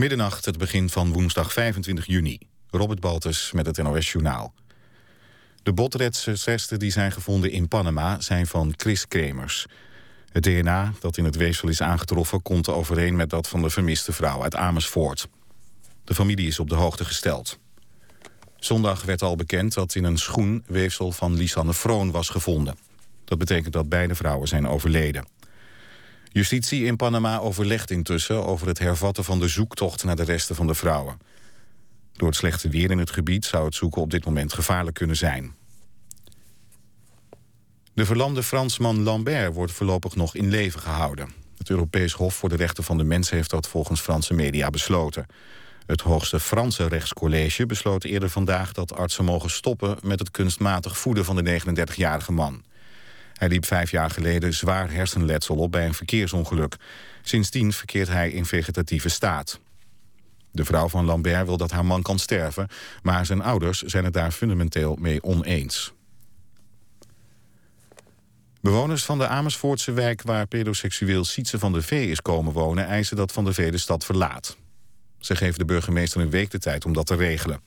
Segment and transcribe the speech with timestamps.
[0.00, 2.38] Middernacht, het begin van woensdag 25 juni.
[2.70, 4.54] Robert Baltus met het NOS Journaal.
[5.62, 9.66] De botresten die zijn gevonden in Panama zijn van Chris Kremers.
[10.32, 12.42] Het DNA dat in het weefsel is aangetroffen...
[12.42, 15.28] komt overeen met dat van de vermiste vrouw uit Amersfoort.
[16.04, 17.58] De familie is op de hoogte gesteld.
[18.56, 22.78] Zondag werd al bekend dat in een schoen weefsel van Lisanne Froon was gevonden.
[23.24, 25.24] Dat betekent dat beide vrouwen zijn overleden.
[26.32, 30.66] Justitie in Panama overlegt intussen over het hervatten van de zoektocht naar de resten van
[30.66, 31.18] de vrouwen.
[32.12, 35.16] Door het slechte weer in het gebied zou het zoeken op dit moment gevaarlijk kunnen
[35.16, 35.54] zijn.
[37.92, 41.32] De verlamde Fransman Lambert wordt voorlopig nog in leven gehouden.
[41.58, 45.26] Het Europees Hof voor de Rechten van de Mens heeft dat volgens Franse media besloten.
[45.86, 51.24] Het hoogste Franse rechtscollege besloot eerder vandaag dat artsen mogen stoppen met het kunstmatig voeden
[51.24, 52.62] van de 39-jarige man.
[53.40, 56.76] Hij liep vijf jaar geleden zwaar hersenletsel op bij een verkeersongeluk.
[57.22, 59.60] Sindsdien verkeert hij in vegetatieve staat.
[60.50, 62.68] De vrouw van Lambert wil dat haar man kan sterven...
[63.02, 65.92] maar zijn ouders zijn het daar fundamenteel mee oneens.
[68.60, 72.86] Bewoners van de Amersfoortse wijk waar pedoseksueel Sietse van der Vee is komen wonen...
[72.86, 74.56] eisen dat Van der Vee de stad verlaat.
[75.18, 77.60] Ze geven de burgemeester een week de tijd om dat te regelen.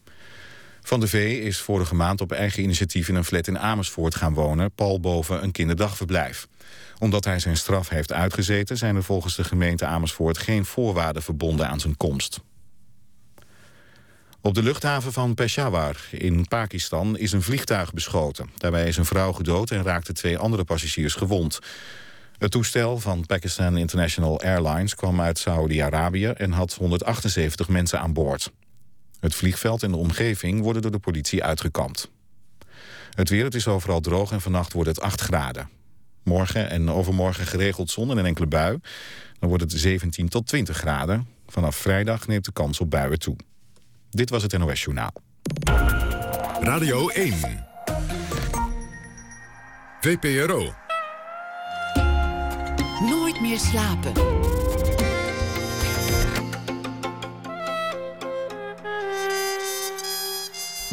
[0.84, 4.34] Van de V is vorige maand op eigen initiatief in een flat in Amersfoort gaan
[4.34, 4.72] wonen...
[4.72, 6.48] pal boven een kinderdagverblijf.
[7.00, 8.78] Omdat hij zijn straf heeft uitgezeten...
[8.78, 12.40] zijn er volgens de gemeente Amersfoort geen voorwaarden verbonden aan zijn komst.
[14.42, 18.50] Op de luchthaven van Peshawar in Pakistan is een vliegtuig beschoten.
[18.58, 21.60] Daarbij is een vrouw gedood en raakten twee andere passagiers gewond.
[22.38, 26.28] Het toestel van Pakistan International Airlines kwam uit Saudi-Arabië...
[26.28, 28.52] en had 178 mensen aan boord.
[29.24, 32.12] Het vliegveld en de omgeving worden door de politie uitgekampt.
[33.10, 35.70] Het weer, het is overal droog en vannacht wordt het 8 graden.
[36.24, 38.80] Morgen en overmorgen geregeld zon en een enkele bui.
[39.40, 41.28] Dan wordt het 17 tot 20 graden.
[41.48, 43.36] Vanaf vrijdag neemt de kans op buien toe.
[44.10, 45.14] Dit was het NOS Journaal.
[46.62, 47.34] Radio 1.
[50.02, 50.74] VPRO.
[53.00, 54.63] Nooit meer slapen.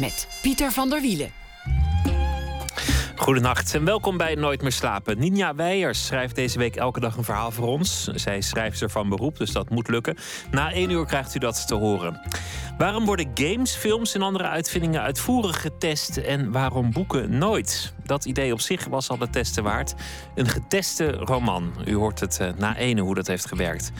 [0.01, 1.31] Met Pieter van der Wielen.
[3.15, 5.19] Goedenacht en welkom bij Nooit meer slapen.
[5.19, 8.03] Ninja Weijers schrijft deze week elke dag een verhaal voor ons.
[8.03, 10.17] Zij is schrijfster van beroep, dus dat moet lukken.
[10.51, 12.21] Na één uur krijgt u dat te horen.
[12.77, 17.93] Waarom worden games, films en andere uitvindingen uitvoerig getest en waarom boeken nooit?
[18.03, 19.93] Dat idee op zich was al de testen waard.
[20.35, 21.73] Een geteste roman.
[21.85, 23.91] U hoort het eh, na ene hoe dat heeft gewerkt.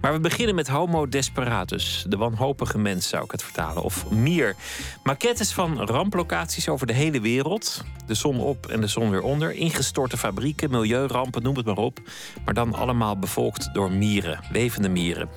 [0.00, 2.04] Maar we beginnen met Homo Desperatus.
[2.08, 3.82] De wanhopige mens zou ik het vertalen.
[3.82, 4.56] Of Mier.
[5.02, 7.84] Maquettes van ramplocaties over de hele wereld.
[8.06, 9.52] De zon op en de zon weer onder.
[9.52, 11.98] Ingestorte fabrieken, milieurampen, noem het maar op.
[12.44, 14.40] Maar dan allemaal bevolkt door mieren.
[14.52, 15.28] Levende mieren.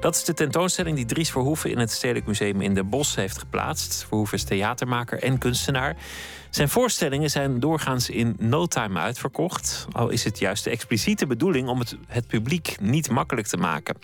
[0.00, 3.38] Dat is de tentoonstelling die Dries Verhoeven in het Stedelijk Museum in Den Bosch heeft
[3.38, 4.04] geplaatst.
[4.08, 5.96] Verhoeven is theatermaker en kunstenaar.
[6.50, 9.86] Zijn voorstellingen zijn doorgaans in no time uitverkocht.
[9.92, 13.96] Al is het juist de expliciete bedoeling om het, het publiek niet makkelijk te maken.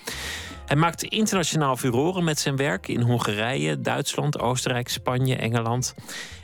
[0.66, 5.94] Hij maakt internationaal furoren met zijn werk in Hongarije, Duitsland, Oostenrijk, Spanje, Engeland.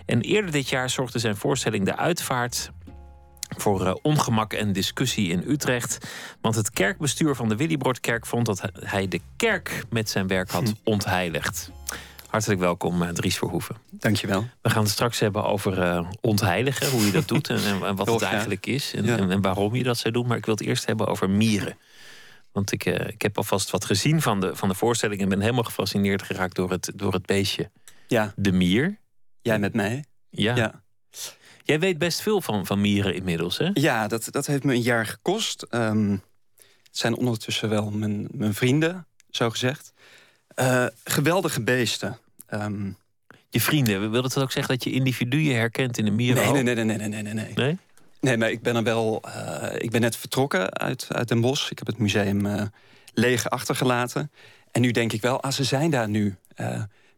[0.07, 2.71] En eerder dit jaar zorgde zijn voorstelling De Uitvaart
[3.57, 5.99] voor uh, ongemak en discussie in Utrecht.
[6.41, 10.75] Want het kerkbestuur van de Willybordkerk vond dat hij de kerk met zijn werk had
[10.85, 11.71] ontheiligd.
[12.29, 13.77] Hartelijk welkom, uh, Dries Verhoeven.
[13.91, 14.49] Dankjewel.
[14.63, 18.07] We gaan het straks hebben over uh, ontheiligen, hoe je dat doet en, en wat
[18.07, 20.27] het eigenlijk is en, en, waarom je dat zou doen.
[20.27, 21.77] Maar ik wil het eerst hebben over mieren.
[22.53, 25.41] Want ik, uh, ik heb alvast wat gezien van de, van de voorstelling en ben
[25.41, 27.71] helemaal gefascineerd geraakt door het, door het beestje.
[28.09, 28.33] Ja.
[28.37, 28.99] De mier.
[29.43, 30.05] Jij met mij.
[30.31, 30.57] Ja.
[30.57, 30.83] ja.
[31.63, 33.71] Jij weet best veel van, van mieren inmiddels, hè?
[33.73, 35.67] Ja, dat, dat heeft me een jaar gekost.
[35.71, 36.11] Um,
[36.83, 39.93] het zijn ondertussen wel mijn, mijn vrienden, zo gezegd.
[40.61, 42.19] Uh, geweldige beesten.
[42.51, 42.97] Um,
[43.49, 46.53] je vrienden, wil dat ook zeggen dat je individuen herkent in de mieren?
[46.53, 47.53] Nee, nee, nee, nee, nee, nee, nee.
[47.55, 47.79] Nee?
[48.21, 49.23] Nee, maar ik ben er wel.
[49.27, 51.71] Uh, ik ben net vertrokken uit, uit Den Bosch.
[51.71, 52.63] Ik heb het museum uh,
[53.15, 54.31] leeg achtergelaten.
[54.71, 56.37] En nu denk ik wel, ah, ze zijn daar nu.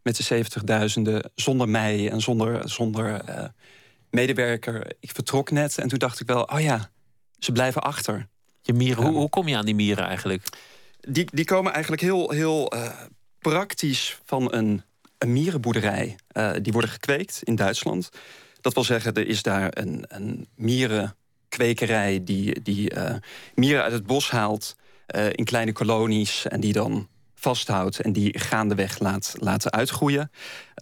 [0.03, 3.21] met de zeventigduizenden, zonder mij en zonder, zonder
[4.09, 4.91] medewerker.
[4.99, 6.89] Ik vertrok net en toen dacht ik wel, oh ja,
[7.39, 8.27] ze blijven achter.
[8.61, 10.43] Je mieren, hoe, hoe kom je aan die mieren eigenlijk?
[10.99, 12.71] Die, die komen eigenlijk heel, heel
[13.41, 14.83] praktisch van een,
[15.17, 16.15] een mierenboerderij.
[16.33, 18.09] Uh, die worden gekweekt in Duitsland.
[18.61, 23.15] Dat wil zeggen, er is daar een, een mierenkwekerij die, die uh,
[23.55, 24.75] mieren uit het bos haalt
[25.15, 30.31] uh, in kleine kolonies en die dan vasthoudt en die gaandeweg laat laten uitgroeien.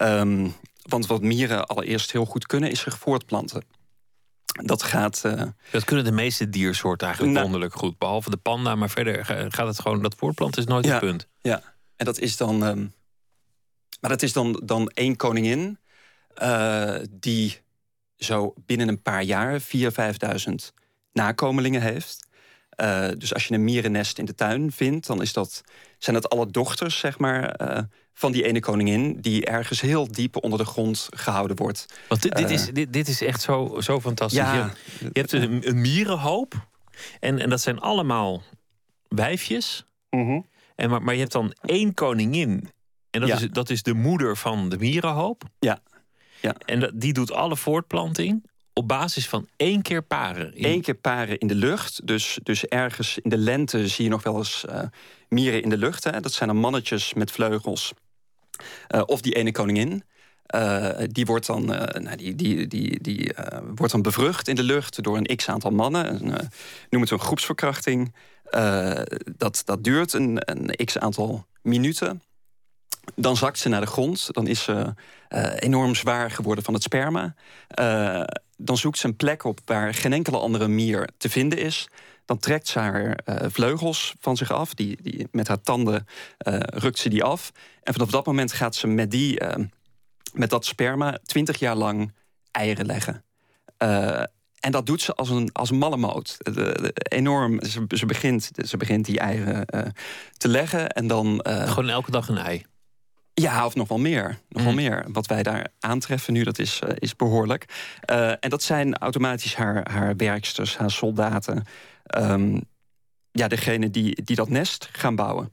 [0.02, 3.64] Um, want wat mieren allereerst heel goed kunnen, is zich voortplanten.
[4.64, 5.22] Dat gaat.
[5.26, 5.42] Uh,
[5.72, 7.98] dat kunnen de meeste diersoorten eigenlijk nou, wonderlijk goed.
[7.98, 10.02] Behalve de panda, maar verder gaat het gewoon.
[10.02, 11.28] Dat voortplanten is nooit ja, het punt.
[11.42, 11.64] Ja,
[12.00, 12.64] en dat is dan.
[12.66, 12.86] ehm,
[14.02, 15.78] maar dat is dan, dan één koningin.
[16.34, 17.60] eh, die
[18.18, 20.74] zo binnen een paar jaar 4.000, 5.000
[21.14, 22.28] nakomelingen heeft.
[22.70, 25.64] Eh, dus als je een mierennest in de tuin vindt, dan is dat,
[25.98, 29.22] zijn dat alle dochters zeg maar, eh, van die ene koningin.
[29.22, 31.86] die ergens heel diep onder de grond gehouden wordt.
[32.08, 34.40] Want dit, dit, is, dit, dit is echt zo, zo fantastisch.
[34.40, 34.54] Ja.
[35.00, 36.68] Je, je hebt een, een mierenhoop.
[37.20, 38.44] En, en dat zijn allemaal
[39.08, 39.86] wijfjes.
[40.80, 42.70] En maar, maar je hebt dan één koningin.
[43.10, 43.36] En dat, Ja.
[43.36, 45.44] is, dat is de moeder van de mierenhoop.
[45.60, 45.80] Ja.
[46.42, 46.56] Ja.
[46.66, 50.56] En dat, die doet alle voortplanting op basis van één keer paren.
[50.56, 52.08] In- Eén keer paren in de lucht.
[52.08, 54.82] Dus, dus ergens in de lente zie je nog wel eens eh,
[55.30, 56.04] mieren in de lucht.
[56.04, 56.20] Hè.
[56.20, 57.92] Dat zijn dan mannetjes met vleugels.
[58.88, 60.04] Eh, of die ene koningin.
[60.50, 64.56] Eh, die wordt dan, eh, nou, die, die, die, die, eh, wordt dan bevrucht in
[64.56, 66.14] de lucht door een x aantal mannen.
[66.14, 66.50] Een,
[66.90, 68.14] noem het een groepsverkrachting.
[69.38, 72.22] Dat, dat duurt een, een x aantal minuten.
[73.16, 74.28] Dan zakt ze naar de grond.
[74.32, 74.94] Dan is ze
[75.60, 77.36] enorm zwaar geworden van het sperma.
[78.58, 81.88] Dan zoekt ze een plek op waar geen enkele andere mier te vinden is.
[82.26, 83.20] Dan trekt ze haar
[83.52, 84.74] vleugels van zich af.
[84.74, 86.08] Die, die, met haar tanden
[86.74, 87.52] rukt ze die af.
[87.84, 89.40] En vanaf dat moment gaat ze met, die,
[90.34, 92.14] met dat sperma twintig jaar lang
[92.52, 93.24] eieren leggen.
[93.78, 94.24] Eh,
[94.60, 96.36] en dat doet ze als een, als mallemoot.
[96.40, 97.64] De- de- enorm.
[97.66, 99.82] Ze, ze, begint, ze begint die eieren eh,
[100.38, 100.90] te leggen.
[100.90, 101.42] En dan.
[101.42, 102.66] eh, Gewoon elke dag een ei.
[103.34, 104.40] ja, of nog wel meer.
[104.50, 104.78] Nog wel Mm.
[104.78, 105.06] meer.
[105.12, 107.66] Wat wij daar aantreffen nu, dat is, is behoorlijk.
[108.02, 111.64] Eh, en dat zijn automatisch haar, haar werksters, haar soldaten.
[112.04, 112.60] Ehm,
[113.32, 115.52] ja, degene die, die dat nest gaan bouwen.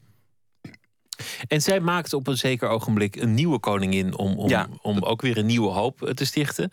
[1.46, 4.68] En zij maakt op een zeker ogenblik een nieuwe koningin om, om, Ja.
[4.82, 6.70] om ook weer een nieuwe hoop eh, te stichten.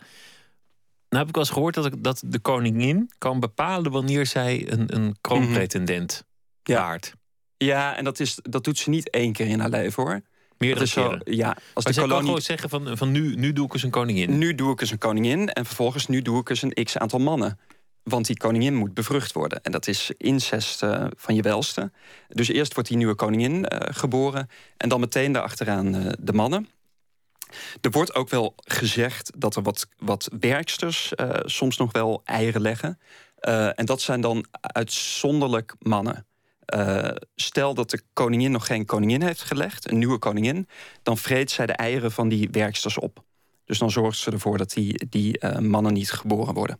[1.08, 4.72] Nou heb ik wel eens gehoord dat, ik, dat de koningin kan bepalen wanneer zij
[4.72, 6.24] een, een kroonpretendent
[6.62, 7.14] baart.
[7.56, 10.20] Ja, en dat, is, dat doet ze niet één keer in haar leven hoor.
[10.58, 13.66] Meerdere is zo, ja, als Maar de kan gewoon zeggen van, van nu, nu doe
[13.66, 14.38] ik eens een koningin.
[14.38, 17.18] Nu doe ik eens een koningin en vervolgens nu doe ik eens een x aantal
[17.18, 17.58] mannen.
[18.04, 19.62] Want die koningin moet bevrucht worden.
[19.62, 21.92] En dat is incest eh, van je welste.
[22.28, 24.48] Dus eerst wordt die nieuwe koningin eh, geboren.
[24.76, 26.68] En dan meteen daarachteraan eh, de mannen.
[27.80, 31.12] Er wordt ook wel gezegd dat er wat, wat werksters
[31.44, 32.98] soms nog wel eieren leggen.
[33.74, 36.26] En dat zijn dan uitzonderlijk mannen.
[37.34, 40.68] Stel dat de koningin nog geen koningin heeft gelegd, een nieuwe koningin,
[41.02, 43.22] dan vreet zij de eieren van die werksters op.
[43.64, 46.78] Dus dan zorgt ze ervoor dat die, die mannen niet geboren worden.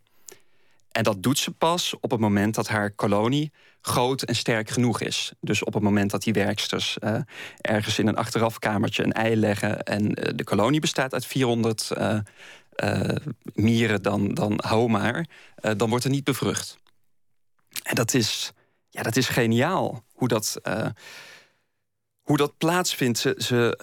[0.94, 5.00] En dat doet ze pas op het moment dat haar kolonie groot en sterk genoeg
[5.00, 5.32] is.
[5.40, 7.16] Dus op het moment dat die werksters eh,
[7.60, 12.18] ergens in een achterafkamertje een ei leggen en eh, de kolonie bestaat uit 400 eh,
[12.74, 15.26] eh, mieren, dan, dan hou maar,
[15.76, 16.76] dan wordt er niet bevrucht.
[17.82, 18.52] En dat is,
[18.88, 20.60] ja, dat is geniaal hoe dat.
[22.22, 23.18] hoe dat plaatsvindt.
[23.18, 23.76] Ze, ze,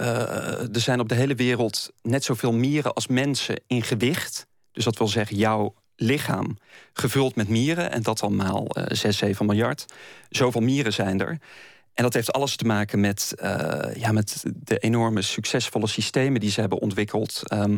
[0.74, 4.48] er zijn op de hele wereld net zoveel mieren als mensen in gewicht.
[4.72, 6.58] Dus dat wil zeggen, jouw lichaam
[6.94, 7.92] gevuld met mieren.
[7.92, 9.86] En dat al maal eh 6, 7 miljard.
[10.30, 11.38] Zoveel mieren zijn er.
[11.94, 16.52] En dat heeft alles te maken met, eh, ja, met de enorme succesvolle systemen die
[16.52, 17.42] ze hebben ontwikkeld.
[17.44, 17.78] ehm,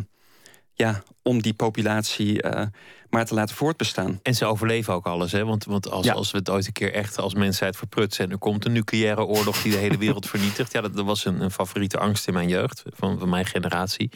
[0.76, 2.66] ja, om die populatie eh,
[3.10, 4.20] maar te laten voortbestaan.
[4.22, 5.44] En ze overleven ook alles, hè?
[5.44, 6.12] Want, want als, Ja.
[6.12, 8.24] als we het ooit een keer echt als mensheid verprutsen...
[8.24, 10.72] en er komt een nucleaire oorlog die de hele wereld vernietigt...
[10.72, 14.10] ja, dat, dat was een, een favoriete angst in mijn jeugd, van, van mijn generatie...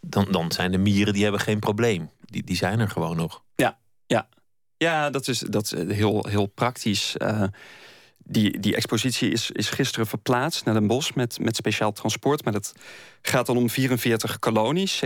[0.00, 2.10] Dan, dan zijn de mieren, die hebben geen probleem.
[2.30, 3.42] Die, zijn er gewoon nog.
[4.76, 7.16] Ja, dat is, dat is heel, heel praktisch.
[7.16, 7.42] Eh,
[8.18, 12.44] die, die expositie is, is gisteren verplaatst naar Den Bosch met, met speciaal transport.
[12.44, 12.72] Maar dat
[13.22, 15.02] gaat dan om 44 kolonies,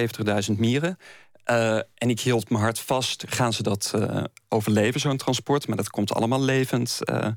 [0.51, 0.99] 70.000 mieren.
[1.45, 5.67] Eh, en ik hield mijn hart vast, gaan ze dat eh, overleven, zo'n transport?
[5.67, 7.29] Maar dat komt allemaal levend eh,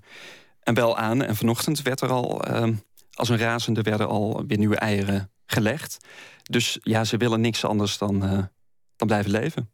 [0.60, 1.24] en wel aan.
[1.24, 2.68] En vanochtend werd er al, eh,
[3.14, 5.98] als een razende, werden al weer nieuwe eieren gelegd.
[6.44, 8.50] Dus ja, ze willen niks anders dan,
[8.96, 9.70] dan blijven leven.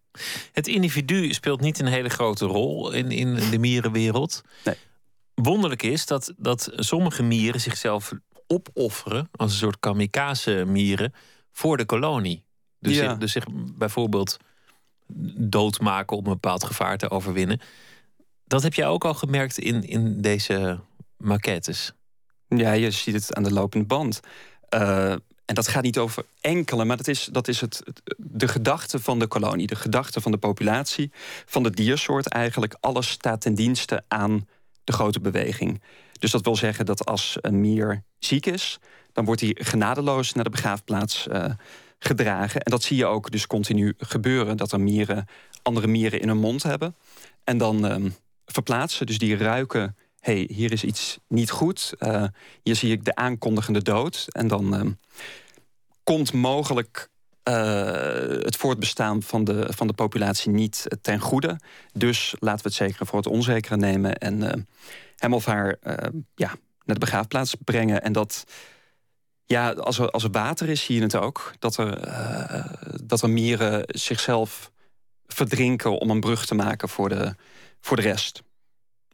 [0.51, 4.41] Het individu speelt niet een hele grote rol in, in de mierenwereld.
[4.63, 4.75] Nee.
[5.33, 8.11] Wonderlijk is dat, dat sommige mieren zichzelf
[8.47, 9.29] opofferen...
[9.31, 11.13] als een soort kamikaze-mieren
[11.51, 12.43] voor de kolonie.
[12.79, 13.09] Dus, Ja.
[13.09, 13.45] zich, dus zich
[13.77, 14.37] bijvoorbeeld
[15.37, 17.59] doodmaken om een bepaald gevaar te overwinnen.
[18.45, 20.79] Dat heb jij ook al gemerkt in, in deze
[21.17, 21.93] maquettes.
[22.47, 24.19] Ja, je ziet het aan de lopende band.
[24.69, 25.15] Eh,
[25.51, 27.83] en dat gaat niet over enkele, maar dat is, dat is het,
[28.17, 31.11] de gedachte van de kolonie, de gedachte van de populatie,
[31.45, 32.75] van de diersoort eigenlijk.
[32.79, 34.47] Alles staat ten dienste aan
[34.83, 35.81] de grote beweging.
[36.19, 38.79] Dus dat wil zeggen dat als een mier ziek is,
[39.13, 41.45] dan wordt hij genadeloos naar de begraafplaats eh,
[41.99, 42.61] gedragen.
[42.61, 45.25] En dat zie je ook dus continu gebeuren, dat er mieren
[45.61, 46.95] andere mieren in hun mond hebben.
[47.43, 48.09] En dan ehm,
[48.45, 51.93] verplaatsen, dus die ruiken hey, hier is iets niet goed.
[51.99, 52.23] Uh,
[52.63, 54.25] hier zie ik de aankondigende dood.
[54.29, 54.91] En dan ehm,
[56.11, 57.09] komt mogelijk
[58.43, 61.59] het voortbestaan van de, van de populatie niet ten goede.
[61.93, 64.67] Dus laten we het zekere voor het onzekere nemen en
[65.15, 65.77] hem of haar
[66.35, 66.47] ja,
[66.83, 68.01] naar de begraafplaats brengen.
[68.01, 68.43] En dat
[69.45, 71.53] ja, als er, als er water is, zie je het ook.
[71.59, 71.99] Dat er,
[73.03, 74.71] dat er mieren zichzelf
[75.27, 77.35] verdrinken om een brug te maken voor de,
[77.81, 78.43] voor de rest.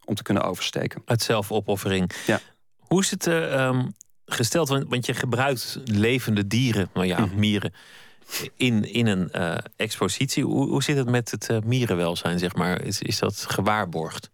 [0.06, 1.02] Om te kunnen oversteken.
[1.06, 2.12] Uit zelfopoffering.
[2.26, 2.40] Ja.
[2.78, 3.84] Hoe is het uh,
[4.28, 4.70] gesteld?
[4.70, 7.40] Want, je gebruikt levende dieren, nou ja, mhm.
[7.40, 7.74] mieren,
[8.56, 10.44] in, in een uh, expositie.
[10.44, 12.82] Hoe, hoe zit het met het mierenwelzijn, zeg maar?
[12.82, 14.30] Is, is dat gewaarborgd?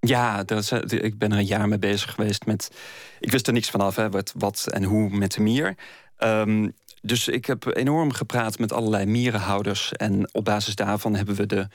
[0.00, 2.70] Ja, dat ik ben er een jaar mee bezig geweest met.
[3.20, 5.74] Ik wist er niks vanaf, hè, wat, wat en hoe met de mier.
[6.18, 9.92] Um, dus ik heb enorm gepraat met allerlei mierenhouders.
[9.92, 11.68] En op basis daarvan hebben we de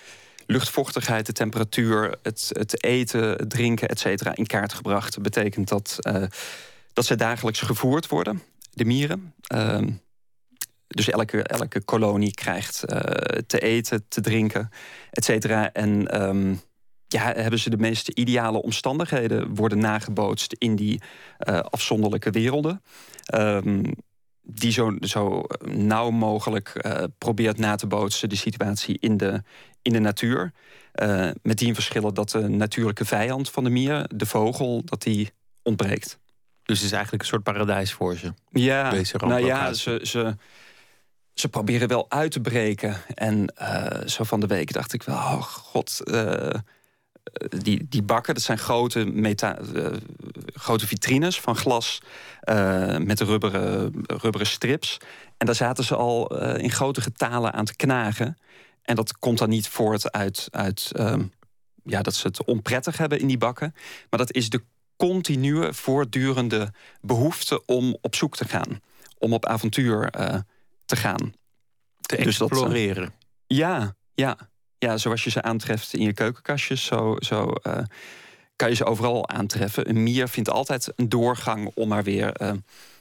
[0.45, 5.13] luchtvochtigheid, de temperatuur, het, het eten, het drinken, et cetera, in kaart gebracht.
[5.13, 6.23] Dat betekent dat, uh,
[6.93, 9.33] dat ze dagelijks gevoerd worden, de mieren.
[9.53, 9.81] Uh,
[10.87, 12.97] dus elke, elke kolonie krijgt uh,
[13.47, 14.69] te eten, te drinken,
[15.11, 15.71] et cetera.
[15.71, 16.61] En um,
[17.07, 21.01] ja, hebben ze de meest ideale omstandigheden worden nagebootst in die
[21.49, 22.81] uh, afzonderlijke werelden.
[23.35, 23.81] Um,
[24.41, 29.43] die zo, zo nauw mogelijk uh, probeert na te bootsen de situatie in de,
[29.81, 30.53] in de natuur.
[31.41, 35.31] Met die verschillen dat de natuurlijke vijand van de mier, de vogel, dat die
[35.63, 36.19] ontbreekt.
[36.63, 38.33] Dus het is eigenlijk een soort paradijs voor ze.
[38.51, 40.35] Ja, nou ja, ze, ze,
[41.33, 42.97] ze proberen wel uit te breken.
[43.07, 46.59] En uh, zo van de week dacht ik wel, oh god, eh,
[47.49, 49.87] die, die bakken, dat zijn grote, meta, uh,
[50.53, 52.01] grote vitrines van glas
[52.97, 54.97] met rubberen, rubberen strips.
[55.37, 58.37] En daar zaten ze al in grote getalen aan te knagen.
[58.81, 61.31] En dat komt dan niet voort uit, uit um,
[61.83, 63.75] ja, dat ze het onprettig hebben in die bakken.
[64.09, 64.63] Maar dat is de
[64.97, 68.79] continue, voortdurende behoefte om op zoek te gaan.
[69.17, 70.09] Om op avontuur
[70.85, 71.33] te gaan.
[72.01, 73.03] Te dus exploreren.
[73.03, 73.13] Dat,
[73.47, 74.37] ja, ja
[74.83, 77.77] ja, zoals je ze aantreft in je keukenkastjes, zo, zo uh,
[78.55, 79.89] kan je ze overal aantreffen.
[79.89, 82.51] Een mier vindt altijd een doorgang om maar weer uh,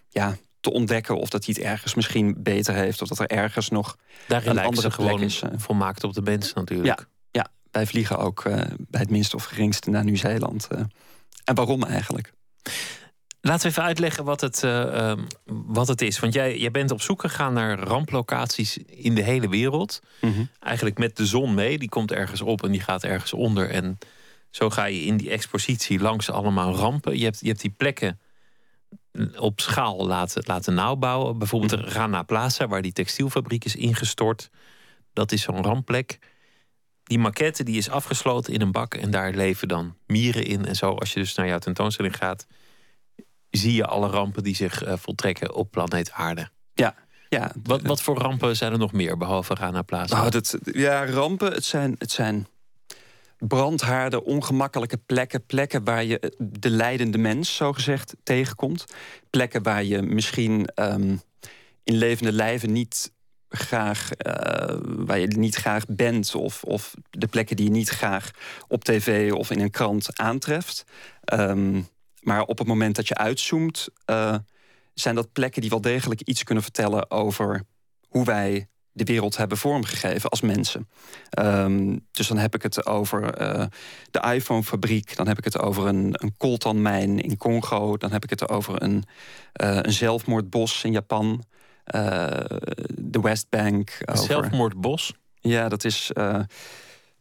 [0.09, 3.69] ja, te ontdekken of dat hij het ergens misschien beter heeft, of dat er ergens
[3.69, 3.97] nog
[4.29, 5.43] Daarin een andere ze gewoon is.
[5.57, 6.99] Volmaakt op de mens natuurlijk.
[6.99, 8.43] Ja, ja wij vliegen ook
[8.79, 10.69] bij het minste of geringste naar Nieuw-Zeeland.
[11.45, 12.33] En waarom eigenlijk?
[13.41, 16.19] Laten we even uitleggen wat het, uh, um, wat het is.
[16.19, 20.01] Want jij, jij bent op zoek gegaan naar ramplocaties in de hele wereld.
[20.21, 20.49] Mm -hmm.
[20.61, 21.79] Eigenlijk met de zon mee.
[21.79, 23.71] Die komt ergens op en die gaat ergens onder.
[23.71, 23.99] En
[24.51, 27.19] zo ga je in die expositie langs allemaal rampen.
[27.19, 28.21] Je hebt, je hebt die plekken
[29.39, 31.39] op schaal laten, laten nauwbouwen.
[31.39, 34.51] Bijvoorbeeld de Rana Plaza, waar die textielfabriek is ingestort.
[35.13, 36.19] Dat is zo'n rampplek.
[37.03, 40.67] Die maquette die is afgesloten in een bak en daar leven dan mieren in.
[40.67, 42.47] En zo, als je dus naar jouw tentoonstelling gaat,
[43.51, 46.51] zie je alle rampen die zich uh, voltrekken op planeet Aarde.
[46.75, 46.95] Ja,
[47.29, 47.53] ja.
[47.63, 50.17] Wat, wat voor rampen zijn er nog meer, behalve Rana Plaza?
[50.17, 52.47] Nou, dat, ja, rampen, het zijn, het zijn
[53.39, 55.47] brandhaarden, ongemakkelijke plekken.
[55.47, 58.85] Plekken waar je de leidende mens, zogezegd, tegenkomt.
[59.31, 61.21] Plekken waar je misschien um,
[61.85, 63.13] in levende lijven niet
[63.53, 68.31] graag, uh, waar je niet graag bent, of, of de plekken die je niet graag
[68.69, 70.85] op tv of in een krant aantreft.
[71.33, 71.89] Um,
[72.21, 74.37] maar op het moment dat je uitzoomt, uh,
[74.95, 77.63] zijn dat plekken die wel degelijk iets kunnen vertellen over
[78.09, 80.89] hoe wij de wereld hebben vormgegeven als mensen.
[81.39, 83.65] Um, dus dan heb ik het over uh,
[84.11, 88.31] de iPhone-fabriek, dan heb ik het over een, een coltanmijn in Congo, dan heb ik
[88.31, 89.05] het over een,
[89.53, 91.45] een zelfmoordbos in Japan,
[92.95, 93.99] de Westbank.
[94.01, 95.15] Een zelfmoordbos?
[95.41, 96.11] Ja, dat is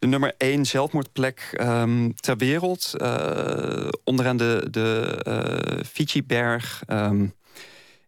[0.02, 2.94] de nummer één zelfmoordplek um, ter wereld.
[2.98, 7.34] Uh, onderaan de, de uh, Fiji-berg um,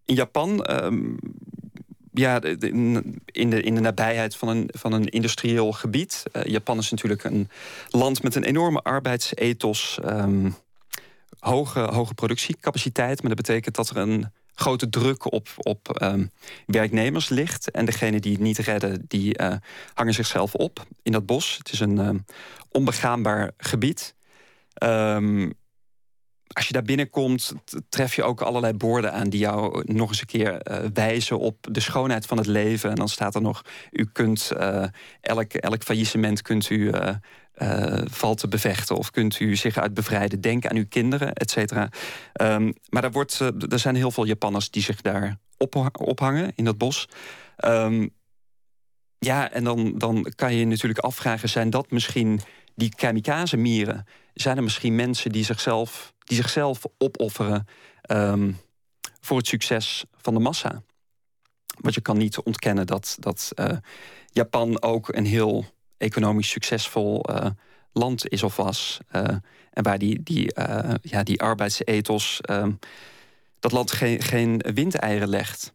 [0.05, 0.69] in Japan.
[0.83, 1.17] Um,
[2.13, 6.23] ja, in, de, in de nabijheid van een, van een industrieel gebied.
[6.33, 7.49] Uh, Japan is natuurlijk een
[7.89, 9.99] land met een enorme arbeidsethos.
[11.39, 13.21] hoge, hoge productiecapaciteit.
[13.21, 16.31] Maar dat betekent dat er een grote druk op, op um,
[16.65, 17.71] werknemers ligt.
[17.71, 19.53] En degene die het niet redden, die uh,
[19.93, 21.57] hangen zichzelf op in dat bos.
[21.57, 22.25] Het is een um,
[22.69, 24.15] onbegaanbaar gebied.
[24.83, 25.53] Um,
[26.53, 27.53] als je daar binnenkomt,
[27.89, 31.67] tref je ook allerlei borden aan die jou nog eens een keer uh, wijzen op
[31.71, 32.89] de schoonheid van het leven.
[32.89, 34.85] En dan staat er nog: u kunt uh,
[35.21, 40.41] elk, elk faillissement kunt u uh, valt te bevechten of kunt u zich uit bevrijden.
[40.41, 41.89] Denk aan uw kinderen, et cetera.
[42.41, 46.65] Um, maar daar wordt, er zijn heel veel Japanners die zich daar op, ophangen in
[46.65, 47.07] dat bos.
[47.65, 48.09] Um,
[49.19, 52.41] ja, en dan, dan kan je je natuurlijk afvragen: zijn dat misschien
[52.75, 57.67] die kamikaze-mieren zijn er misschien mensen die zichzelf, die zichzelf opofferen
[58.01, 58.51] ehm,
[59.21, 60.83] voor het succes van de massa.
[61.81, 63.65] Want je kan niet ontkennen dat, dat uh,
[64.31, 65.65] Japan ook een heel
[65.97, 67.45] economisch succesvol uh,
[67.93, 68.99] land is of was.
[69.15, 69.21] Uh,
[69.71, 70.53] en waar die, die,
[71.01, 72.71] ja, die arbeidsethos ehm,
[73.59, 75.73] dat land geen, geen windeieren legt.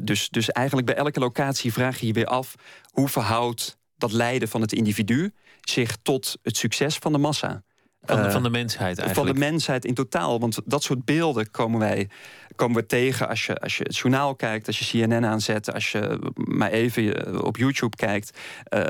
[0.00, 2.54] dus, dus eigenlijk bij elke locatie vraag je je weer af...
[2.90, 7.62] hoe verhoudt dat lijden van het individu zich tot het succes van de massa?
[8.02, 9.14] Van de, van de mensheid eigenlijk.
[9.14, 10.40] Van de mensheid in totaal.
[10.40, 12.08] Want dat soort beelden komen wij
[12.56, 15.92] komen we tegen als je, als je het journaal kijkt, als je CNN aanzet, als
[15.92, 18.38] je maar even op YouTube kijkt.
[18.74, 18.82] Uh,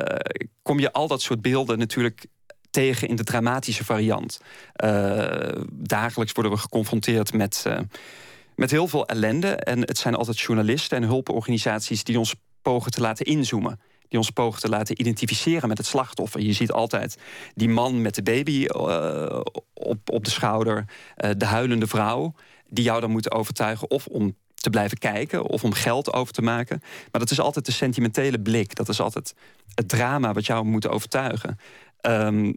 [0.62, 2.26] kom je al dat soort beelden natuurlijk
[2.70, 4.40] tegen in de dramatische variant.
[4.84, 7.78] Uh, dagelijks worden we geconfronteerd met, uh,
[8.54, 9.48] met heel veel ellende.
[9.48, 14.30] En het zijn altijd journalisten en hulporganisaties die ons pogen te laten inzoomen die ons
[14.30, 16.40] pogen te laten identificeren met het slachtoffer.
[16.40, 17.16] Je ziet altijd
[17.54, 19.40] die man met de baby uh,
[19.74, 20.84] op, op de schouder,
[21.16, 22.34] uh, de huilende vrouw
[22.68, 26.42] die jou dan moeten overtuigen of om te blijven kijken of om geld over te
[26.42, 26.80] maken.
[26.82, 28.74] Maar dat is altijd de sentimentele blik.
[28.74, 29.34] Dat is altijd
[29.74, 31.58] het drama wat jou moet overtuigen.
[32.00, 32.56] Um,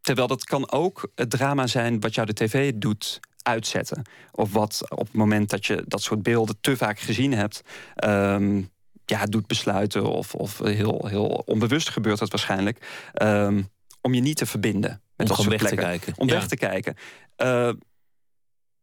[0.00, 4.02] terwijl dat kan ook het drama zijn wat jou de tv doet uitzetten.
[4.32, 7.62] Of wat op het moment dat je dat soort beelden te vaak gezien hebt.
[8.04, 8.70] Um,
[9.10, 13.10] ja, doet besluiten, of, of heel, heel onbewust gebeurt dat waarschijnlijk.
[13.22, 13.68] Um,
[14.00, 15.78] om je niet te verbinden met om dat soort weg plekken.
[15.78, 16.12] Te kijken.
[16.16, 16.94] Om weg te kijken.
[17.36, 17.70] Uh,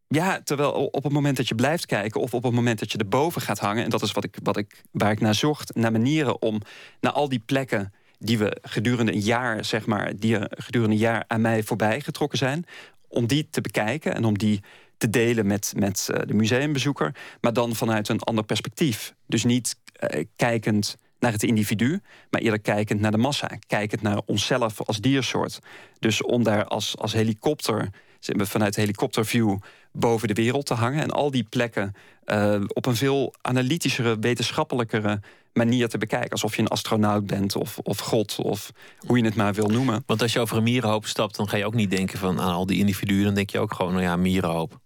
[0.08, 2.98] ja, terwijl op het moment dat je blijft kijken, of op het moment dat je
[2.98, 5.92] erboven gaat hangen, en dat is wat ik, wat ik, waar ik naar zocht, naar
[5.92, 6.62] manieren om
[7.00, 11.02] naar al die plekken die we gedurende een jaar, zeg maar, die er gedurende een
[11.02, 12.66] jaar aan mij voorbij getrokken zijn,
[13.08, 14.64] om die te bekijken en om die
[14.98, 19.14] te delen met, met uh, de museumbezoeker, maar dan vanuit een ander perspectief.
[19.28, 24.22] Dus niet uh, kijkend naar het individu, maar eerder kijkend naar de massa, kijkend naar
[24.26, 25.60] onszelf als diersoort.
[26.00, 29.58] Dus om daar als, als helikopter, vanuit helikopterview,
[29.92, 31.94] boven de wereld te hangen en al die plekken
[32.26, 35.22] uh, op een veel analytischere, wetenschappelijkere
[35.54, 36.30] manier te bekijken.
[36.30, 40.04] Alsof je een astronaut bent of, of God of hoe je het maar wil noemen.
[40.06, 42.54] Want als je over een mierenhoop stapt, dan ga je ook niet denken van aan
[42.54, 43.24] al die individuen.
[43.24, 44.84] Dan denk je ook gewoon, nou ja, mierenhoop.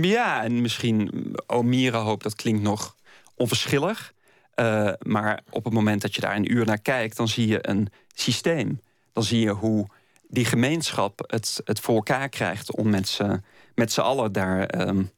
[0.00, 1.10] Ja, en misschien,
[1.46, 2.96] oh, mierenhoop, dat klinkt nog
[3.34, 4.12] onverschillig.
[4.56, 7.68] Uh, maar op het moment dat je daar een uur naar kijkt, dan zie je
[7.68, 8.80] een systeem.
[9.12, 9.86] Dan zie je hoe
[10.28, 13.42] die gemeenschap het, het voor elkaar krijgt om met z'n
[13.74, 15.10] met allen daar um,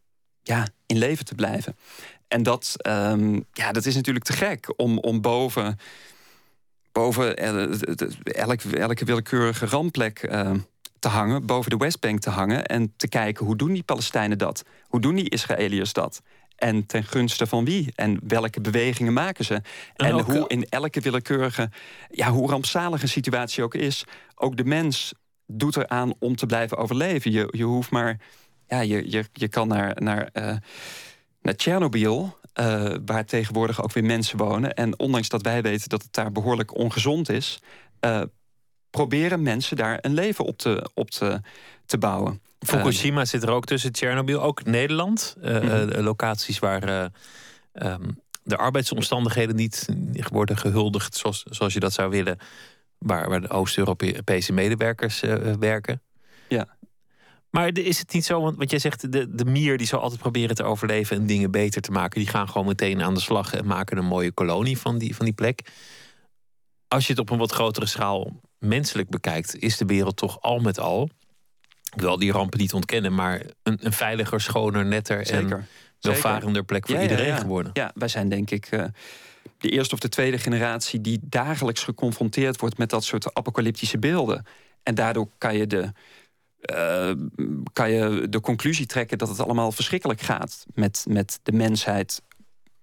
[0.42, 1.76] ja, in leven te blijven.
[2.28, 5.78] En dat, um, ja, dat is natuurlijk te gek om, om boven,
[6.92, 7.36] boven
[8.24, 10.50] elke, elke willekeurige randplek uh,
[11.04, 14.64] te hangen, boven de Westbank te hangen en te kijken hoe doen die Palestijnen dat?
[14.88, 16.22] Hoe doen die Israëliërs dat?
[16.56, 17.92] En ten gunste van wie?
[17.94, 19.54] En welke bewegingen maken ze?
[19.54, 21.70] En, en hoe in elke willekeurige,
[22.10, 25.14] ja, hoe rampzalige situatie ook is, ook de mens
[25.46, 27.30] doet eraan om te blijven overleven.
[27.30, 28.20] Je, je hoeft maar,
[28.68, 30.56] ja, je, je, je kan naar, naar, uh,
[31.42, 34.74] naar Tsjernobyl, uh, waar tegenwoordig ook weer mensen wonen.
[34.74, 37.62] En ondanks dat wij weten dat het daar behoorlijk ongezond is,
[38.00, 38.22] uh,
[38.94, 41.40] proberen mensen daar een leven op te, op te,
[41.86, 42.42] te bouwen.
[42.58, 45.36] Fukushima uh, zit er ook tussen Tsjernobyl, ook Nederland.
[45.42, 46.00] Uh, mm -hmm.
[46.00, 47.04] locaties waar uh,
[47.92, 49.86] um, de arbeidsomstandigheden niet
[50.30, 52.38] worden gehuldigd zoals, zoals je dat zou willen.
[52.98, 55.20] Waar, waar de Oost-Europese medewerkers
[55.58, 56.02] werken.
[56.48, 56.76] Ja.
[57.50, 60.20] Maar is het niet zo, want, want jij zegt de, de mier die zal altijd
[60.20, 62.20] proberen te overleven en dingen beter te maken.
[62.20, 65.24] Die gaan gewoon meteen aan de slag en maken een mooie kolonie van die, van
[65.24, 65.60] die plek.
[66.88, 70.58] Als je het op een wat grotere schaal menselijk bekijkt, is de wereld toch al
[70.58, 71.10] met al
[71.94, 75.56] ik wil die rampen niet ontkennen, maar een, een veiliger, schoner, netter Zeker.
[75.56, 75.66] en
[76.00, 77.40] welvarender plek voor ja, iedereen ja, ja.
[77.40, 77.70] geworden.
[77.74, 78.84] Ja, wij zijn denk ik uh,
[79.58, 84.46] de eerste of de tweede generatie die dagelijks geconfronteerd wordt met dat soort apocalyptische beelden.
[84.82, 85.92] En daardoor kan je de,
[86.72, 87.10] uh,
[87.72, 92.22] kan je de conclusie trekken dat het allemaal verschrikkelijk gaat met, met de mensheid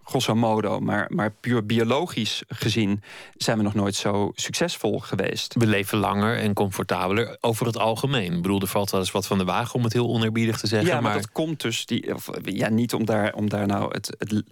[0.04, 0.80] grosso modo.
[0.80, 3.04] Maar, maar puur biologisch gezien
[3.36, 5.54] zijn we nog nooit zo succesvol geweest.
[5.54, 8.34] We leven langer en comfortabeler over het algemeen.
[8.34, 10.68] Ik bedoel, er valt wel eens wat van de wagen om het heel oneerbiedig te
[10.68, 10.90] zeggen.
[10.90, 11.22] Ja, maar, maar...
[11.22, 11.86] dat komt dus...
[11.86, 14.46] Die, of, ja, niet om daar, om daar nou het, het, een,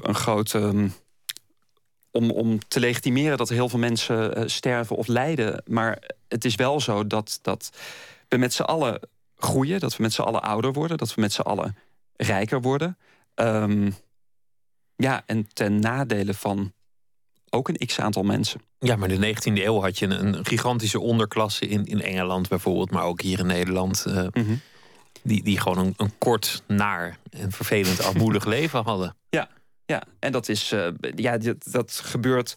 [0.00, 0.52] een groot...
[0.52, 0.92] Um,
[2.10, 5.62] om, om te legitimeren dat heel veel mensen uh, sterven of lijden.
[5.66, 7.70] Maar het is wel zo dat, dat
[8.28, 9.00] we met z'n allen
[9.36, 9.80] groeien.
[9.80, 10.98] Dat we met z'n allen ouder worden.
[10.98, 11.76] Dat we met z'n allen
[12.16, 12.98] rijker worden.
[13.34, 13.94] Um,
[15.00, 16.72] ja, en ten nadele van
[17.50, 18.60] ook een x-aantal mensen.
[18.78, 22.90] Ja, maar in de 19e eeuw had je een, gigantische onderklasse in, in Engeland bijvoorbeeld,
[22.90, 24.04] maar ook hier in Nederland.
[24.08, 24.60] Uh, mm -hmm.
[25.22, 29.16] die, die gewoon een, een, kort, naar en vervelend armoedig leven hadden.
[29.28, 29.48] Ja,
[29.86, 32.56] ja, en dat is, uh, ja, dat, dat gebeurt.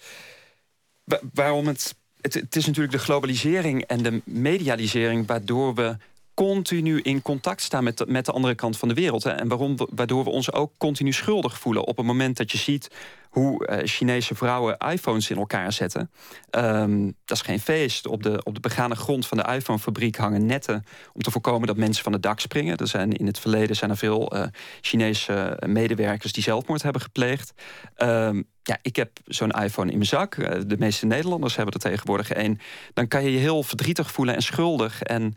[1.33, 5.97] waarom het het, het is natuurlijk de globalisering en de medialisering waardoor we
[6.33, 9.23] continu in contact staan met de, met de andere kant van de wereld.
[9.23, 9.29] Hè.
[9.29, 11.87] En waarom, waardoor we ons ook continu schuldig voelen.
[11.87, 12.89] Op het moment dat je ziet
[13.29, 16.11] hoe uh, Chinese vrouwen iPhones in elkaar zetten.
[16.51, 18.07] Um, dat is geen feest.
[18.07, 20.85] Op de, op de begane grond van de iPhone-fabriek hangen netten...
[21.13, 22.77] om te voorkomen dat mensen van het dak springen.
[22.77, 24.43] Er zijn, in het verleden zijn er veel uh,
[24.81, 26.33] Chinese medewerkers...
[26.33, 27.53] die zelfmoord hebben gepleegd.
[27.97, 30.35] Um, ja, ik heb zo'n iPhone in mijn zak.
[30.35, 32.59] Uh, de meeste Nederlanders hebben er tegenwoordig één.
[32.93, 35.01] Dan kan je je heel verdrietig voelen en schuldig...
[35.01, 35.35] en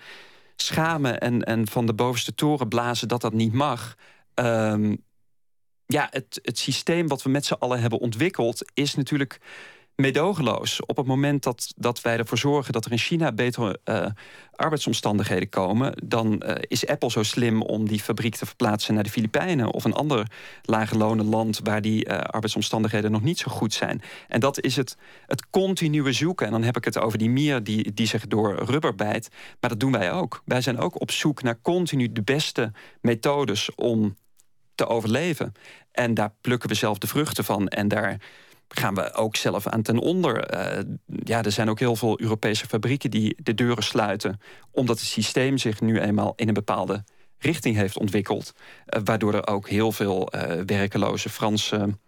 [0.57, 3.95] schamen en, en van de bovenste toren blazen dat dat niet mag.
[4.35, 5.05] Um,
[5.87, 9.41] ja, het, het systeem wat we met z'n allen hebben ontwikkeld, is natuurlijk
[9.97, 10.81] medogeloos.
[10.87, 14.07] Op het moment dat, dat wij ervoor zorgen dat er in China betere uh,
[14.55, 19.11] arbeidsomstandigheden komen, dan uh, is Apple zo slim om die fabriek te verplaatsen naar de
[19.11, 20.31] Filipijnen of een ander
[20.63, 24.03] lage lonen land waar die uh, arbeidsomstandigheden nog niet zo goed zijn.
[24.29, 26.47] En dat is het, het continue zoeken.
[26.47, 29.29] En dan heb ik het over die mier die, die zich door rubber bijt.
[29.61, 30.43] Maar dat doen wij ook.
[30.45, 34.17] Wij zijn ook op zoek naar continu de beste methodes om
[34.75, 35.53] te overleven.
[35.93, 37.69] En daar plukken we zelf de vruchten van.
[37.69, 38.21] En daar
[38.69, 40.55] gaan we ook zelf aan ten onder.
[40.55, 40.83] Uh,
[41.25, 44.41] ja, er zijn ook heel veel Europese fabrieken die de deuren sluiten.
[44.71, 47.05] Omdat het systeem zich nu eenmaal in een bepaalde
[47.39, 48.53] richting heeft ontwikkeld.
[48.55, 51.99] Uh, waardoor er ook heel veel uh, werkeloze Franse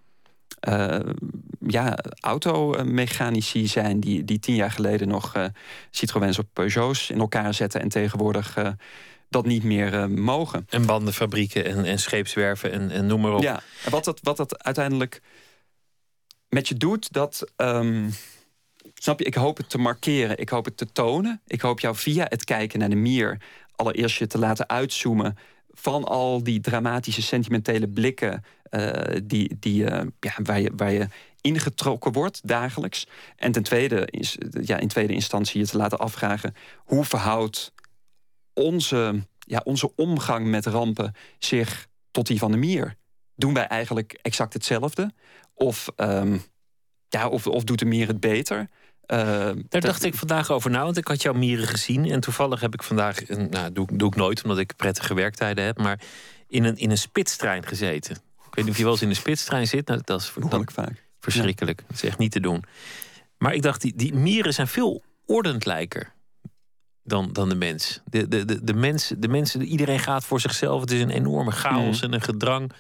[1.67, 4.01] ja, automechanici zijn...
[4.01, 5.51] Die, die tien jaar geleden nog
[5.91, 7.81] Citroëns of Peugeots in elkaar zetten...
[7.81, 8.57] en tegenwoordig
[9.29, 10.67] dat niet meer uh, mogen.
[10.71, 13.43] En bandenfabrieken en, en scheepswerven en, en noem maar op.
[13.43, 15.23] Ja, en wat dat, wat dat uiteindelijk
[16.49, 17.53] met je doet, dat.
[17.57, 18.11] Um,
[18.95, 21.41] snap je, ik hoop het te markeren, ik hoop het te tonen.
[21.47, 23.41] Ik hoop jou via het kijken naar de mier
[23.75, 25.37] allereerst je te laten uitzoomen
[25.71, 28.93] van al die dramatische, sentimentele blikken uh,
[29.25, 31.09] die, die, uh, ja, waar, je, waar je
[31.41, 33.07] ingetrokken wordt dagelijks.
[33.37, 37.73] En ten tweede, is, ja, in tweede instantie je te laten afvragen hoe verhoudt
[38.53, 42.97] onze, ja, onze omgang met rampen zich tot die van de mier?
[43.35, 45.13] Doen wij eigenlijk exact hetzelfde?
[45.59, 46.43] Of, um,
[47.09, 48.59] ja, of, of doet de mier het beter?
[49.07, 49.19] Uh,
[49.69, 52.11] Daar dacht ik vandaag over na, want ik had jouw mieren gezien.
[52.11, 55.79] En toevallig heb ik vandaag, nou, doe, doe ik nooit omdat ik prettige werktijden heb,
[55.79, 56.01] maar
[56.49, 58.15] in een, in een spitstrein gezeten.
[58.15, 59.87] Ik weet niet of je wel eens in een spitstrein zit.
[59.87, 61.05] Nou, dat is dat, vaak.
[61.21, 61.83] verschrikkelijk.
[61.87, 62.65] Dat is echt niet te doen.
[63.39, 66.13] Maar ik dacht, die, die mieren zijn veel ordentelijker
[67.03, 68.01] dan, dan de mens.
[68.05, 70.81] De, de, de, de, mens, de mensen, iedereen gaat voor zichzelf.
[70.81, 72.03] Het is een enorme chaos mm.
[72.03, 72.73] en een gedrang.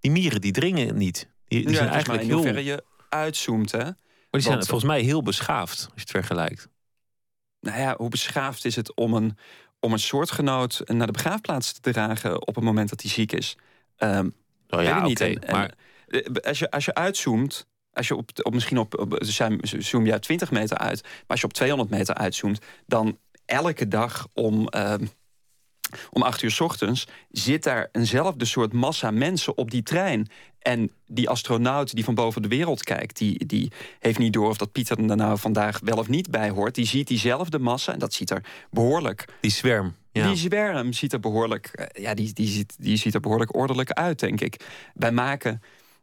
[0.00, 1.28] Die mieren die dringen niet.
[1.48, 2.58] Die, die ja, zijn eigenlijk in heel...
[2.58, 3.84] je uitzoomt, hè?
[3.84, 3.94] Maar
[4.30, 6.68] die zijn volgens mij heel beschaafd, als je het vergelijkt.
[7.60, 9.38] Nou ja, hoe beschaafd is het om een,
[9.80, 13.56] om een soortgenoot naar de begraafplaats te dragen op het moment dat hij ziek is?
[13.98, 14.34] Um,
[14.66, 15.10] ja, oké.
[15.10, 15.74] Okay, maar...
[16.06, 19.18] Eh, als, je, als je uitzoomt, als je op, op misschien op, op
[19.78, 23.88] zoom je uit 20 meter uit, maar als je op 200 meter uitzoomt, dan elke
[23.88, 24.94] dag om, uh,
[26.10, 30.28] om acht uur s ochtends zit daar eenzelfde soort massa mensen op die trein.
[30.58, 34.56] En die astronaut die van boven de wereld kijkt, die, die heeft niet door of
[34.56, 36.74] dat Pieter er nou vandaag wel of niet bij hoort.
[36.74, 39.24] Die ziet diezelfde massa en dat ziet er behoorlijk.
[39.40, 39.94] Die zwerm.
[40.12, 40.26] Ja.
[40.26, 43.90] Die zwerm ziet er behoorlijk, eh, ja, die, die, ziet, die ziet er behoorlijk ordelijk
[43.90, 44.64] uit, denk ik.
[44.94, 45.62] Wij maken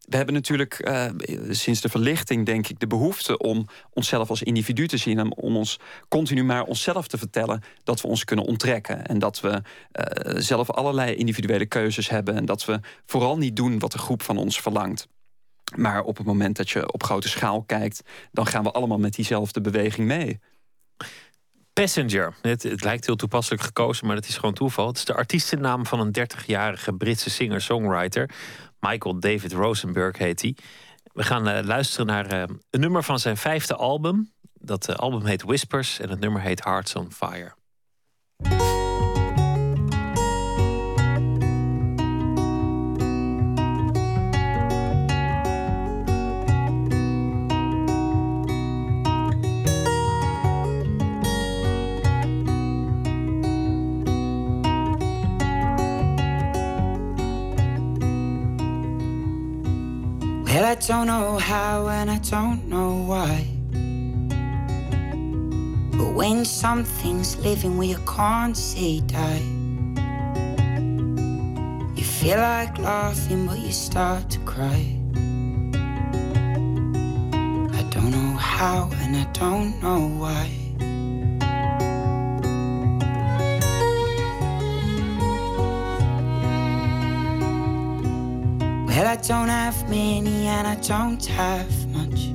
[0.09, 1.05] we hebben natuurlijk uh,
[1.49, 5.19] sinds de verlichting, denk ik, de behoefte om onszelf als individu te zien.
[5.19, 9.05] En om ons continu maar onszelf te vertellen dat we ons kunnen onttrekken.
[9.05, 9.61] En dat we uh,
[10.39, 12.35] zelf allerlei individuele keuzes hebben.
[12.35, 15.07] En dat we vooral niet doen wat de groep van ons verlangt.
[15.75, 19.15] Maar op het moment dat je op grote schaal kijkt, dan gaan we allemaal met
[19.15, 20.39] diezelfde beweging mee.
[21.73, 22.33] Passenger.
[22.41, 24.87] Het, het, lijkt heel toepasselijk gekozen, maar het is gewoon toeval.
[24.87, 28.29] Het is de artiestennaam van een 30-jarige Britse singer-songwriter.
[28.87, 30.55] Michael David Rosenberg heet hij.
[31.13, 34.31] We gaan uh, luisteren naar uh, een nummer van zijn vijfde album.
[34.53, 37.53] Dat uh, album heet Whispers en het nummer heet Hearts on Fire.
[60.53, 63.47] Well, I don't know how and I don't know why.
[65.97, 69.41] But when something's living where you can't say die,
[71.95, 74.99] you feel like laughing, but you start to cry.
[77.79, 80.62] I don't know how and I don't know why.
[88.95, 92.27] Well, I don't have many and I don't have much.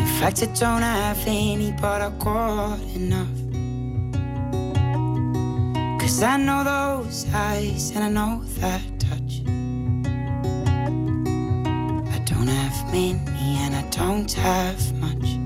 [0.00, 3.36] In Fact, I don't have any, but I got enough.
[6.00, 9.42] Cause I know those eyes and I know that touch.
[12.14, 15.36] I don't have many and I don't have much.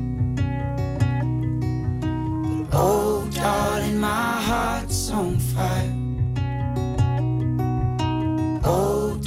[2.71, 6.00] But oh, darling, my heart's on fire.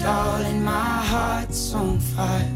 [0.03, 2.51] Darling, my heart's on fire.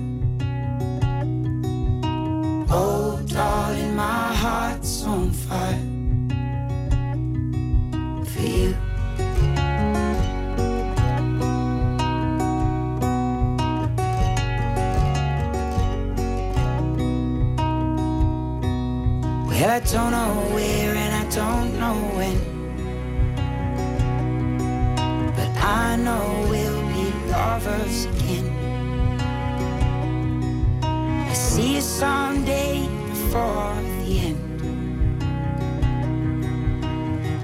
[2.70, 5.80] Oh, darling, my heart's on fire
[8.32, 8.76] for you.
[19.48, 22.38] Well, I don't know where and I don't know when.
[25.36, 26.77] But I know we'll
[27.38, 28.48] lovers again.
[31.32, 34.42] I see you someday before the end.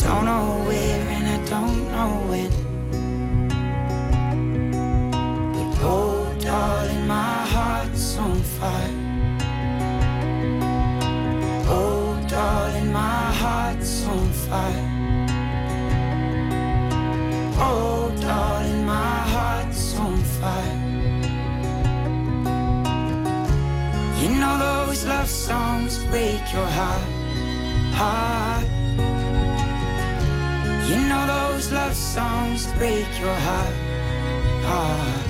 [0.04, 2.52] Don't know where and I don't know when.
[5.54, 8.98] But oh, darling, my heart's on fire.
[11.78, 14.90] Oh, darling, my heart's on fire.
[17.68, 19.13] Oh, darling, my
[26.14, 27.10] break your heart,
[28.00, 28.66] heart.
[30.88, 33.76] You know those love songs break your heart,
[34.70, 35.26] heart.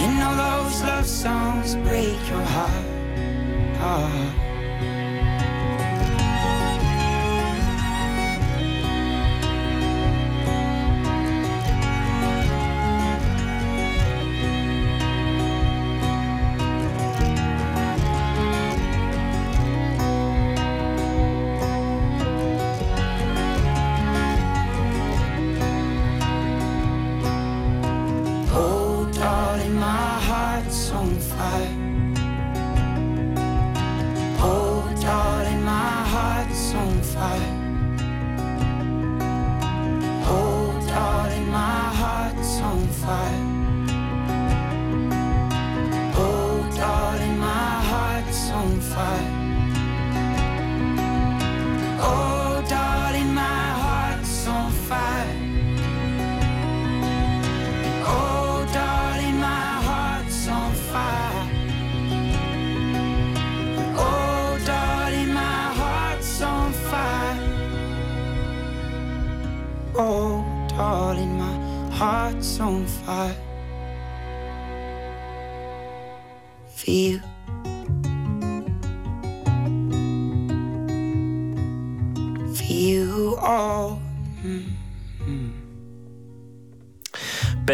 [0.00, 2.86] You know those love songs break your heart,
[3.76, 4.45] heart.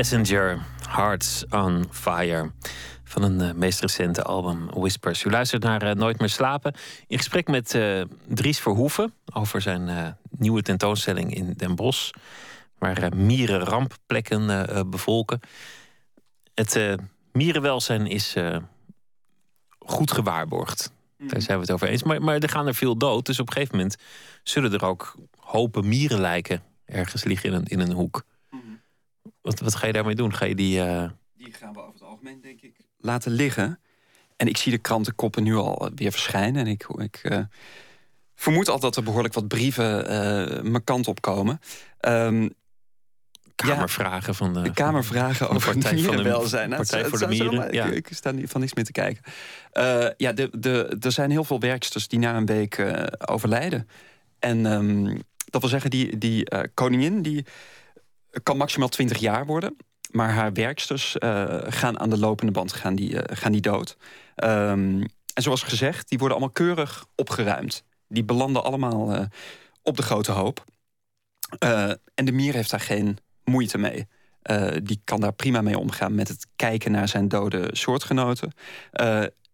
[0.03, 2.51] Passenger, Hearts on Fire.
[3.05, 5.25] Van een eh, meest recente album Whispers.
[5.25, 6.75] U luistert naar eh, Nooit meer slapen.
[7.07, 12.11] In gesprek met eh, Dries Verhoeven over zijn nieuwe tentoonstelling in Den Bosch.
[12.79, 15.41] Waar mieren rampplekken bevolken.
[16.55, 16.97] Het
[17.33, 18.37] mierenwelzijn is
[19.79, 20.93] goed gewaarborgd.
[21.19, 22.03] Daar zijn we het over eens.
[22.03, 23.27] Maar, maar er gaan er veel dood.
[23.27, 23.97] Dus op een gegeven moment
[24.43, 28.25] zullen er ook hopen mierenlijken ergens liggen in een, in een hoek.
[29.43, 30.35] Wat, wat ga je daarmee doen?
[30.35, 30.81] Ga je die.
[30.83, 33.81] eh, Die gaan we over het algemeen, denk ik, laten liggen.
[34.37, 36.61] En ik zie de krantenkoppen nu al weer verschijnen.
[36.61, 37.39] En ik, ik eh,
[38.35, 41.61] vermoed al dat er behoorlijk wat brieven eh, mijn kant op komen.
[42.01, 42.49] Ehm,
[43.55, 46.69] Kamervragen van de, de Kamervragen van de over Partij van de- mierenwelzijn.
[46.69, 47.85] Nou, Partij het voor de het Mieren, zomaar- ja.
[47.87, 49.23] Ik, ik sta niet, van niks meer te kijken.
[49.73, 53.89] Eh, ja, de, de, er zijn heel veel werksters die na een week eh, overlijden.
[54.39, 57.45] En ehm, dat wil zeggen, die, die eh, koningin die
[58.43, 59.77] kan maximaal 20 jaar worden.
[60.13, 63.97] Maar haar werksters eh, gaan aan de lopende band gaan die, eh, gaan die dood.
[64.35, 65.01] Ehm,
[65.35, 67.85] en zoals gezegd, die worden allemaal keurig opgeruimd.
[68.09, 69.25] Die belanden allemaal eh,
[69.83, 70.65] op de grote hoop.
[72.15, 74.07] En de mier heeft daar geen moeite mee.
[74.83, 78.53] Die kan daar prima mee omgaan met het kijken naar zijn dode soortgenoten.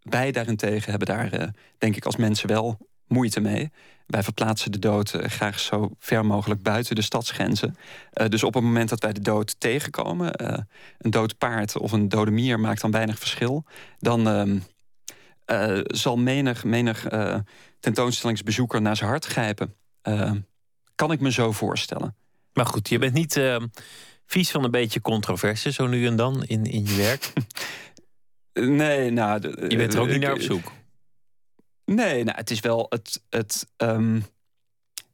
[0.03, 3.71] Wij daarentegen hebben daar, denk ik, als mensen wel moeite mee.
[4.09, 7.77] Wij verplaatsen de dood eh, graag zo ver mogelijk buiten de stadsgrenzen.
[8.12, 10.59] Eh, dus op het moment dat wij de dood tegenkomen, eh,
[10.99, 13.64] een dood paard of een dode mier maakt dan weinig verschil.
[13.99, 14.59] Dan ehm,
[15.44, 17.07] eh, zal menig, menig
[17.81, 19.75] tentoonstellingsbezoeker naar zijn hart grijpen.
[20.94, 22.16] Kan ik me zo voorstellen.
[22.59, 23.57] Maar goed, je bent niet eh,
[24.27, 27.33] vies van een beetje controverse zo nu en dan in, in je werk.
[28.53, 29.68] Nee, nou...
[29.68, 30.73] Je bent er ook niet naar op zoek?
[31.94, 34.24] Nee, nou, het is wel het, het, um,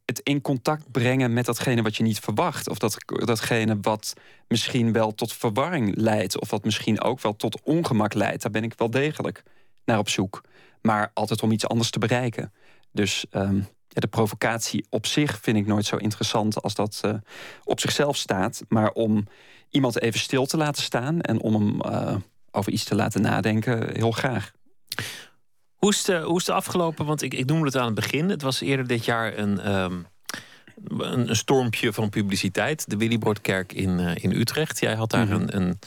[0.05, 2.69] het in contact brengen met datgene wat je niet verwacht.
[2.69, 4.15] Of dat, datgene wat
[4.49, 6.41] misschien wel tot verwarring leidt.
[6.41, 8.43] Of wat misschien ook wel tot ongemak leidt.
[8.43, 9.43] Daar ben ik wel degelijk
[9.85, 10.43] naar op zoek.
[10.83, 12.53] Maar altijd om iets anders te bereiken.
[12.93, 13.57] Dus um,
[13.89, 17.15] ja, de provocatie op zich vind ik nooit zo interessant als dat uh,
[17.65, 18.63] op zichzelf staat.
[18.69, 19.27] Maar om
[19.71, 22.17] iemand even stil te laten staan en om hem uh,
[22.51, 24.53] over iets te laten nadenken, heel graag.
[25.85, 27.07] Hoe is, de, hoe is het afgelopen?
[27.07, 28.29] Want ik, ik noemde het aan het begin.
[28.29, 30.07] Het was eerder dit jaar een, um,
[30.85, 32.91] een, een, stormpje van publiciteit.
[32.91, 34.81] De Willybordkerk in, uh, in Utrecht.
[34.81, 35.41] Jij had daar mm -hmm.
[35.41, 35.79] een, een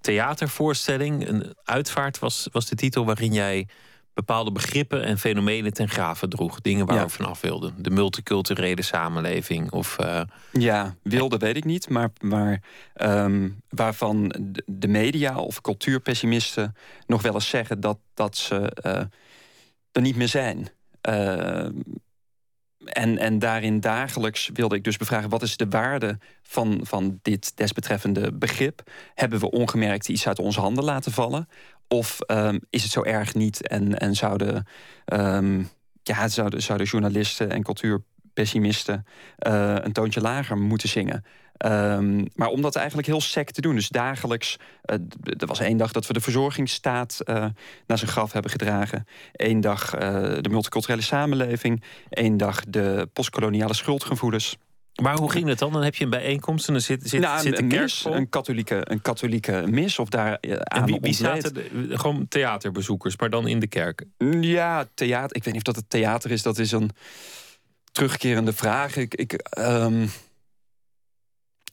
[0.00, 1.28] theatervoorstelling.
[1.28, 3.68] Een uitvaart was, was de titel waarin jij
[4.14, 6.60] bepaalde begrippen en fenomenen ten graven droeg.
[6.60, 7.04] Dingen waar ja.
[7.04, 7.74] we vanaf wilden.
[7.76, 9.72] De multiculturele samenleving.
[9.72, 10.20] Of, uh,
[10.52, 11.88] ja, wilde weet ik niet.
[11.88, 12.62] Maar, maar
[12.94, 14.34] um, waarvan
[14.66, 18.92] de media of cultuurpessimisten nog wel eens zeggen dat, dat ze uh,
[19.92, 20.68] er niet meer zijn.
[21.08, 21.68] Uh,
[22.84, 25.28] en, en daarin dagelijks wilde ik dus bevragen...
[25.28, 28.82] wat is de waarde van, van dit desbetreffende begrip?
[29.14, 31.48] Hebben we ongemerkt iets uit onze handen laten vallen?
[31.92, 34.66] Of um, is het zo erg niet en, en zouden,
[35.12, 35.68] um,
[36.02, 39.06] ja, zouden, zouden journalisten en cultuurpessimisten
[39.46, 41.24] uh, een toontje lager moeten zingen?
[41.66, 43.74] Um, maar om dat eigenlijk heel sec te doen.
[43.74, 44.56] Dus dagelijks.
[44.90, 44.96] Uh,
[45.38, 47.46] er was één dag dat we de verzorgingsstaat uh,
[47.86, 49.06] naar zijn graf hebben gedragen.
[49.32, 49.90] Eén dag
[50.40, 51.82] de multiculturele samenleving.
[52.08, 54.56] Eén dag de postkoloniale schuldgevoelens.
[55.02, 55.72] Maar hoe ging het dan?
[55.72, 58.80] Dan heb je een bijeenkomst en dan zit, zit, nou, zit een, mis, een, katholieke,
[58.84, 63.46] een katholieke mis of daar uh, en wie, wie zaten de, gewoon theaterbezoekers, maar dan
[63.46, 64.04] in de kerk?
[64.40, 65.36] Ja, theater.
[65.36, 66.42] Ik weet niet of dat het theater is.
[66.42, 66.90] Dat is een
[67.92, 68.96] terugkerende vraag.
[68.96, 70.10] Ik, ik, um,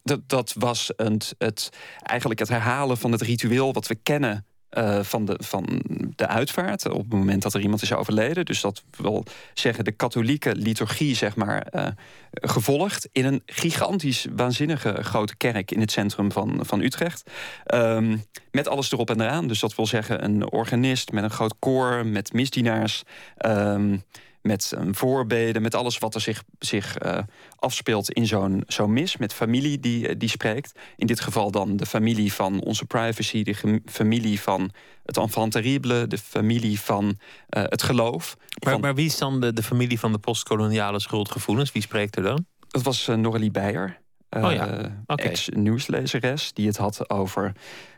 [0.04, 1.70] dat, dat was een, het,
[2.04, 4.46] eigenlijk het herhalen van het ritueel wat we kennen
[4.78, 5.82] uh, van, de, van
[6.16, 8.46] de uitvaart op het moment dat er iemand is overleden.
[8.46, 11.88] Dus dat wil zeggen de katholieke liturgie, zeg maar, uh,
[12.32, 17.30] gevolgd in een gigantisch waanzinnige grote kerk in het centrum van, van Utrecht.
[17.74, 19.48] Um, met alles erop en eraan.
[19.48, 23.04] Dus dat wil zeggen een organist met een groot koor, met misdienaars.
[23.46, 24.04] Um,
[24.42, 27.20] met een voorbeden, met alles wat er zich, zich uh,
[27.56, 29.18] afspeelt in zo'n zo'n mis.
[29.18, 30.80] Met familie die, die spreekt.
[30.96, 34.72] In dit geval dan de familie van onze privacy, de familie van
[35.06, 38.36] het enfant terrible, de familie van uh, het geloof.
[38.38, 38.82] Maar, van...
[38.82, 41.72] maar, wie is dan de, de familie van de postkoloniale schuldgevoelens?
[41.72, 42.46] Wie spreekt er dan?
[42.68, 43.52] Dat was uh, Noralie
[44.30, 45.26] oh ja, okay.
[45.26, 47.52] ex-nieuwslezeres, die het had over...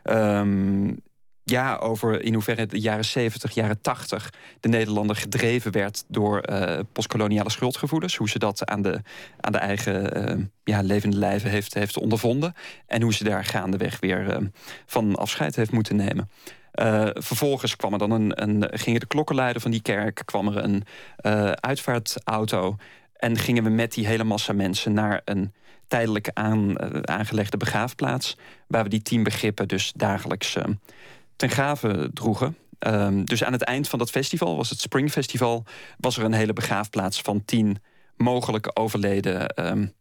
[0.04, 1.02] Um,
[1.44, 6.78] ja, over in hoeverre de jaren 70, jaren 80 de Nederlander gedreven werd door uh,
[6.92, 8.16] postkoloniale schuldgevoelens.
[8.16, 9.00] Hoe ze dat aan de,
[9.40, 12.54] aan de eigen uh, ja, levende lijven heeft, heeft ondervonden.
[12.86, 14.46] En hoe ze daar gaandeweg weer uh,
[14.86, 16.30] van afscheid heeft moeten nemen.
[17.14, 20.84] vervolgens kwam er dan een, een, gingen de klokkenluider van die kerk, kwam er een
[21.60, 22.76] uitvaartauto.
[23.16, 25.52] En gingen we met die hele massa mensen naar een
[25.86, 28.36] tijdelijk aan, aangelegde begraafplaats.
[28.66, 30.56] Waar we die tien begrippen dus dagelijks
[31.36, 32.56] ten gave droegen.
[32.86, 35.64] Um, dus aan het eind van dat festival, was het Spring Festival,
[35.98, 37.82] was er een hele begraafplaats van tien
[38.16, 39.92] mogelijke overleden um,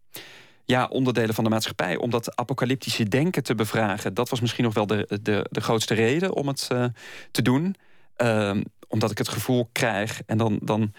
[0.65, 1.95] ja, onderdelen van de maatschappij.
[1.95, 4.13] Om dat apocalyptische denken te bevragen.
[4.13, 6.85] Dat was misschien nog wel de, de, de grootste reden om het uh,
[7.31, 7.75] te doen.
[8.17, 10.93] Um, omdat ik het gevoel krijg, en dan, dan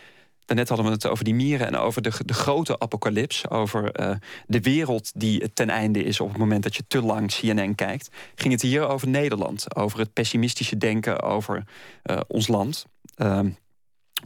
[0.47, 3.49] Net hadden we het over die mieren en over de, de grote apocalyps.
[3.49, 7.31] Over uh, de wereld die ten einde is op het moment dat je te lang
[7.31, 8.11] CNN kijkt.
[8.35, 9.77] Ging het hier over Nederland.
[9.77, 11.65] Over het pessimistische denken over
[12.05, 12.87] uh, ons land.
[13.17, 13.41] Uh,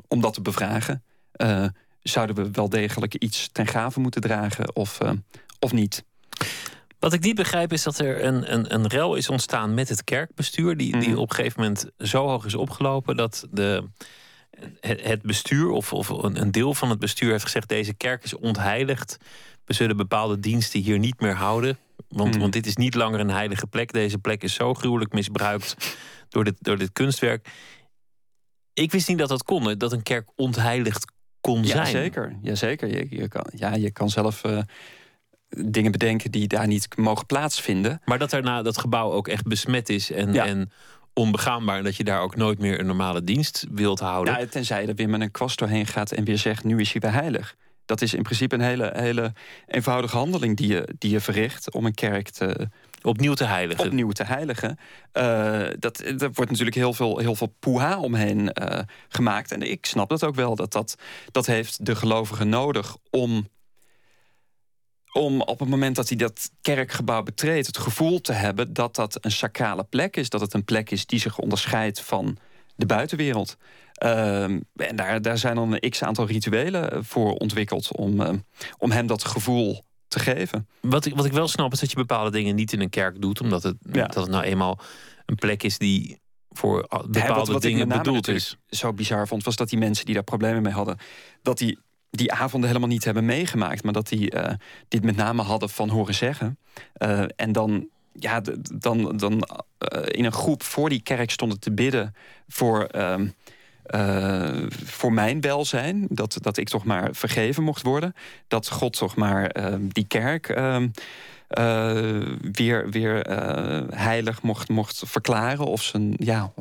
[0.09, 1.05] om dat te bevragen.
[1.37, 1.67] Uh,
[2.03, 4.99] zouden we wel degelijk iets ten gave moeten dragen of,
[5.61, 6.05] of niet?
[6.99, 10.05] Wat ik niet begrijp is dat er een, een, een rel is ontstaan met het
[10.05, 10.77] kerkbestuur.
[10.77, 13.85] Die, die op een gegeven moment zo hoog is opgelopen dat de
[14.81, 19.19] het bestuur of, of een deel van het bestuur heeft gezegd: deze kerk is ontheiligd.
[19.65, 21.79] We zullen bepaalde diensten hier niet meer houden.
[22.09, 22.41] Want, hmm.
[22.41, 23.93] want dit is niet langer een heilige plek.
[23.93, 25.97] Deze plek is zo gruwelijk misbruikt
[26.29, 27.49] door dit, door dit kunstwerk.
[28.73, 31.87] Ik wist niet dat dat kon, dat een kerk ontheiligd kon ja, zijn.
[31.87, 32.89] Zeker, ja, zeker.
[32.89, 34.59] Je, je, kan, ja, je kan zelf uh,
[35.49, 38.01] dingen bedenken die daar niet mogen plaatsvinden.
[38.05, 40.47] Maar dat daarna dat gebouw ook echt besmet is en, ja.
[40.47, 40.71] en
[41.19, 44.39] onbegaanbaar en dat je daar ook nooit meer een normale dienst wilt houden.
[44.39, 46.93] Ja, tenzij je er weer met een kwast doorheen gaat en weer zegt: nu is
[46.93, 47.57] hij weer heilig.
[47.85, 49.33] Dat is in principe een hele, hele
[49.67, 52.69] eenvoudige handeling die je, die je verricht om een kerk te,
[53.03, 53.87] opnieuw te heiligen.
[53.87, 54.79] Opnieuw te heiligen.
[55.13, 59.53] Uh, dat, er wordt natuurlijk heel veel, heel veel poeha omheen uh, gemaakt.
[59.53, 60.55] En ik snap dat ook wel.
[60.55, 60.97] Dat, dat,
[61.31, 63.49] dat heeft de gelovigen nodig om
[65.17, 67.67] om op het moment dat hij dat kerkgebouw betreedt...
[67.67, 70.29] het gevoel te hebben dat dat een sacrale plek is.
[70.29, 72.37] Dat het een plek is die zich onderscheidt van
[72.75, 73.57] de buitenwereld.
[73.93, 77.97] Ehm, en daar, daar zijn dan een x-aantal rituelen voor ontwikkeld...
[77.97, 78.31] om, uh,
[78.79, 80.69] om hem dat gevoel te geven.
[80.81, 83.21] Wat ik, wat ik wel snap is dat je bepaalde dingen niet in een kerk
[83.21, 83.41] doet...
[83.41, 84.79] omdat het, dat het nou eenmaal
[85.27, 88.57] een plek is die voor bepaalde wat, dingen bedoeld is.
[88.69, 90.99] Zo bizar vond, was dat die mensen die daar problemen mee hadden...
[91.43, 91.79] dat die
[92.17, 94.49] die avonden helemaal niet hebben meegemaakt, maar dat die uh,
[94.89, 96.59] dit met name hadden van horen zeggen.
[96.99, 98.41] Uh, en dan, ja,
[98.75, 102.15] dan, dan uh, in een groep voor die kerk stonden te bidden
[102.49, 106.07] voor, uh, voor mijn welzijn.
[106.11, 108.15] Dat, dat ik toch maar vergeven mocht worden.
[108.49, 110.49] Dat God toch maar die kerk
[111.59, 115.67] uh, weer, weer uh, heilig mocht, mocht verklaren.
[115.67, 116.53] Of zijn, ja,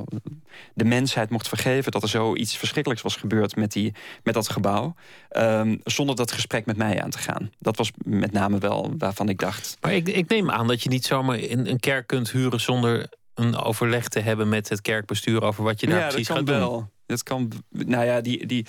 [0.73, 4.95] de mensheid mocht vergeven dat er zoiets verschrikkelijks was gebeurd met, die, met dat gebouw.
[5.38, 7.51] Um, zonder dat gesprek met mij aan te gaan.
[7.59, 9.77] Dat was met name wel waarvan ik dacht.
[9.81, 13.09] Maar ik, ik neem aan dat je niet zomaar in een kerk kunt huren zonder
[13.33, 16.45] een overleg te hebben met het kerkbestuur over wat je daar ja, precies dat gaat
[16.45, 16.69] kan doen.
[16.69, 16.89] Wel.
[17.05, 18.65] Dat kan, nou ja, die, die,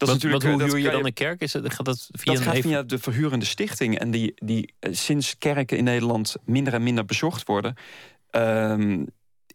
[0.00, 1.40] dat is natuurlijk, wat, hoe huur je dan een kerk?
[1.40, 3.98] Is het, gaat dat via dat een gaat even- via de verhurende stichting.
[3.98, 7.74] En die, die eh, sinds kerken in Nederland minder en minder bezocht worden...
[8.30, 9.04] ehm,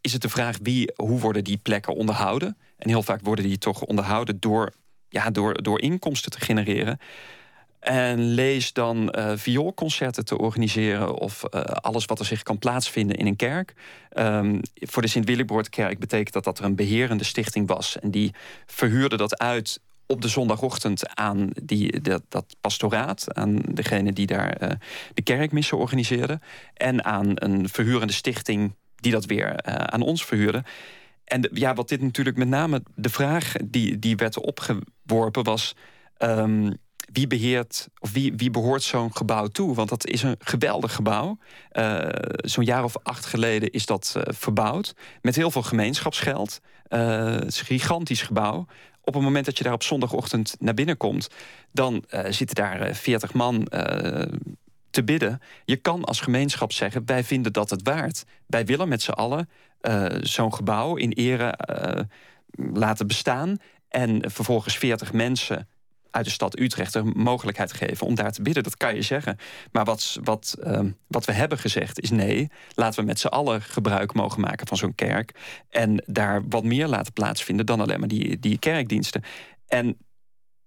[0.00, 2.56] is het de vraag wie, hoe worden die plekken onderhouden.
[2.76, 4.72] En heel vaak worden die toch onderhouden door,
[5.08, 6.98] ja, door, door inkomsten te genereren.
[7.80, 11.14] En lees dan eh vioolconcerten te organiseren...
[11.14, 13.74] of eh, alles wat er zich kan plaatsvinden in een kerk.
[14.08, 17.98] Ehm, voor de Sint-Willibordkerk betekent dat dat er een beherende stichting was.
[17.98, 18.34] En die
[18.66, 23.34] verhuurde dat uit op de zondagochtend aan die, dat, dat pastoraat...
[23.34, 24.70] aan degene die daar eh,
[25.14, 26.40] de kerkmissen organiseerde...
[26.74, 30.64] en aan een verhurende stichting die dat weer eh, aan ons verhuurde.
[31.24, 35.74] En ja, wat dit natuurlijk met name de vraag die, die werd opgeworpen was...
[36.16, 36.70] ehm,
[37.12, 39.74] wie beheert of wie, wie behoort zo'n gebouw toe?
[39.74, 41.38] Want dat is een geweldig gebouw.
[41.68, 44.94] Eh, zo'n jaar of acht geleden is dat verbouwd.
[45.20, 46.60] Met heel veel gemeenschapsgeld.
[46.88, 48.66] Het is een gigantisch gebouw.
[49.06, 51.28] Op het moment dat je daar op zondagochtend naar binnen komt...
[51.72, 54.32] dan eh, zitten daar eh, 40 man eh,
[54.90, 55.40] te bidden.
[55.64, 58.24] Je kan als gemeenschap zeggen, wij vinden dat het waard.
[58.46, 59.48] Wij willen met z'n allen
[60.20, 61.54] zo'n gebouw in ere
[62.56, 63.56] laten bestaan...
[63.88, 65.68] en vervolgens 40 mensen
[66.10, 68.62] uit de stad Utrecht een mogelijkheid geven om daar te bidden.
[68.62, 69.38] Dat kan je zeggen.
[69.72, 73.62] Maar wat, wat, ehm, wat we hebben gezegd is nee, laten we met z'n allen
[73.62, 75.34] gebruik mogen maken van zo'n kerk.
[75.70, 79.22] En daar wat meer laten plaatsvinden dan alleen maar die, die kerkdiensten.
[79.66, 79.96] En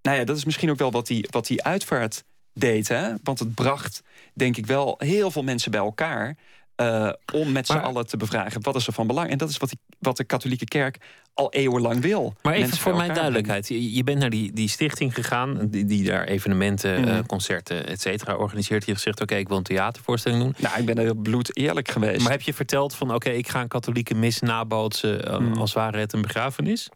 [0.01, 2.23] nou ja, dat is misschien ook wel wat die, wat die uitvaart
[2.53, 2.87] deed.
[2.87, 3.13] Hè?
[3.23, 6.37] Want het bracht, denk ik wel, heel veel mensen bij elkaar.
[6.79, 9.29] Eh, om met z'n allen te bevragen wat is er van belang.
[9.29, 10.97] En dat is wat, die, wat de katholieke kerk
[11.33, 12.33] al eeuwenlang wil.
[12.41, 13.67] Maar even Mensen voor mijn duidelijkheid.
[13.67, 17.09] Je, je bent naar die, die stichting gegaan, die, die daar evenementen, Mhm.
[17.09, 18.81] eh, concerten, et cetera, organiseert.
[18.85, 20.53] Je hebt gezegd, oké, ik wil een theatervoorstelling doen.
[20.57, 22.21] Nou, ik ben er heel bloed eerlijk geweest.
[22.21, 25.25] Maar heb je verteld van, oké, ik ga een katholieke mis nabootsen...
[25.25, 25.59] eh, Mhm.
[25.59, 26.89] als ware het een begrafenis?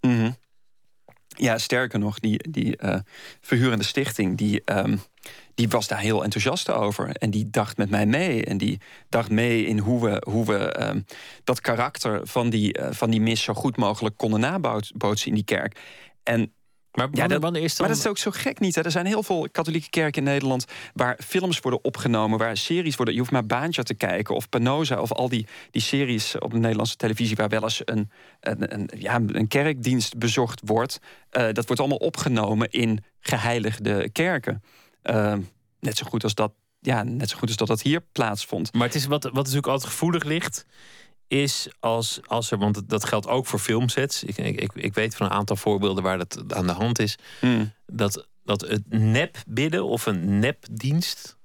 [0.00, 0.30] Mhm.
[1.36, 3.00] Ja, sterker nog, die, die eh,
[3.40, 4.38] verhurende stichting...
[4.38, 4.96] Die, ehm,
[5.54, 7.16] die was daar heel enthousiast over.
[7.16, 8.44] En die dacht met mij mee.
[8.44, 11.00] En die dacht mee in hoe we, hoe we ehm,
[11.44, 13.42] dat karakter van die, eh, van die mis...
[13.42, 15.78] zo goed mogelijk konden nabootsen in die kerk.
[16.22, 16.52] En
[16.92, 17.86] Maar ja, dat, is dan...
[17.86, 18.74] maar dat is ook zo gek niet.
[18.74, 18.82] Hè?
[18.82, 20.64] Er zijn heel veel katholieke kerken in Nederland...
[20.94, 23.14] waar films worden opgenomen, waar series worden...
[23.14, 25.00] je hoeft maar Baantje te kijken of Panoza...
[25.00, 27.36] of al die, die series op de Nederlandse televisie...
[27.36, 28.10] waar wel eens een,
[28.40, 30.98] een, een, ja, een kerkdienst bezocht wordt.
[31.30, 34.62] Eh, dat wordt allemaal opgenomen in geheiligde kerken.
[35.02, 35.34] Eh,
[35.80, 36.52] net zo goed als dat...
[36.82, 38.72] Ja, net zo goed als dat dat hier plaatsvond.
[38.72, 40.66] Maar het is wat, wat natuurlijk altijd gevoelig ligt,
[41.30, 44.24] is als, als er, want dat- geldt ook voor filmsets.
[44.24, 47.16] Ik, ik, ik, weet van een aantal voorbeelden waar dat aan de hand is.
[47.40, 47.72] Hmm.
[47.86, 51.36] Dat, dat het nep bidden of een nepdienst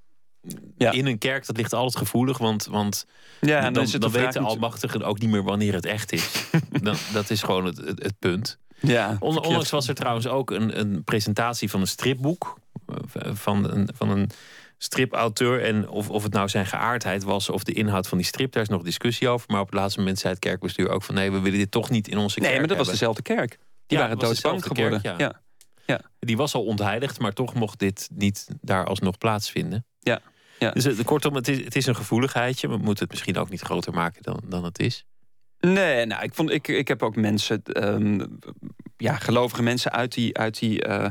[0.78, 0.92] Ja.
[0.92, 2.38] in een kerk, dat ligt altijd gevoelig.
[2.38, 3.06] Want, want
[3.42, 6.46] Ja, en dan, het dan weten almachtigen ook niet meer wanneer het echt is.
[6.82, 8.60] dan, dat is gewoon het, het, het punt.
[8.80, 9.46] Ja, On- verkeerd.
[9.46, 12.58] Onlangs was er trouwens ook een, een presentatie van een stripboek.
[12.88, 14.30] eh, Van een, van een
[14.78, 15.64] stripauteur.
[15.64, 18.64] En of, of het nou zijn geaardheid was of de inhoud van die strip, daar
[18.64, 19.52] is nog discussie over.
[19.52, 21.90] Maar op het laatste moment zei het kerkbestuur ook van nee, we willen dit toch
[21.90, 22.50] niet in onze kerk.
[22.50, 23.08] Nee, maar dat was hebben.
[23.08, 23.60] dezelfde kerk.
[23.88, 25.02] Die Ja, waren doodsbang geworden.
[25.02, 25.42] kerk, ja.
[25.86, 26.02] ja.
[26.20, 29.86] Die was al ontheiligd, maar toch mocht dit niet daar alsnog plaatsvinden.
[30.00, 30.22] Ja,
[30.60, 30.72] ja.
[30.72, 32.68] Dus eh, kortom, het is, het is een gevoeligheidje.
[32.68, 35.06] We moeten het misschien ook niet groter maken dan, dan het is.
[35.60, 38.26] Nee, nou, ik, vond, ik, ik heb ook mensen, ehm,
[38.98, 41.10] ja, gelovige mensen uit die, uit, die, eh,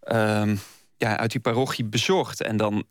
[0.00, 0.56] ehm,
[1.02, 2.42] ja, uit die parochie bezocht.
[2.42, 2.84] En dan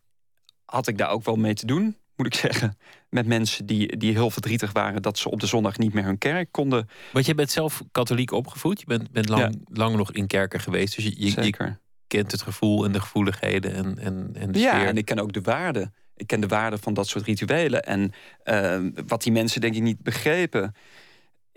[0.66, 2.78] had ik daar ook wel mee te doen, moet ik zeggen.
[3.10, 6.18] Met mensen die, die heel verdrietig waren dat ze op de zondag niet meer hun
[6.18, 6.90] kerk konden.
[7.12, 8.80] Want je bent zelf katholiek opgevoed.
[8.80, 10.96] Je bent, bent lang, lang nog in kerken geweest.
[10.96, 11.80] Dus je, je, je, Zeker.
[12.08, 14.88] kent het gevoel en de gevoeligheden en, en, en de ja, sfeer.
[14.88, 15.92] en ik ken ook de waarde.
[16.16, 17.84] Ik ken de waarde van dat soort rituelen.
[17.84, 18.12] En
[18.44, 20.76] ehm, wat die mensen denk ik niet begrepen...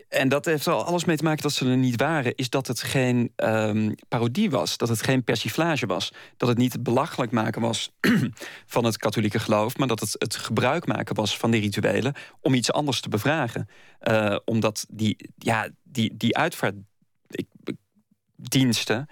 [0.09, 2.35] En dat heeft er alles mee te maken dat ze er niet waren...
[2.35, 6.13] is dat het geen ehm, parodie was, dat het geen persiflage was.
[6.37, 7.93] Dat het niet het belachelijk maken was
[8.67, 9.77] van het katholieke geloof...
[9.77, 12.15] maar dat het het gebruik maken was van die rituelen...
[12.41, 13.69] om iets anders te bevragen.
[14.03, 19.09] Uh, omdat die, ja, die, die uitvaartdiensten...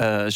[0.00, 0.26] Uh,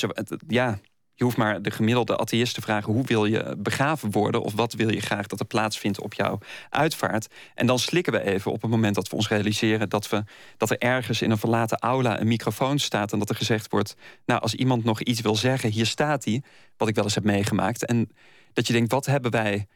[0.48, 0.78] ja,
[1.20, 4.42] je hoeft maar de gemiddelde atheïst te vragen: hoe wil je begraven worden?
[4.42, 6.38] Of wat wil je graag dat er plaatsvindt op jouw
[6.70, 7.28] uitvaart?
[7.54, 10.24] En dan slikken we even op het moment dat we ons realiseren dat, we,
[10.56, 13.12] dat er ergens in een verlaten aula een microfoon staat.
[13.12, 13.94] En dat er gezegd wordt:
[14.24, 16.42] Nou, als iemand nog iets wil zeggen, hier staat hij.
[16.76, 17.84] Wat ik wel eens heb meegemaakt.
[17.84, 18.10] En
[18.52, 19.66] dat je denkt: wat hebben wij.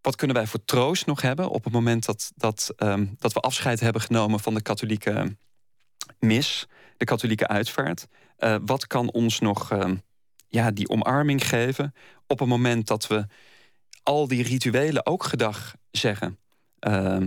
[0.00, 3.40] Wat kunnen wij voor troost nog hebben op het moment dat, dat, um, dat we
[3.40, 5.36] afscheid hebben genomen van de katholieke
[6.18, 8.06] mis, de katholieke uitvaart?
[8.38, 9.72] Uh, wat kan ons nog.
[9.72, 9.90] Uh,
[10.56, 11.94] ja, die omarming geven
[12.26, 13.26] op het moment dat we
[14.02, 16.38] al die rituelen ook gedag zeggen.
[16.80, 17.22] Uh,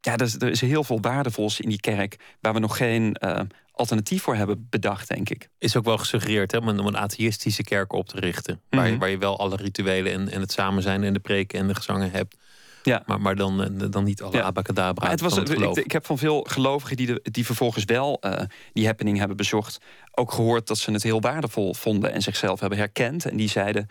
[0.00, 3.16] ja, er is, er is, heel veel waardevols in die kerk waar we nog geen
[3.24, 3.40] uh,
[3.72, 5.48] alternatief voor hebben bedacht, denk ik.
[5.58, 8.54] Is ook wel gesuggereerd hè, om, een, om een atheïstische kerk op te richten.
[8.54, 8.78] Mm -hmm.
[8.78, 11.58] waar, je, waar je wel alle rituelen en, en het samen zijn en de preken
[11.58, 12.36] en de gezangen hebt.
[12.82, 13.02] Ja.
[13.06, 14.42] Maar, maar dan, dan niet alle ja.
[14.42, 15.02] abacadabra.
[15.02, 18.18] Maar het was, het ik, ik, heb van veel gelovigen die, de, die vervolgens wel
[18.20, 18.40] uh,
[18.72, 19.78] die happening hebben bezocht,
[20.14, 23.24] ook gehoord dat ze het heel waardevol vonden en zichzelf hebben herkend.
[23.24, 23.88] En die zeiden: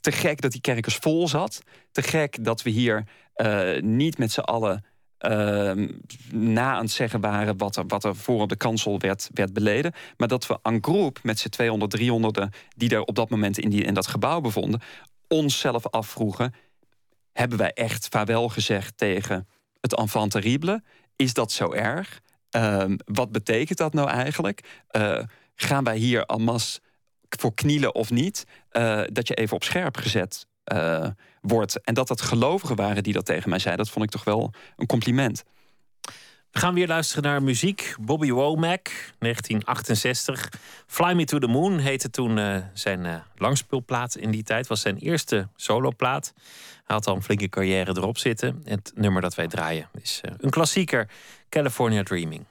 [0.00, 1.62] te gek dat die kerkers vol zat.
[1.90, 3.04] Te gek dat we hier
[3.36, 4.84] uh, niet met z'n allen.
[5.26, 5.88] Uh,
[6.30, 9.52] na aan het zeggen waren wat er, wat er voor op de kansel werd, werd
[9.52, 9.92] beleden.
[10.16, 13.70] Maar dat we aan groep met z'n 200, 300 die er op dat moment in,
[13.70, 14.80] die, in dat gebouw bevonden,
[15.28, 16.54] onszelf afvroegen
[17.32, 19.48] hebben wij echt vaarwel gezegd tegen
[19.80, 20.82] het enfant terrible?
[21.16, 22.20] Is dat zo erg?
[22.56, 24.84] Uh, wat betekent dat nou eigenlijk?
[24.90, 25.18] Uh,
[25.54, 26.80] gaan wij hier en masse
[27.28, 28.44] voor knielen of niet?
[28.72, 31.06] Uh, dat je even op scherp gezet uh,
[31.40, 31.80] wordt.
[31.80, 34.52] En dat dat gelovigen waren die dat tegen mij zeiden, dat vond ik toch wel
[34.76, 35.42] een compliment.
[36.52, 37.94] We gaan weer luisteren naar muziek.
[38.00, 40.48] Bobby Womack, 1968.
[40.86, 44.66] Fly Me to the Moon heette toen uh, zijn uh, langspeelplaat in die tijd.
[44.66, 46.32] Was zijn eerste soloplaat.
[46.84, 48.62] Hij had al een flinke carrière erop zitten.
[48.64, 51.08] En het nummer dat wij draaien is uh, een klassieker.
[51.48, 52.44] California Dreaming.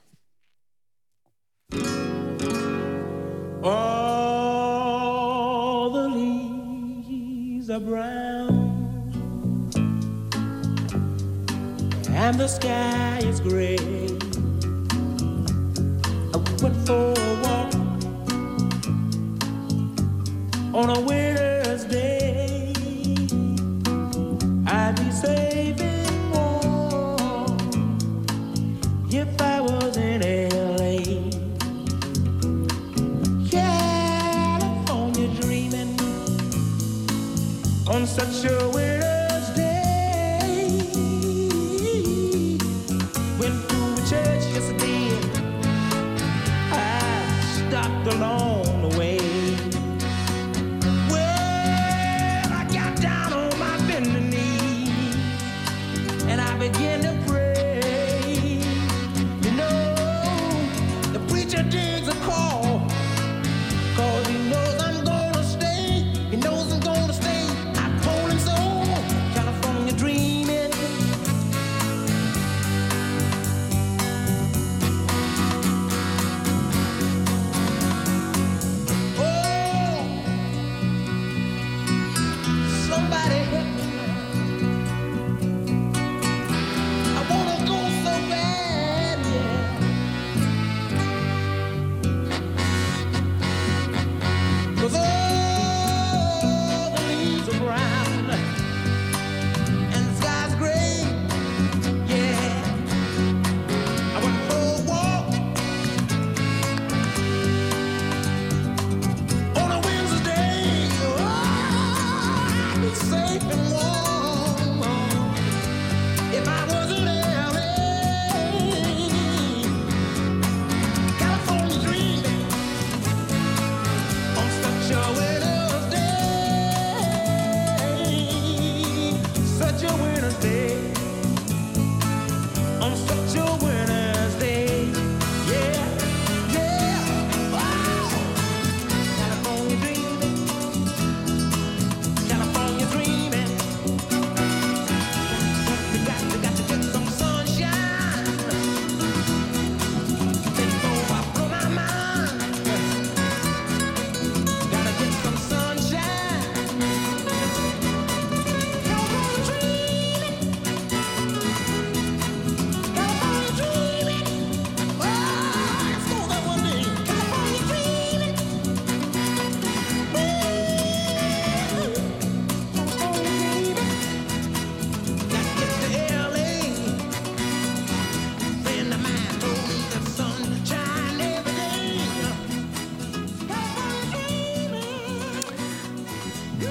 [3.61, 4.91] All
[5.91, 8.70] the leaves are brown
[12.23, 13.77] And the sky is gray
[16.31, 17.73] I went for a walk
[20.75, 22.73] On a winter's day
[24.67, 27.97] I'd be saving warm
[29.09, 30.97] If I was in L.A.
[33.49, 35.97] California dreaming
[37.87, 39.00] On such a winter's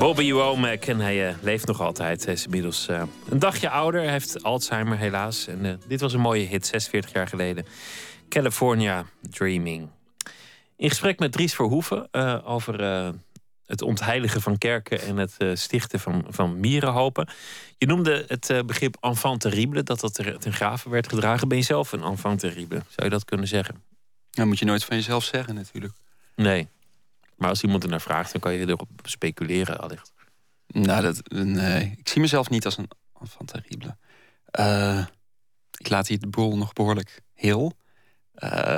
[0.01, 2.25] Bobby Womack en hij eh, leeft nog altijd.
[2.25, 4.03] Hij is inmiddels eh, een dagje ouder.
[4.03, 5.47] Hij heeft Alzheimer helaas.
[5.47, 7.67] En eh, dit was een mooie hit, 46 jaar geleden.
[8.29, 9.89] California Dreaming.
[10.77, 12.81] In gesprek met Dries Verhoeven over
[13.67, 15.01] het ontheiligen van kerken...
[15.01, 17.29] en het stichten van, van mierenhopen.
[17.79, 21.49] Je noemde het begrip enfant terrible, dat dat er ten graven werd gedragen.
[21.49, 22.83] Ben je zelf een enfant terrible?
[22.89, 23.83] Zou je dat kunnen zeggen?
[24.31, 25.95] Dat moet je nooit van jezelf zeggen natuurlijk.
[26.37, 26.69] Nee.
[27.41, 30.13] Maar als iemand er naar vraagt, dan kan je erop speculeren allicht.
[30.67, 31.95] Nou, dat, nee.
[31.99, 33.97] Ik zie mezelf niet als een enfant terrible.
[34.45, 35.07] Eh,
[35.79, 37.73] ik laat hier de boel nog behoorlijk heel.
[38.35, 38.77] Eh,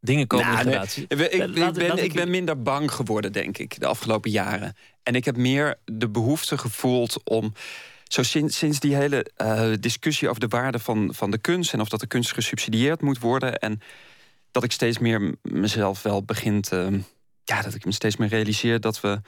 [0.00, 1.02] Dingen komen Nou, in nee, relatie.
[1.08, 4.76] ik, ben- ik, ben, ben minder bang geworden, denk ik, de afgelopen jaren.
[5.02, 7.52] En ik heb meer de behoefte gevoeld om.
[8.04, 11.80] Zo sinds, sinds die hele eh, discussie over de waarde van, van de kunst en
[11.80, 13.58] of dat de kunst gesubsidieerd moet worden.
[13.58, 13.80] En
[14.50, 17.00] dat ik steeds meer mezelf wel begin te.
[17.44, 19.20] Ja, dat ik me steeds meer realiseer dat we.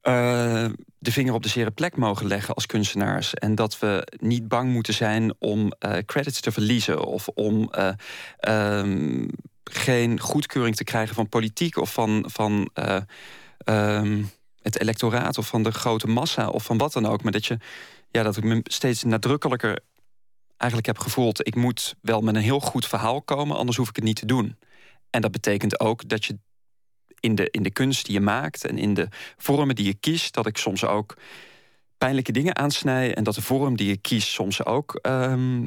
[0.00, 0.66] eh,
[0.98, 3.34] de vinger op de zere plek mogen leggen als kunstenaars.
[3.34, 7.04] En dat we niet bang moeten zijn om eh, credits te verliezen.
[7.04, 7.92] Of om eh,
[8.38, 9.28] ehm,
[9.64, 12.96] geen goedkeuring te krijgen van politiek of van, van eh,
[13.58, 14.24] ehm,
[14.62, 17.22] het electoraat of van de grote massa of van wat dan ook.
[17.22, 17.58] Maar dat, je,
[18.10, 19.80] ja, dat ik me steeds nadrukkelijker
[20.56, 21.46] eigenlijk heb gevoeld...
[21.46, 24.26] ik moet wel met een heel goed verhaal komen, anders hoef ik het niet te
[24.26, 24.58] doen.
[25.10, 26.38] En dat betekent ook dat je
[27.20, 28.64] in de, in de kunst die je maakt...
[28.64, 31.16] en in de vormen die je kiest, dat ik soms ook
[31.98, 33.14] pijnlijke dingen aansnij...
[33.14, 35.64] en dat de vorm die je kiest soms ook ehm,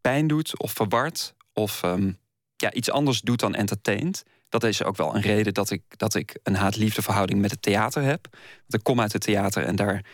[0.00, 1.34] pijn doet of verward...
[1.52, 2.12] of ehm,
[2.56, 4.22] ja, iets anders doet dan entertaint.
[4.48, 7.62] Dat is ook wel een reden dat ik, dat ik een haat-liefde verhouding met het
[7.62, 8.28] theater heb.
[8.32, 10.04] Want ik kom uit het theater en daar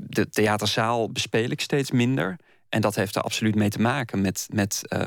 [0.00, 2.36] de theaterzaal bespeel ik steeds minder.
[2.68, 5.06] En dat heeft er absoluut mee te maken met, met eh,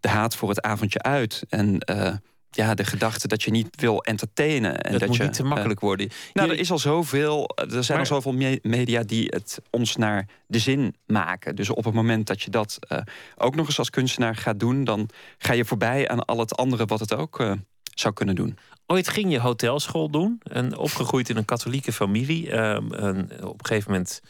[0.00, 1.42] de haat voor het avondje uit.
[1.48, 2.14] En eh,
[2.50, 4.80] ja, de gedachte dat je niet wil entertainen.
[4.80, 6.08] En Het dat moet je, niet te eh, makkelijk worden.
[6.32, 7.48] nou, er is al zoveel.
[7.54, 11.56] Er zijn Maar- al zoveel me- media die het ons naar de zin maken.
[11.56, 12.98] Dus op het moment dat je dat eh,
[13.36, 16.84] ook nog eens als kunstenaar gaat doen, dan ga je voorbij aan al het andere
[16.86, 17.52] wat het ook eh,
[17.94, 18.58] zou kunnen doen.
[18.86, 20.40] Ooit ging je hotelschool doen.
[20.42, 22.50] En opgegroeid in een katholieke familie.
[22.50, 24.20] Ehm, en op een gegeven moment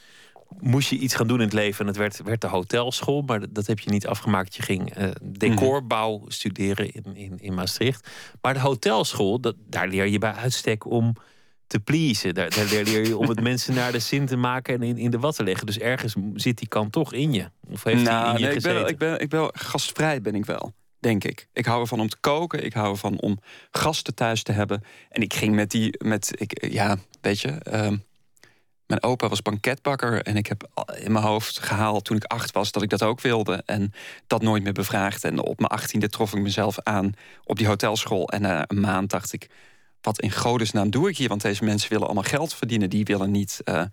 [0.60, 1.80] moest je iets gaan doen in het leven.
[1.80, 3.22] En het werd, werd de hotelschool.
[3.22, 4.54] Maar dat, dat heb je niet afgemaakt.
[4.54, 8.08] Je ging eh, decorbouw studeren in, in, in Maastricht.
[8.40, 11.14] Maar de hotelschool, dat, daar leer je bij uitstek om
[11.66, 12.34] te pleasen.
[12.34, 15.10] Daar, daar leer je om het mensen naar de zin te maken en in, in
[15.10, 15.66] de wat te leggen.
[15.66, 17.50] Dus ergens zit die kant toch in je.
[17.70, 20.34] Of heeft die in je Nou, nee, ik, ben, ik, ben, ik ben gastvrij, ben
[20.34, 20.72] ik wel.
[21.00, 21.48] Denk ik.
[21.52, 22.64] Ik hou ervan om te koken.
[22.64, 23.38] Ik hou ervan om
[23.70, 24.82] gasten thuis te hebben.
[25.08, 27.96] En ik ging met die, met, ik, ja, weet je, ehm,
[28.88, 30.22] mijn opa was banketbakker.
[30.22, 30.68] En ik heb
[30.98, 33.62] in mijn hoofd gehaald toen ik acht was dat ik dat ook wilde.
[33.66, 33.92] En
[34.26, 35.24] dat nooit meer bevraagd.
[35.24, 37.12] En op mijn achttiende trof ik mezelf aan
[37.44, 38.28] op die hotelschool.
[38.28, 39.48] En na een maand dacht ik,
[40.00, 41.28] wat in godesnaam doe ik hier?
[41.28, 42.90] Want deze mensen willen allemaal geld verdienen.
[42.90, 43.84] Die willen, niet, eh,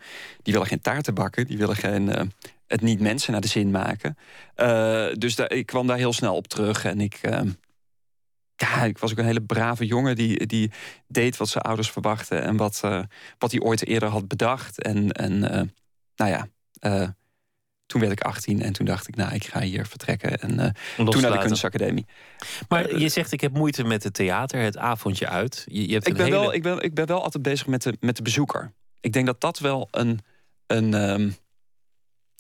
[0.42, 1.46] die willen geen taarten bakken.
[1.46, 2.24] Die willen geen, eh,
[2.68, 4.18] het niet mensen naar de zin maken.
[4.56, 6.86] Eh, dus daar, ik kwam daar heel snel op terug.
[6.86, 7.20] En ik,
[8.56, 10.72] ja, ik was ook een hele brave jongen die, die
[11.08, 12.42] deed wat zijn ouders verwachten.
[12.44, 13.04] En wat, eh,
[13.38, 14.82] wat hij ooit eerder had bedacht.
[14.82, 15.62] En, en eh,
[16.16, 16.48] nou ja,
[16.80, 17.08] eh,
[17.86, 20.40] toen werd ik 18 en toen dacht ik, nou, ik ga hier vertrekken.
[20.40, 22.06] En toen naar de kunstacademie.
[22.68, 25.64] Maar je zegt, ik heb moeite met het theater, het avondje uit.
[25.68, 26.38] Je, je hebt Ik ben, hele...
[26.38, 28.74] wel, ik, ben, ik ben wel altijd bezig met de, met de bezoeker.
[29.00, 30.20] Ik denk dat dat wel een.
[30.68, 31.30] een ehm,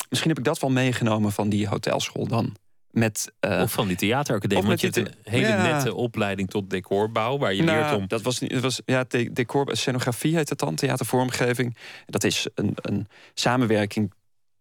[0.09, 2.55] misschien heb ik dat wel meegenomen van die hotelschool dan.
[2.95, 4.65] Met, eh, Of van die theateracademie.
[4.65, 5.61] Want je hebt een hele ja.
[5.61, 7.37] nette opleiding tot decorbouw.
[7.37, 8.07] Waar je nou, leert om...
[8.07, 11.77] Dat was, dat was ja, de, decor, scenografie heet het dan, theatervormgeving.
[12.05, 14.13] Dat is een, een samenwerking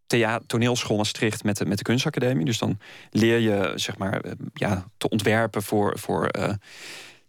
[0.07, 2.45] thea toneelschool Maastricht met de, met de kunstacademie.
[2.45, 2.79] Dus dan
[3.11, 6.55] leer je zeg maar eh, ja, te ontwerpen voor, voor eh,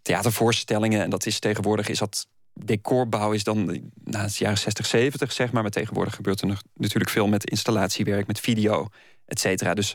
[0.02, 1.02] theatervoorstellingen.
[1.02, 5.52] En dat is tegenwoordig is dat decorbouw is dan na het jaren 60, 70 zeg
[5.52, 5.62] maar.
[5.62, 8.88] Maar tegenwoordig gebeurt er nog natuurlijk veel met installatiewerk, met video,
[9.26, 9.74] et cetera.
[9.74, 9.94] Dus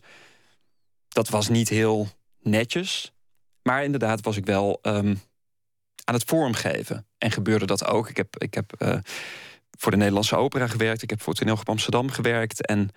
[1.11, 2.07] dat was niet heel
[2.39, 3.13] netjes.
[3.63, 5.15] Maar inderdaad was ik wel ehm,
[6.03, 7.07] aan het vormgeven.
[7.17, 8.09] En gebeurde dat ook.
[8.09, 8.97] Ik heb, ik heb eh,
[9.77, 11.01] voor de Nederlandse opera gewerkt.
[11.01, 12.65] Ik heb voor het toneelgroep Amsterdam gewerkt.
[12.65, 12.89] En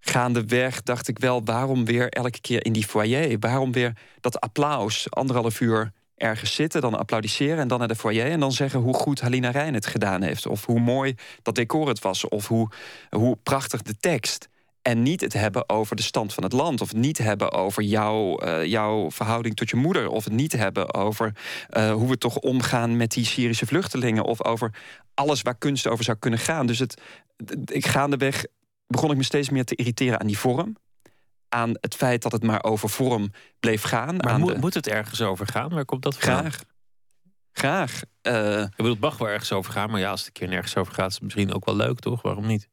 [0.00, 1.44] gaandeweg dacht ik wel...
[1.44, 3.38] waarom weer elke keer in die foyer?
[3.38, 5.10] Waarom weer dat applaus?
[5.10, 7.58] Anderhalf uur ergens zitten, dan applaudisseren...
[7.58, 10.46] en dan naar de foyer en dan zeggen hoe goed Halina Rijn het gedaan heeft.
[10.46, 12.28] Of hoe mooi dat decor het was.
[12.28, 12.70] Of hoe,
[13.10, 14.48] hoe prachtig de tekst.
[14.88, 16.80] En niet het hebben over de stand van het land.
[16.80, 20.08] Of het niet hebben over jouw, eh, jouw verhouding tot je moeder.
[20.08, 21.32] Of het niet hebben over
[21.68, 24.24] eh, hoe we toch omgaan met die Syrische vluchtelingen.
[24.24, 24.74] Of over
[25.14, 26.66] alles waar kunst over zou kunnen gaan.
[26.66, 27.00] Dus het,
[27.64, 28.44] ik gaandeweg
[28.86, 30.76] begon ik me steeds meer te irriteren aan die vorm.
[31.48, 33.30] Aan het feit dat het maar over vorm
[33.60, 34.16] bleef gaan.
[34.16, 35.68] Maar aan moet, de- moet het ergens over gaan?
[35.68, 36.40] Waar komt dat vandaan?
[36.40, 36.62] Graag.
[37.52, 38.00] graag.
[38.22, 40.48] Uh, ik bedoel, het mag wel ergens over gaan, maar ja, als het een keer
[40.48, 42.22] nergens over gaat, is het misschien ook wel leuk, toch?
[42.22, 42.68] Waarom niet?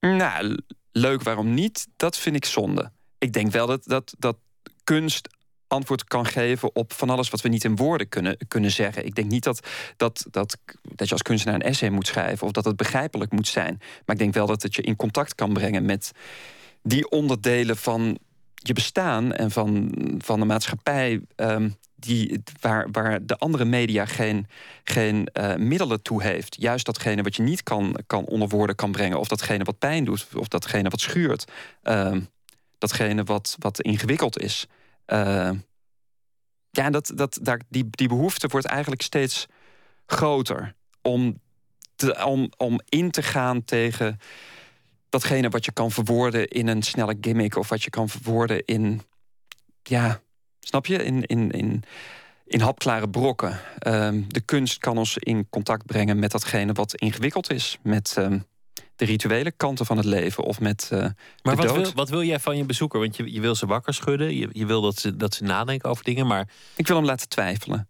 [0.00, 0.58] Nou,
[0.92, 1.86] leuk, waarom niet?
[1.96, 2.92] Dat vind ik zonde.
[3.18, 4.36] Ik denk wel dat, dat, dat
[4.84, 5.28] kunst
[5.66, 9.06] antwoord kan geven op van alles wat we niet in woorden kunnen, kunnen zeggen.
[9.06, 12.52] Ik denk niet dat, dat, dat, dat je als kunstenaar een essay moet schrijven of
[12.52, 13.76] dat het begrijpelijk moet zijn.
[13.78, 16.12] Maar ik denk wel dat het je in contact kan brengen met
[16.82, 18.18] die onderdelen van
[18.54, 21.20] je bestaan en van, van de maatschappij.
[21.36, 22.42] Um, die,
[22.90, 24.46] waar, de andere media geen,
[24.84, 26.56] geen uh, middelen toe heeft.
[26.60, 29.18] Juist datgene wat je niet kan, kan onder woorden kan brengen.
[29.18, 30.26] Of datgene wat pijn doet.
[30.34, 31.44] Of datgene wat schuurt.
[31.82, 32.16] Uh,
[32.78, 34.66] datgene wat, wat ingewikkeld is.
[35.06, 35.50] Uh,
[36.70, 39.46] ja, dat, dat, daar, die, die behoefte wordt eigenlijk steeds
[40.06, 40.74] groter.
[41.02, 41.40] Om,
[42.24, 44.18] om, om in te gaan tegen
[45.08, 47.56] datgene wat je kan verwoorden in een snelle gimmick.
[47.56, 49.00] Of wat je kan verwoorden in.
[49.82, 50.20] Ja,
[50.60, 51.04] snap je?
[51.04, 51.82] In, in, in,
[52.46, 53.60] in hapklare brokken.
[53.86, 57.78] Um, de kunst kan ons in contact brengen met datgene wat ingewikkeld is.
[57.82, 58.16] Met.
[58.18, 58.48] Um,
[59.00, 60.98] de rituele kanten van het leven of met uh,
[61.42, 63.00] maar wat Wil, wat wil jij van je bezoeker?
[63.00, 65.90] Want je, je wil ze wakker schudden, je, je wil dat ze, dat ze nadenken
[65.90, 66.48] over dingen, maar...
[66.76, 67.88] Ik wil hem laten twijfelen.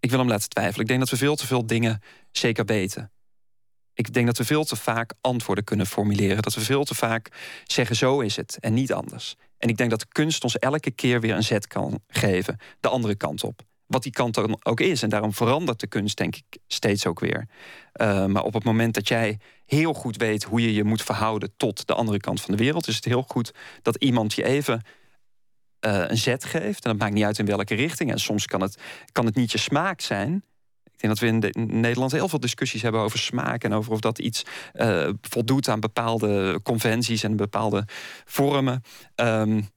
[0.00, 0.80] Ik wil hem laten twijfelen.
[0.80, 3.12] Ik denk dat we veel te veel dingen zeker weten.
[3.94, 6.42] Ik denk dat we veel te vaak antwoorden kunnen formuleren.
[6.42, 7.28] Dat we veel te vaak
[7.64, 9.36] zeggen zo is het en niet anders.
[9.58, 12.58] En ik denk dat kunst ons elke keer weer een zet kan geven.
[12.80, 15.02] De andere kant op wat die kant dan ook is.
[15.02, 17.48] En daarom verandert de kunst, denk ik, steeds ook weer.
[18.00, 21.52] Uh, maar op het moment dat jij heel goed weet hoe je je moet verhouden
[21.56, 24.82] tot de andere kant van de wereld, is het heel goed dat iemand je even
[25.86, 26.84] uh, een zet geeft.
[26.84, 28.10] En dat maakt niet uit in welke richting.
[28.10, 28.78] En soms kan het,
[29.12, 30.44] kan het niet je smaak zijn.
[30.98, 33.72] Ik denk dat we in, de, in Nederland heel veel discussies hebben over smaak en
[33.72, 34.44] over of dat iets
[34.74, 37.84] uh, voldoet aan bepaalde conventies en bepaalde
[38.24, 38.82] vormen.
[39.14, 39.68] Um,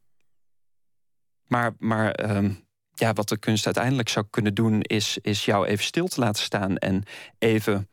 [1.47, 5.86] maar maar um, ja, wat de kunst uiteindelijk zou kunnen doen, is, is jou even
[5.86, 7.03] stil te laten staan en
[7.38, 7.89] even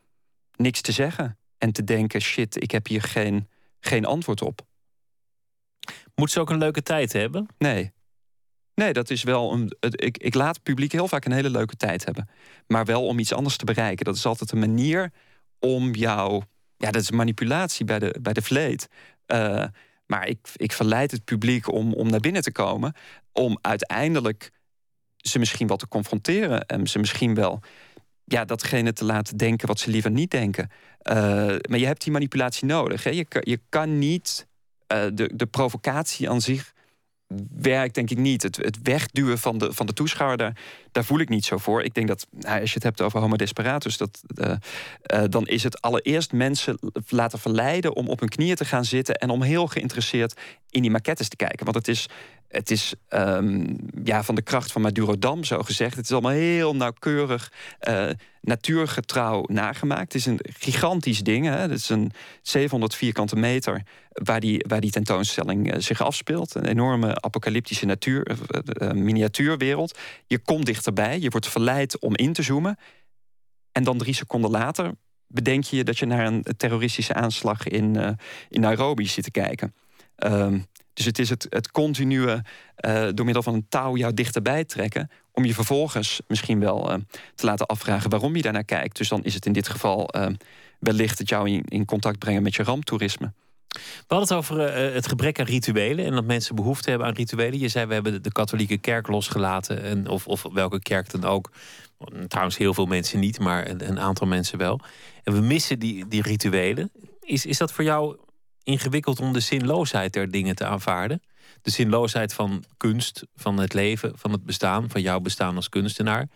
[0.55, 1.37] niks te zeggen.
[1.57, 3.47] En te denken: shit, ik heb hier geen,
[3.79, 4.61] geen antwoord op.
[6.15, 7.47] Moet ze ook een leuke tijd hebben?
[7.57, 7.91] Nee.
[8.79, 9.75] Nee, dat is wel een.
[9.79, 12.29] Ik, ik laat het publiek heel vaak een hele leuke tijd hebben.
[12.67, 14.05] Maar wel om iets anders te bereiken.
[14.05, 15.11] Dat is altijd een manier
[15.59, 16.43] om jou.
[16.77, 18.87] Ja, dat is manipulatie bij de, bij de vleet.
[19.27, 19.65] Uh,
[20.05, 22.93] maar ik, ik verleid het publiek om, om naar binnen te komen.
[23.31, 24.51] Om uiteindelijk
[25.17, 26.65] ze misschien wel te confronteren.
[26.65, 27.59] En ze misschien wel
[28.23, 30.69] ja, datgene te laten denken wat ze liever niet denken.
[31.03, 31.15] Uh,
[31.69, 33.03] maar je hebt die manipulatie nodig.
[33.03, 33.09] Hè?
[33.09, 34.47] Je, je kan niet
[34.93, 36.77] uh, de, de provocatie aan zich
[37.61, 38.43] werkt denk ik niet.
[38.43, 40.57] Het, het wegduwen van de, van de toeschouwer, daar,
[40.91, 41.83] daar voel ik niet zo voor.
[41.83, 43.97] Ik denk dat, als je het hebt over homo desperatus...
[43.97, 44.51] Dat, uh,
[45.13, 47.95] uh, dan is het allereerst mensen laten verleiden...
[47.95, 49.15] om op hun knieën te gaan zitten...
[49.15, 51.65] en om heel geïnteresseerd in die maquettes te kijken.
[51.65, 52.07] Want het is
[52.49, 55.95] het is um, ja, van de kracht van Madurodam zo gezegd.
[55.95, 57.51] Het is allemaal heel nauwkeurig
[57.87, 58.09] uh,
[58.41, 60.13] natuurgetrouw nagemaakt.
[60.13, 61.45] Het is een gigantisch ding.
[61.45, 61.57] Hè?
[61.57, 62.11] Het is een
[62.41, 63.83] 700 vierkante meter
[64.23, 66.55] waar die, waar die tentoonstelling uh, zich afspeelt.
[66.55, 68.37] Een enorme apocalyptische natuur,
[68.81, 69.97] uh, miniatuurwereld.
[70.27, 72.77] Je komt dichterbij, je wordt verleid om in te zoomen.
[73.71, 74.91] En dan drie seconden later
[75.27, 78.17] bedenk je dat je naar een terroristische aanslag in,
[78.49, 79.75] in Nairobi zit te kijken.
[80.23, 82.41] Um, dus het is het, het continue
[83.13, 85.09] door middel van een touw jou dichterbij trekken.
[85.31, 87.03] Om je vervolgens misschien wel
[87.35, 88.97] te laten afvragen waarom je daarnaar kijkt.
[88.97, 90.09] Dus dan is het in dit geval
[90.79, 93.33] wellicht het jou in, in contact brengen met je ramptoerisme.
[93.69, 97.59] We hadden het over het gebrek aan rituelen en dat mensen behoefte hebben aan rituelen.
[97.59, 101.51] Je zei we hebben de katholieke kerk losgelaten, en, of, of welke kerk dan ook.
[102.27, 104.79] Trouwens, heel veel mensen niet, maar een, een aantal mensen wel.
[105.23, 106.91] En we missen die, die rituelen.
[107.21, 108.17] Is, is dat voor jou
[108.63, 111.21] ingewikkeld om de zinloosheid der dingen te aanvaarden.
[111.61, 116.27] De zinloosheid van kunst, van het leven, van het bestaan, van jouw bestaan als kunstenaar.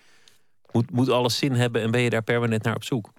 [0.72, 3.12] Moet, moet alles zin hebben en ben je daar permanent naar op zoek?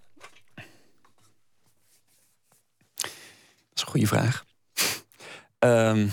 [3.75, 4.45] Is een goede vraag.
[5.59, 6.13] um,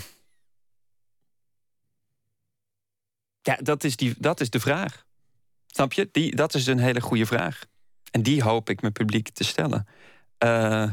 [3.48, 5.04] ja, dat is, die, dat is de vraag.
[5.66, 6.08] Snap je?
[6.12, 7.60] Die, dat is een hele goede vraag.
[8.10, 9.86] En die hoop ik mijn publiek te stellen.
[10.44, 10.90] Uh,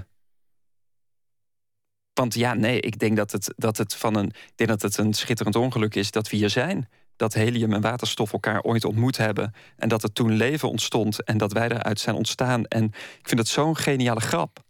[2.14, 4.28] want ja, nee, ik denk dat het, dat het van een.
[4.28, 6.90] Ik denk dat het een schitterend ongeluk is dat we hier zijn.
[7.16, 9.54] Dat helium en waterstof elkaar ooit ontmoet hebben.
[9.76, 11.24] En dat er toen leven ontstond.
[11.24, 12.66] En dat wij eruit zijn ontstaan.
[12.66, 12.84] En
[13.20, 14.64] ik vind het zo'n geniale grap.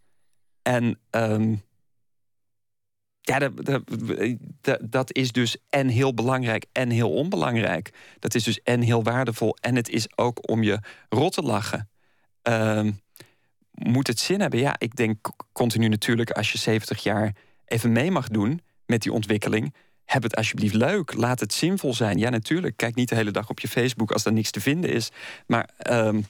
[0.62, 1.62] En um,
[3.20, 3.82] ja, dat,
[4.60, 7.92] dat, dat, is dus en heel belangrijk en heel onbelangrijk.
[8.18, 9.56] Dat is dus en heel waardevol.
[9.60, 11.88] En het is ook om je rot te lachen.
[12.42, 13.00] Um,
[13.70, 14.60] moet het zin hebben?
[14.60, 19.12] Ja, ik denk continu natuurlijk als je 70 jaar even mee mag doen met die
[19.12, 21.14] ontwikkeling, heb het alsjeblieft leuk.
[21.14, 22.18] Laat het zinvol zijn.
[22.18, 22.76] Ja, natuurlijk.
[22.76, 25.10] Kijk niet de hele dag op je Facebook als er niks te vinden is.
[25.46, 25.68] Maar.
[25.76, 26.20] ehm,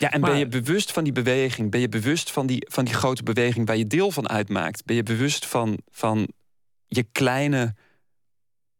[0.00, 1.70] ja, en ben je bewust van die beweging?
[1.70, 4.84] Ben je bewust van die, van die grote beweging waar je deel van uitmaakt?
[4.84, 6.28] Ben je bewust van, van
[6.86, 7.74] je kleine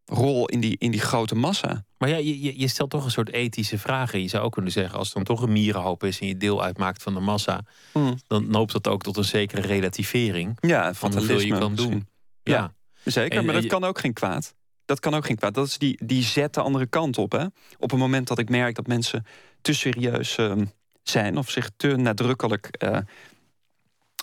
[0.04, 1.84] rol in die, in die grote massa?
[1.98, 4.22] Maar ja, je, je- je stelt toch een soort ethische vragen.
[4.22, 6.62] Je zou ook kunnen zeggen, als het dan toch een mierenhoop is en je deel
[6.62, 8.14] uitmaakt van de massa, Hmm.
[8.26, 12.08] dan loopt dat ook tot een zekere relativering Ja, van hoeveel je kan doen.
[12.42, 12.52] Ja.
[12.54, 12.74] Ja.
[13.04, 14.54] Zeker, En maar dat je- kan ook geen kwaad.
[14.84, 15.54] Dat kan ook geen kwaad.
[15.54, 17.32] Dat is die, die zet de andere kant op.
[17.32, 17.44] Hè?
[17.78, 19.26] Op het moment dat ik merk dat mensen
[19.60, 20.64] te serieus ehm,
[21.02, 22.98] zijn of zich te nadrukkelijk eh,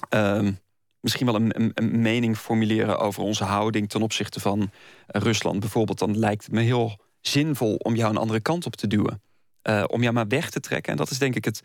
[0.10, 0.52] ehm,
[1.00, 4.72] misschien wel een, een, mening formuleren over onze houding ten opzichte van
[5.08, 8.88] Rusland bijvoorbeeld, dan lijkt het me heel zinvol om jou een andere kant op te
[8.88, 9.22] duwen.
[9.62, 10.92] Eh, om jou maar weg te trekken.
[10.92, 11.62] En dat is denk ik het,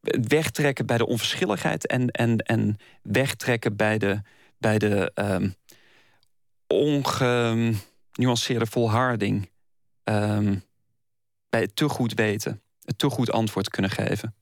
[0.00, 4.22] het wegtrekken bij de onverschilligheid en, en, en wegtrekken bij de,
[4.58, 5.48] bij de ehm
[6.68, 9.50] ongenuanceerde volharding.
[10.04, 10.56] Ehm,
[11.48, 12.62] bij het te goed weten.
[12.96, 14.34] Te goed antwoord kunnen geven.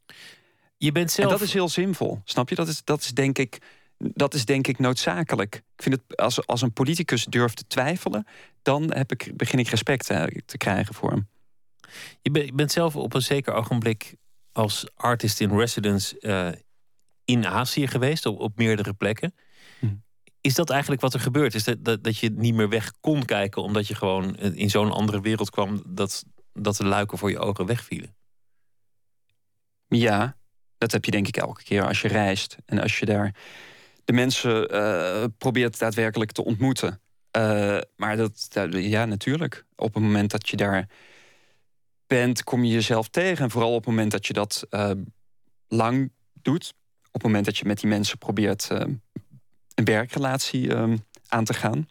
[0.76, 1.32] Je bent zelf.
[1.32, 2.20] En dat is heel zinvol.
[2.24, 2.55] Snap je?
[2.55, 3.59] Dat is, dat is, denk, ik,
[3.99, 5.55] dat is denk ik noodzakelijk.
[5.55, 8.26] Ik vind het als, als een politicus durft te twijfelen,
[8.62, 11.28] dan heb ik, begin ik respect te, te krijgen voor hem.
[12.22, 14.14] Je, bent- je bent zelf op een zeker ogenblik
[14.53, 16.49] als artist in residence eh,
[17.24, 19.34] in Azië geweest, op, op meerdere plekken.
[19.78, 19.86] Hm.
[20.40, 21.64] Is dat eigenlijk wat er gebeurd is?
[21.64, 25.20] Dat, dat, dat je niet meer weg kon kijken omdat je gewoon in zo'n andere
[25.20, 28.14] wereld kwam dat, dat de luiken voor je ogen wegvielen?
[29.89, 30.37] Ja,
[30.78, 32.57] dat heb je denk ik elke keer als je reist.
[32.66, 33.34] En als je daar
[34.05, 37.01] de mensen eh, probeert daadwerkelijk te ontmoeten.
[37.30, 39.64] Eh, maar dat, ja, natuurlijk.
[39.76, 40.89] Op het moment dat je daar
[42.07, 43.45] bent, kom je jezelf tegen.
[43.45, 44.91] En vooral op het moment dat je dat eh,
[45.68, 46.74] lang doet.
[47.07, 48.70] Op het moment dat je met die mensen probeert
[49.76, 50.93] een werkrelatie eh,
[51.28, 51.89] aan te gaan.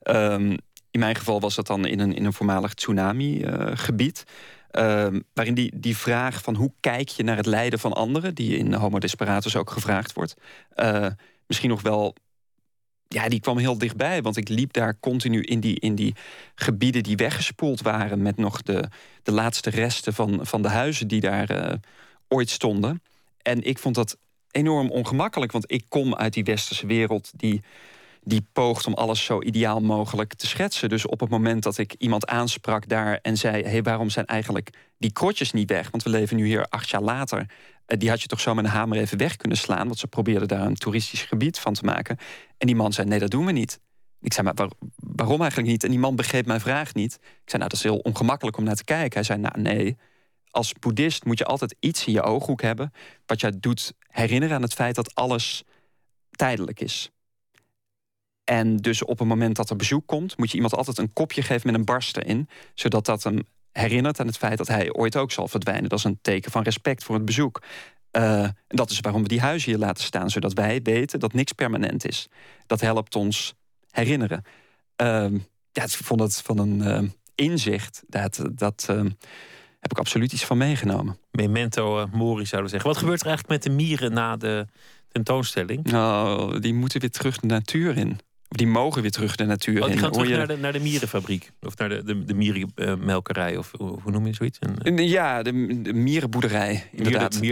[0.00, 0.56] Ehm,
[0.90, 4.24] in mijn geval was dat dan in een, in een voormalig tsunami-gebied.
[4.70, 8.56] Ehm, waarin die, die vraag van hoe kijk je naar het lijden van anderen, die
[8.56, 10.34] in Homo Desperatus ook gevraagd wordt,
[10.74, 11.06] eh,
[11.46, 12.14] misschien nog wel.
[13.08, 16.14] Ja, die kwam heel dichtbij, want ik liep daar continu in die, in die
[16.54, 18.22] gebieden die weggespoeld waren.
[18.22, 18.88] met nog de,
[19.22, 21.74] de laatste resten van, van de huizen die daar eh,
[22.28, 23.02] ooit stonden.
[23.42, 24.16] En ik vond dat
[24.50, 27.62] enorm ongemakkelijk, want ik kom uit die westerse wereld die
[28.22, 30.88] die poogt om alles zo ideaal mogelijk te schetsen.
[30.88, 34.70] Dus op het moment dat ik iemand aansprak daar en zei: hey, waarom zijn eigenlijk
[34.98, 35.90] die krotjes niet weg?
[35.90, 37.50] Want we leven nu hier acht jaar later.
[37.86, 40.06] Eh, die had je toch zo met een hamer even weg kunnen slaan, want ze
[40.06, 42.16] probeerden daar een toeristisch gebied van te maken.
[42.58, 43.80] En die man zei: nee, dat doen we niet.
[44.20, 45.84] Ik zei: maar waar- waarom eigenlijk niet?
[45.84, 47.14] En die man begreep mijn vraag niet.
[47.14, 49.14] Ik zei: nou, dat is heel ongemakkelijk om naar te kijken.
[49.14, 49.96] Hij zei: nou, nee.
[50.50, 52.92] Als boeddhist moet je altijd iets in je ooghoek hebben.
[53.26, 55.62] wat je doet herinneren aan het feit dat alles
[56.30, 57.10] tijdelijk is.
[58.50, 61.42] En dus op het moment dat er bezoek komt, moet je iemand altijd een kopje
[61.42, 62.48] geven met een barst erin.
[62.74, 63.42] Zodat dat hem
[63.72, 65.88] herinnert aan het feit dat hij ooit ook zal verdwijnen.
[65.88, 67.62] Dat is een teken van respect voor het bezoek.
[68.10, 70.30] Eh, en dat is waarom we die huizen hier laten staan.
[70.30, 72.28] Zodat wij weten dat niks permanent is.
[72.66, 73.54] Dat helpt ons
[73.90, 74.44] herinneren.
[74.96, 75.38] Ehm,
[75.72, 78.02] ja, ik vond het van een ehm, inzicht.
[78.06, 79.10] Dat, dat ehm,
[79.80, 81.18] heb ik absoluut iets van meegenomen.
[81.30, 82.90] Memento eh, mori zouden we zeggen.
[82.90, 84.66] Wat gebeurt er eigenlijk met de mieren na de
[85.08, 85.84] tentoonstelling?
[85.84, 88.20] Nou, die moeten weer terug de natuur in.
[88.56, 89.98] Die mogen weer terug de natuur Oh, die in.
[90.00, 91.50] gaan terug je- naar de, naar de mierenfabriek.
[91.60, 93.56] Of naar de, de, de mierenmelkerij.
[93.56, 94.58] Of hoe noem je zoiets?
[94.60, 97.40] Een, eh, Ja, de, de mierenboerderij, inderdaad.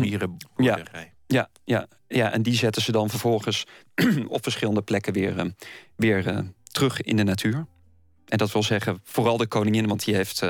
[0.00, 1.12] Mierenboerderij.
[1.26, 3.64] Ja, ja, ja, en die zetten ze dan vervolgens
[4.28, 5.44] op verschillende plekken weer, eh,
[5.96, 6.38] weer eh,
[6.72, 7.66] terug in de natuur.
[8.26, 10.42] En dat wil zeggen, vooral de koningin, want die heeft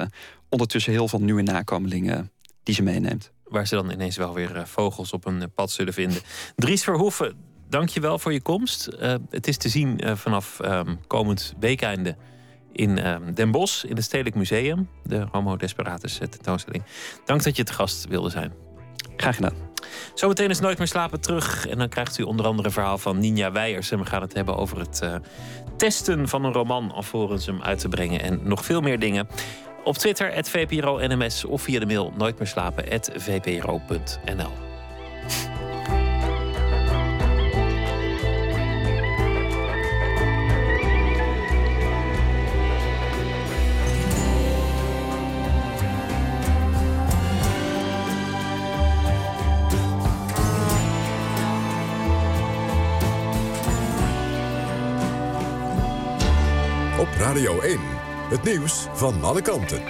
[0.48, 2.30] ondertussen heel veel nieuwe nakomelingen
[2.62, 3.32] die ze meeneemt.
[3.44, 6.20] Waar ze dan ineens wel weer vogels op een pad zullen vinden.
[6.56, 7.36] Dries Verhoeven,
[7.68, 8.86] dank je wel voor je komst.
[8.86, 12.16] Eh, het is te zien eh, vanaf ehm, komend weekeinde
[12.72, 14.88] in ehm, Den Bosch in het Stedelijk Museum.
[15.04, 16.84] De Homo Desperatus eh, tentoonstelling.
[17.24, 18.52] Dank dat je te gast wilde zijn.
[19.16, 19.54] Graag gedaan.
[20.14, 21.66] Zometeen is Nooit meer slapen terug.
[21.66, 23.90] En dan krijgt u onder andere een verhaal van Ninja Weijers.
[23.90, 25.02] En we gaan het hebben over het
[25.76, 26.92] testen van een roman...
[26.92, 28.20] alvorens hem uit te brengen.
[28.20, 29.28] En nog veel meer dingen.
[29.84, 31.44] Op Twitter, het VPRO NMS.
[31.44, 34.50] Of via de mail nooitmeerslapen.vpro.nl.
[57.26, 57.78] Radio 1.
[58.28, 59.82] Het nieuws van alle kanten.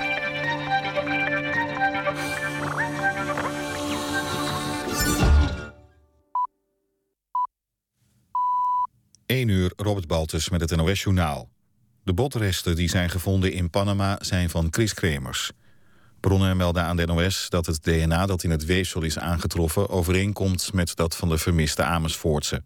[9.27, 11.49] 1 uur, Robert Baltus met het NOS-journaal.
[12.03, 15.53] De botresten die zijn gevonden in Panama zijn van Chris Kremers.
[16.21, 19.89] Bronnen melden aan de NOS dat het DNA dat in het weefsel is aangetroffen...
[19.89, 22.63] overeenkomt met dat van de vermiste Amersfoortse.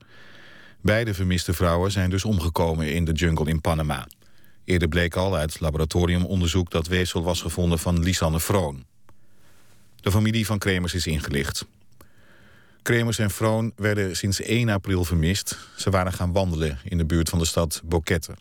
[0.81, 4.07] Beide vermiste vrouwen zijn dus omgekomen in de jungle in Panama.
[4.71, 8.85] Eerder bleek al uit laboratoriumonderzoek dat weefsel was gevonden van Lisanne Vroon.
[10.01, 11.67] De familie van Kremers is ingelicht.
[12.83, 15.59] Kremers en Vroon werden sinds 1 april vermist.
[15.77, 18.35] Ze waren gaan wandelen in de buurt van de stad Boquete.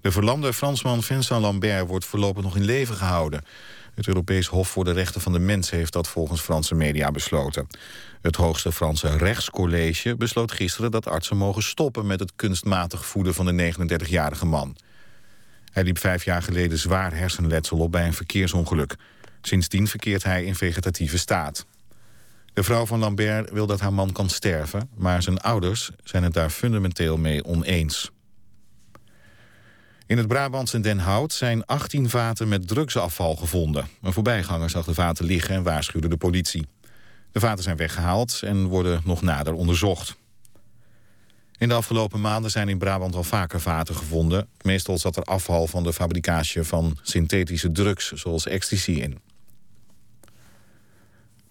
[0.00, 3.44] De verlamde Fransman Vincent Lambert wordt voorlopig nog in leven gehouden.
[3.98, 7.66] Het Europees Hof voor de Rechten van de Mens heeft dat volgens Franse media besloten.
[8.20, 13.46] Het hoogste Franse rechtscollege besloot gisteren dat artsen mogen stoppen met het kunstmatig voeden van
[13.46, 14.76] de 39-jarige man.
[15.72, 18.96] Hij liep vijf jaar geleden zwaar hersenletsel op bij een verkeersongeluk.
[19.42, 21.66] Sindsdien verkeert hij in vegetatieve staat.
[22.52, 24.90] De vrouw van Lambert wil dat haar man kan sterven...
[24.96, 28.10] maar zijn ouders zijn het daar fundamenteel mee oneens.
[30.08, 33.88] In het Brabantse Den Hout zijn 18 vaten met drugsafval gevonden.
[34.02, 36.66] Een voorbijganger zag de vaten liggen en waarschuwde de politie.
[37.32, 40.16] De vaten zijn weggehaald en worden nog nader onderzocht.
[41.58, 44.48] In de afgelopen maanden zijn in Brabant al vaker vaten gevonden.
[44.62, 49.18] Meestal zat er afval van de fabricage van synthetische drugs, zoals ecstasy in.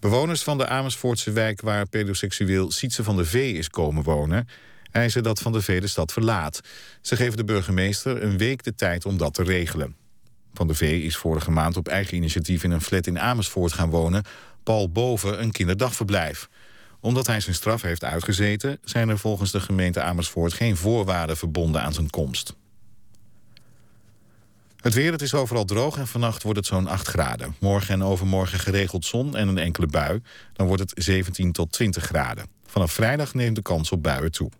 [0.00, 4.48] Bewoners van de Amersfoortse wijk waar pedoseksueel Sietse van de Vee is komen wonen...
[4.90, 6.60] eisen dat Van de Vee de stad verlaat.
[7.00, 9.96] Ze geven de burgemeester een week de tijd om dat te regelen.
[10.54, 13.90] Van de Vee is vorige maand op eigen initiatief in een flat in Amersfoort gaan
[13.90, 14.24] wonen...
[14.62, 16.48] Paul Boven een kinderdagverblijf.
[17.00, 18.78] Omdat hij zijn straf heeft uitgezeten...
[18.84, 22.56] zijn er volgens de gemeente Amersfoort geen voorwaarden verbonden aan zijn komst.
[24.76, 27.54] Het weer, het is overal droog en vannacht wordt het zo'n 8 graden.
[27.60, 30.22] Morgen en overmorgen geregeld zon en een enkele bui.
[30.52, 32.46] Dan wordt het 17 tot 20 graden.
[32.66, 34.50] Vanaf vrijdag neemt de kans op buien toe.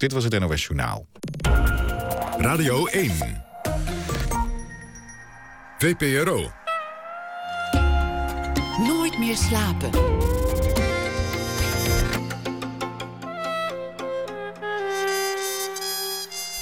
[0.00, 1.06] Dit was het NOS Journaal.
[2.38, 3.12] Radio 1.
[5.78, 6.50] VPRO.
[8.78, 9.90] Nooit meer slapen.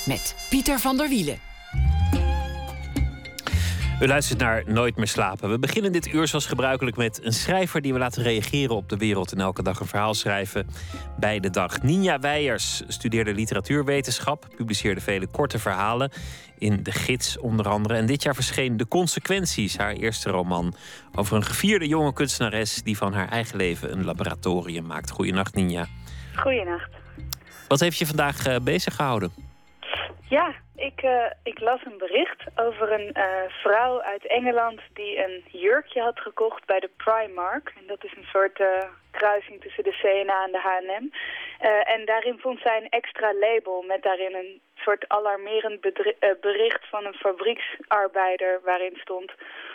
[0.07, 1.47] Met Pieter van der Wielen.
[4.01, 5.51] U luistert naar Nooit meer slapen.
[5.51, 8.96] We beginnen dit uur zoals gebruikelijk met een schrijver die we laten reageren op de
[8.96, 10.66] wereld en elke dag een verhaal schrijven
[11.18, 11.82] bij de dag.
[11.82, 16.11] Ninja Weijers studeerde literatuurwetenschap, publiceerde vele korte verhalen
[16.59, 17.94] in De Gids onder andere.
[17.94, 20.74] En dit jaar verscheen De Consequenties, haar eerste roman
[21.14, 25.11] over een gevierde jonge kunstenares die van haar eigen leven een laboratorium maakt.
[25.11, 25.86] Goedenacht Ninja.
[26.34, 26.90] Goedenacht.
[27.68, 29.32] Wat heeft je vandaag uh, bezig gehouden?
[30.28, 35.45] Ja, ik, uh, ik las een bericht over een uh, vrouw uit Engeland die een
[35.51, 37.72] jurkje had gekocht bij de Primark.
[37.76, 41.07] En dat is een soort uh, kruising tussen de CNA en de H&M.
[41.95, 45.81] en daarin vond zij een extra label met daarin een soort alarmerend
[46.41, 49.33] bericht van een fabrieksarbeider waarin stond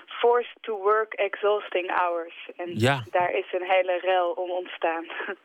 [0.07, 2.49] forced to work exhausting hours.
[2.57, 3.03] En ja.
[3.11, 5.05] daar is een hele rel om ontstaan.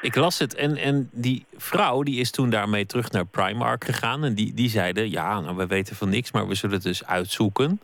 [0.00, 4.24] Ik las het en, en die vrouw die is toen daarmee terug naar Primark gegaan.
[4.24, 7.04] En die, die zeiden, ja, nou, we weten van niks, maar we zullen het dus
[7.04, 7.80] uitzoeken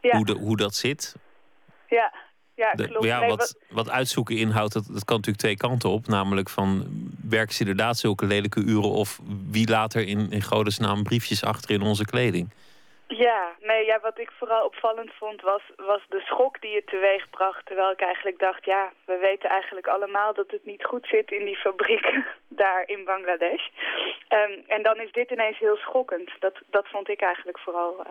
[0.00, 0.16] ja.
[0.16, 1.14] hoe, de, hoe dat zit.
[1.88, 2.12] Ja,
[2.54, 3.04] ja De- klopt.
[3.04, 6.06] ja, wat, wat uitzoeken inhoudt, dat, dat kan natuurlijk twee kanten op.
[6.06, 6.86] Namelijk van,
[7.28, 8.90] werken ze inderdaad zulke lelijke uren...
[8.90, 9.20] of
[9.50, 12.50] wie laat er in, in godesnaam briefjes achter in onze kleding?
[13.16, 17.30] Ja, nee, ja, wat ik vooral opvallend vond was, was de schok die het teweeg
[17.30, 17.66] bracht.
[17.66, 21.44] Terwijl ik eigenlijk dacht, ja, we weten eigenlijk allemaal dat het niet goed zit in
[21.44, 22.14] die fabriek
[22.62, 23.66] daar in Bangladesh.
[24.28, 26.30] Ehm, en dan is dit ineens heel schokkend.
[26.38, 28.10] Dat, dat vond ik eigenlijk vooral eh,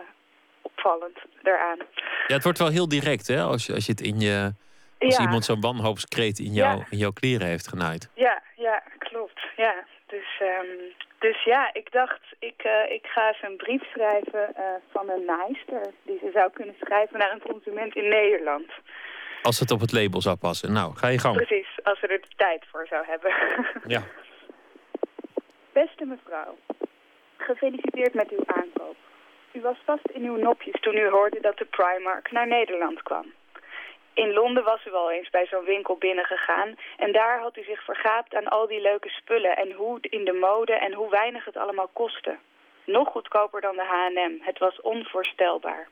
[0.62, 1.78] opvallend daaraan.
[2.26, 3.42] Ja, het wordt wel heel direct, hè?
[3.42, 4.52] Als je, als je het in je...
[4.98, 5.22] Als Ja.
[5.22, 6.86] iemand zo'n wanhoopskreet in, jou, Ja.
[6.90, 8.10] in jouw kleren heeft genaaid.
[8.14, 9.40] Ja, ja, klopt.
[9.56, 9.74] Ja.
[10.06, 10.66] Dus, ehm,
[11.20, 15.24] dus ja, ik dacht, ik, eh, ik ga even een brief schrijven eh, van een
[15.24, 15.92] naaister...
[16.02, 18.70] die ze zou kunnen schrijven naar een consument in Nederland.
[19.42, 20.72] Als het op het label zou passen.
[20.72, 21.36] Nou, ga je gang.
[21.36, 23.32] Precies, als ze er de tijd voor zou hebben.
[23.86, 24.02] Ja.
[25.72, 26.56] Beste mevrouw,
[27.36, 28.96] gefeliciteerd met uw aankoop.
[29.52, 33.32] U was vast in uw nopjes toen u hoorde dat de Primark naar Nederland kwam.
[34.14, 37.84] In Londen was u al eens bij zo'n winkel binnengegaan en daar had u zich
[37.84, 41.56] vergaapt aan al die leuke spullen en hoe in de mode en hoe weinig het
[41.56, 42.38] allemaal kostte.
[42.84, 44.44] Nog goedkoper dan de H&M.
[44.44, 45.88] Het was onvoorstelbaar.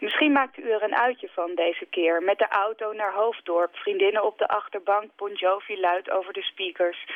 [0.00, 2.22] Misschien maakt u er een uitje van deze keer.
[2.22, 7.06] Met de auto naar Hoofddorp, vriendinnen op de achterbank, Bon Jovi luid over de speakers.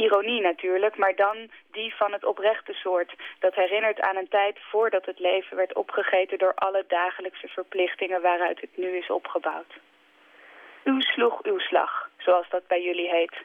[0.00, 3.12] Ironie natuurlijk, maar dan die van het oprechte soort.
[3.38, 8.60] Dat herinnert aan een tijd voordat het leven werd opgegeten door alle dagelijkse verplichtingen waaruit
[8.60, 9.72] het nu is opgebouwd.
[10.84, 13.36] U sloeg uw slag, zoals dat bij jullie heet.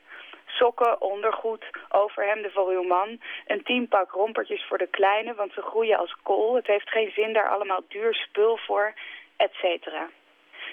[0.46, 3.22] Sokken, ondergoed, overhemden voor uw man.
[3.48, 6.56] Een tienpak rompertjes voor de kleine, want ze groeien als kool.
[6.56, 8.94] Het heeft geen zin daar allemaal duur spul voor,
[9.38, 10.10] et cetera.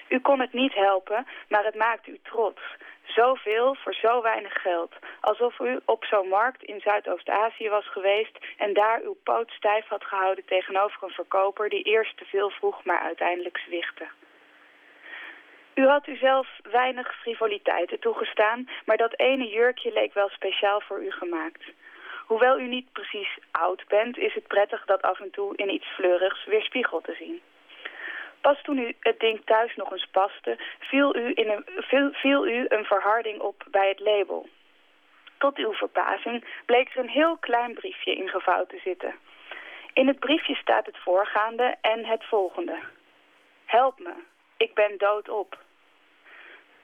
[0.07, 2.61] U kon het niet helpen, maar het maakt u trots.
[3.03, 4.93] Zoveel voor zo weinig geld.
[5.21, 8.37] Alsof u op zo'n markt in Zuidoost-Azië was geweest...
[8.57, 11.69] en daar uw poot stijf had gehouden tegenover een verkoper...
[11.69, 14.07] die eerst te veel vroeg, maar uiteindelijk zwichtte.
[15.75, 18.69] U had u zelf weinig frivoliteiten toegestaan...
[18.85, 21.63] maar dat ene jurkje leek wel speciaal voor u gemaakt.
[22.25, 24.17] Hoewel u niet precies oud bent...
[24.17, 27.41] is het prettig dat af en toe in iets fleurigs weer spiegel te zien.
[28.47, 31.65] Pas toen u het ding thuis nog eens paste, viel u, in een,
[32.47, 34.47] u een verharding op bij het label.
[35.37, 39.13] Tot uw verbazing bleek er een heel klein briefje ingevouwd te zitten.
[39.93, 42.79] In het briefje staat het voorgaande en het volgende.
[43.65, 44.13] Help me,
[44.57, 45.57] ik ben doodop.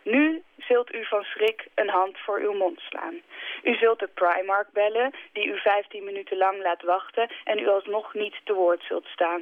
[0.04, 3.22] Nu zult u van schrik een hand voor uw mond slaan.
[3.64, 8.14] U zult de Primark bellen, die u 15 minuten lang laat wachten en u alsnog
[8.14, 9.42] niet te woord zult staan.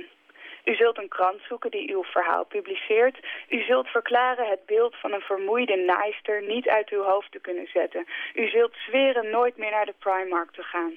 [0.67, 3.17] U zult een krant zoeken die uw verhaal publiceert.
[3.49, 7.67] U zult verklaren het beeld van een vermoeide naaister niet uit uw hoofd te kunnen
[7.73, 8.05] zetten.
[8.33, 10.93] U zult zweren nooit meer naar de Primark te gaan.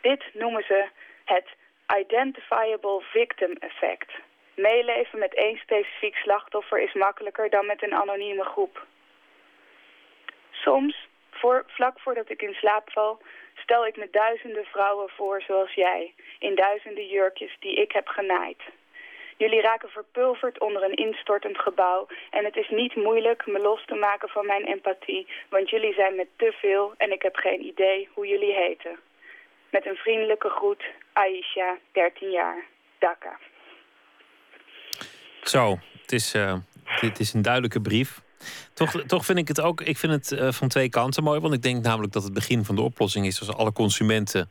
[0.00, 0.88] Dit noemen ze
[1.24, 1.48] het
[1.98, 4.12] Identifiable Victim Effect.
[4.54, 8.86] Meeleven met één specifiek slachtoffer is makkelijker dan met een anonieme groep.
[10.50, 13.22] Soms, voor, vlak voordat ik in slaap val,
[13.54, 18.62] stel ik me duizenden vrouwen voor zoals jij, in duizenden jurkjes die ik heb genaaid.
[19.36, 23.94] Jullie raken verpulverd onder een instortend gebouw en het is niet moeilijk me los te
[23.94, 28.08] maken van mijn empathie, want jullie zijn met te veel en ik heb geen idee
[28.14, 28.98] hoe jullie heten.
[29.70, 32.64] Met een vriendelijke groet, Aisha, 13 jaar,
[32.98, 33.38] Dhaka.
[35.42, 36.54] Zo, het is, uh,
[37.00, 38.22] dit is een duidelijke brief.
[38.74, 41.40] Toch, toch vind ik het ook, ik vind het uh, van twee kanten mooi.
[41.40, 44.50] Want ik denk namelijk dat het begin van de oplossing is als alle consumenten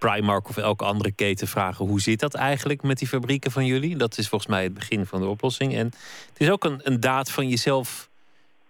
[0.00, 3.96] Primark of elke andere keten vragen: hoe zit dat eigenlijk met die fabrieken van jullie?
[3.96, 5.74] Dat is volgens mij het begin van de oplossing.
[5.74, 5.86] En
[6.28, 8.08] het is ook een, een daad van jezelf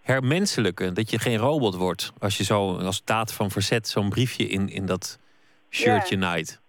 [0.02, 0.94] hermenselijken.
[0.94, 4.68] Dat je geen robot wordt als je zo als daad van verzet zo'n briefje in,
[4.68, 5.18] in dat
[5.70, 6.20] shirtje ja.
[6.20, 6.60] naait.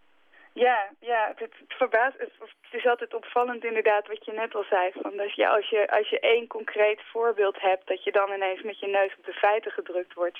[0.53, 2.15] Ja, ja, het, het verbaast.
[2.17, 2.31] Het,
[2.71, 4.91] het is altijd opvallend inderdaad wat je net al zei.
[5.01, 8.61] Van dat je, als, je, als je één concreet voorbeeld hebt, dat je dan ineens
[8.61, 10.39] met je neus op de feiten gedrukt wordt.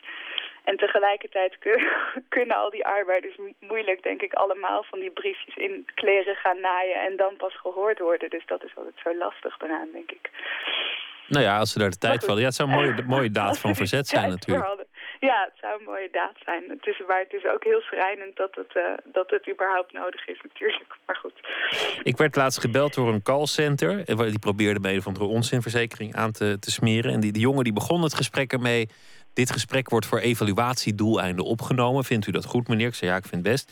[0.64, 1.88] En tegelijkertijd kun,
[2.36, 6.96] kunnen al die arbeiders moeilijk, denk ik, allemaal van die briefjes in kleren gaan naaien
[6.96, 8.30] en dan pas gehoord worden.
[8.30, 10.30] Dus dat is altijd zo lastig daaraan, denk ik.
[11.28, 12.40] Nou ja, als ze daar de tijd vallen.
[12.40, 14.86] Ja, het zou een mooie, mooie daad van verzet zijn natuurlijk.
[15.30, 16.64] Ja, het zou een mooie daad zijn.
[16.68, 20.28] Het is, maar het is ook heel schrijnend dat het, uh, dat het überhaupt nodig
[20.28, 20.96] is natuurlijk.
[21.06, 21.34] Maar goed.
[22.04, 24.06] Ik werd laatst gebeld door een callcenter.
[24.06, 27.14] Die probeerde bij een van de onzinverzekering aan te, te smeren.
[27.14, 28.90] En die, die jongen die begon het gesprek ermee...
[29.34, 32.04] Dit gesprek wordt voor evaluatiedoeleinden opgenomen.
[32.04, 32.88] Vindt u dat goed, meneer?
[32.88, 33.72] Ik zei ja, ik vind het best.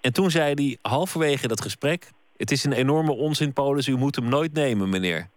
[0.00, 2.08] En toen zei hij halverwege dat gesprek...
[2.36, 5.28] Het is een enorme onzinpolis, u moet hem nooit nemen, meneer.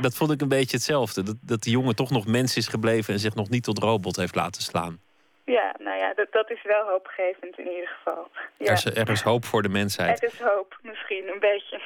[0.00, 1.22] Dat vond ik een beetje hetzelfde.
[1.22, 4.16] Dat, dat die jongen toch nog mens is gebleven en zich nog niet tot robot
[4.16, 5.00] heeft laten slaan.
[5.44, 8.28] Ja, nou ja, dat, dat is wel hoopgevend in ieder geval.
[8.58, 8.66] Ja.
[8.66, 10.20] Er, is, er is hoop voor de mensheid.
[10.20, 11.80] Het is hoop, misschien, een beetje.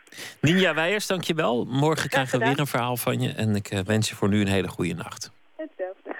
[0.40, 1.64] Ninja Weijers, dankjewel.
[1.64, 3.32] Morgen krijgen we weer een verhaal van je.
[3.32, 5.30] En ik wens je voor nu een hele goede nacht.
[5.56, 6.14] Hetzelfde.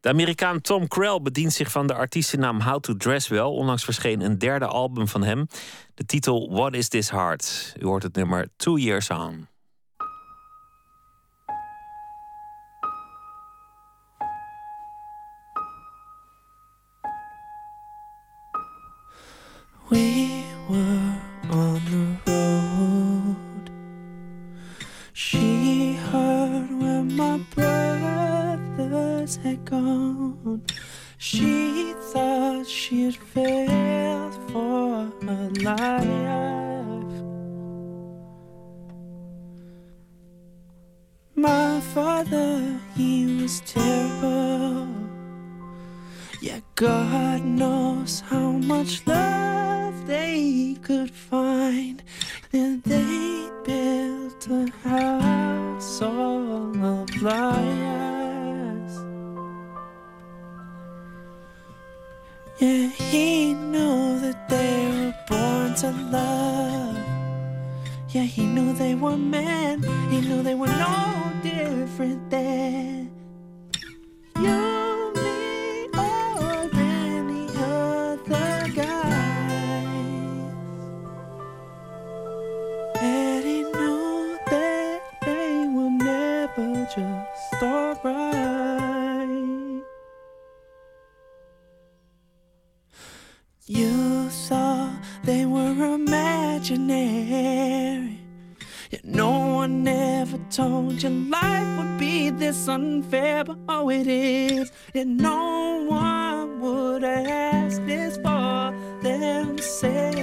[0.00, 3.40] De Amerikaan Tom Krell bedient zich van de artiestennaam How to Dress Well.
[3.40, 5.46] Onlangs verscheen een derde album van hem.
[5.94, 7.74] De titel What is This Heart?
[7.80, 9.48] U hoort het nummer Two Years On.
[19.90, 21.20] We were
[21.50, 23.70] on the road.
[25.12, 30.62] She heard where my brothers had gone.
[31.18, 36.04] She thought she'd failed for her life.
[41.36, 44.93] My father, he was terrible.
[46.44, 52.02] Yeah, God knows how much love they could find.
[52.52, 58.94] And they built a house all of liars.
[62.60, 66.98] Yeah, he knew that they were born to love.
[68.10, 69.82] Yeah, he knew they were men.
[70.10, 73.10] He knew they were no different than
[74.40, 74.73] you,
[95.84, 97.44] imaginary.
[98.90, 104.70] Yet no one ever told you life would be this unfair, but oh, it is.
[104.92, 110.14] Yet no one would ask this for themselves.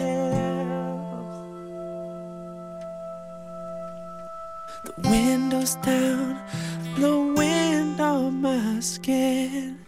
[4.86, 6.40] The windows down,
[6.98, 9.86] the wind on my skin.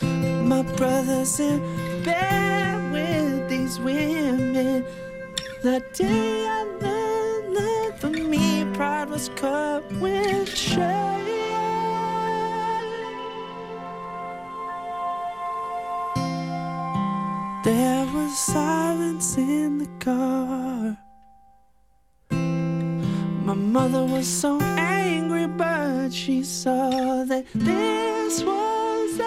[0.00, 1.60] My brother's in
[2.04, 4.84] bed with these women.
[5.62, 11.10] The day I learned that for me, pride was cut with shame.
[17.62, 20.96] There was silence in the car.
[22.30, 29.20] My mother was so angry, but she saw that this was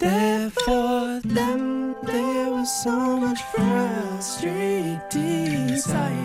[0.00, 6.16] There for them, there was so much frustrated desire,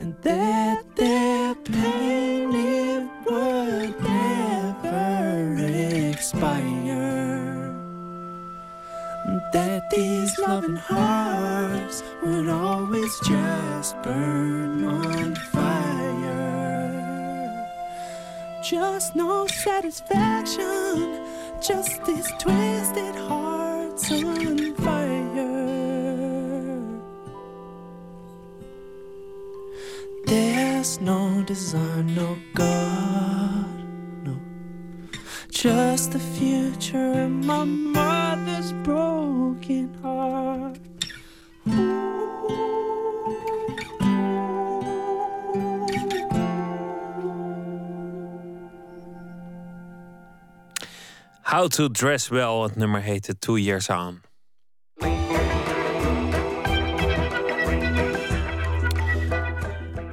[0.00, 5.56] and that their pain it would never
[6.10, 7.22] expire
[9.24, 15.51] and that these loving hearts would always just burn on fire.
[18.72, 21.20] Just no satisfaction,
[21.60, 25.90] just these twisted hearts on fire.
[30.24, 33.66] There's no design, no God,
[34.24, 34.40] no.
[35.50, 37.91] Just the future and my mother's
[51.62, 54.20] How to Dress Well, het nummer heette Two Years On.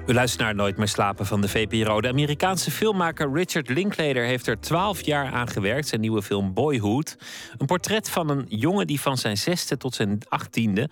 [0.06, 2.02] U luistert naar Nooit meer slapen van de VPRO.
[2.02, 5.88] De Amerikaanse filmmaker Richard Linklater heeft er twaalf jaar aan gewerkt.
[5.88, 7.18] Zijn nieuwe film Boyhood.
[7.58, 10.90] Een portret van een jongen die van zijn zesde tot zijn achttiende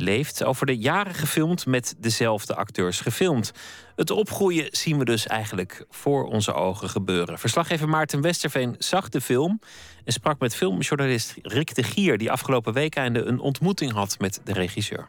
[0.00, 0.44] leeft.
[0.44, 3.52] Over de jaren gefilmd met dezelfde acteurs gefilmd.
[3.96, 7.38] Het opgroeien zien we dus eigenlijk voor onze ogen gebeuren.
[7.38, 9.60] Verslaggever Maarten Westerveen zag de film
[10.04, 14.40] en sprak met filmjournalist Rick de Gier, die afgelopen week einde een ontmoeting had met
[14.44, 15.08] de regisseur.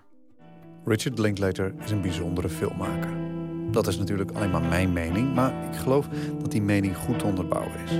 [0.85, 3.11] Richard Linklater is een bijzondere filmmaker.
[3.72, 6.07] Dat is natuurlijk alleen maar mijn mening, maar ik geloof
[6.39, 7.91] dat die mening goed te onderbouwen is.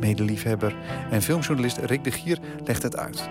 [0.00, 0.76] Medeliefhebber
[1.10, 3.28] en filmjournalist Rick de Gier legt het uit.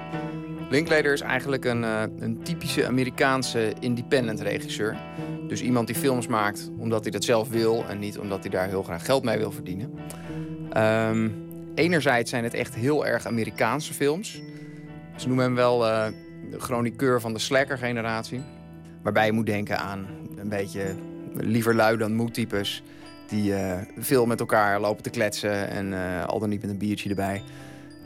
[0.73, 4.97] Linklater is eigenlijk een, eh, een typische Amerikaanse independent regisseur.
[5.47, 8.67] Dus iemand die films maakt omdat hij dat zelf wil en niet omdat hij daar
[8.67, 9.93] heel graag geld mee wil verdienen.
[10.71, 11.29] Ehm,
[11.75, 14.41] enerzijds zijn het echt heel erg Amerikaanse films.
[15.15, 16.05] Ze noemen hem wel eh,
[16.49, 18.41] de chroniqueur van de slacker-generatie.
[19.01, 20.95] Waarbij je moet denken aan een beetje
[21.33, 22.83] liever lui dan moe types.
[23.27, 26.77] Die eh, veel met elkaar lopen te kletsen en eh, al dan niet met een
[26.77, 27.41] biertje erbij.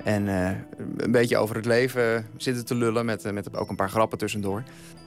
[0.07, 0.49] En eh,
[0.97, 4.63] een beetje over het leven zitten te lullen met, met ook een paar grappen tussendoor.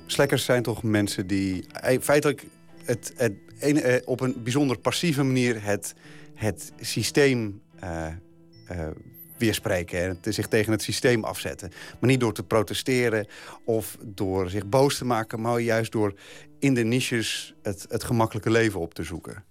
[0.06, 2.46] Slackers zijn toch mensen die eh, feitelijk
[2.84, 5.94] het, het, eh, op een bijzonder passieve manier het,
[6.34, 8.86] het systeem eh, eh,
[9.38, 10.00] weerspreken.
[10.00, 11.70] En zich tegen het systeem afzetten.
[12.00, 13.26] Maar niet door te protesteren
[13.64, 15.40] of door zich boos te maken...
[15.40, 16.14] maar juist door
[16.58, 19.44] in de niches het, het gemakkelijke leven op te zoeken.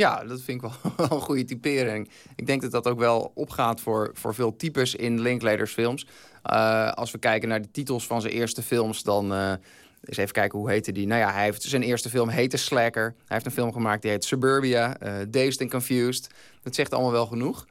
[0.00, 2.10] Ja, dat vind ik wel een goede typering.
[2.36, 6.06] Ik denk dat dat ook wel opgaat voor, voor veel types in Linklaters films.
[6.42, 9.32] Eh, als we kijken naar de titels van zijn eerste films, dan...
[9.32, 9.52] eh
[10.04, 11.06] eens even kijken, hoe heette die?
[11.06, 13.02] Nou ja, hij heeft zijn eerste film heette Slacker.
[13.02, 16.26] Hij heeft een film gemaakt die heet Suburbia, eh Dazed and Confused.
[16.62, 17.66] Dat zegt allemaal wel genoeg.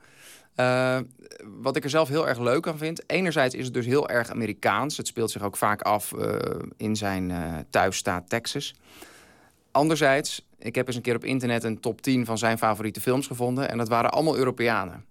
[1.61, 3.09] Wat ik er zelf heel erg leuk aan vind.
[3.09, 4.97] Enerzijds is het dus heel erg Amerikaans.
[4.97, 6.13] Het speelt zich ook vaak af
[6.77, 7.33] in zijn
[7.69, 8.75] thuisstaat Texas.
[9.71, 13.27] Anderzijds, ik heb eens een keer op internet een top 10 van zijn favoriete films
[13.27, 13.69] gevonden.
[13.69, 15.05] En dat waren allemaal Europeanen.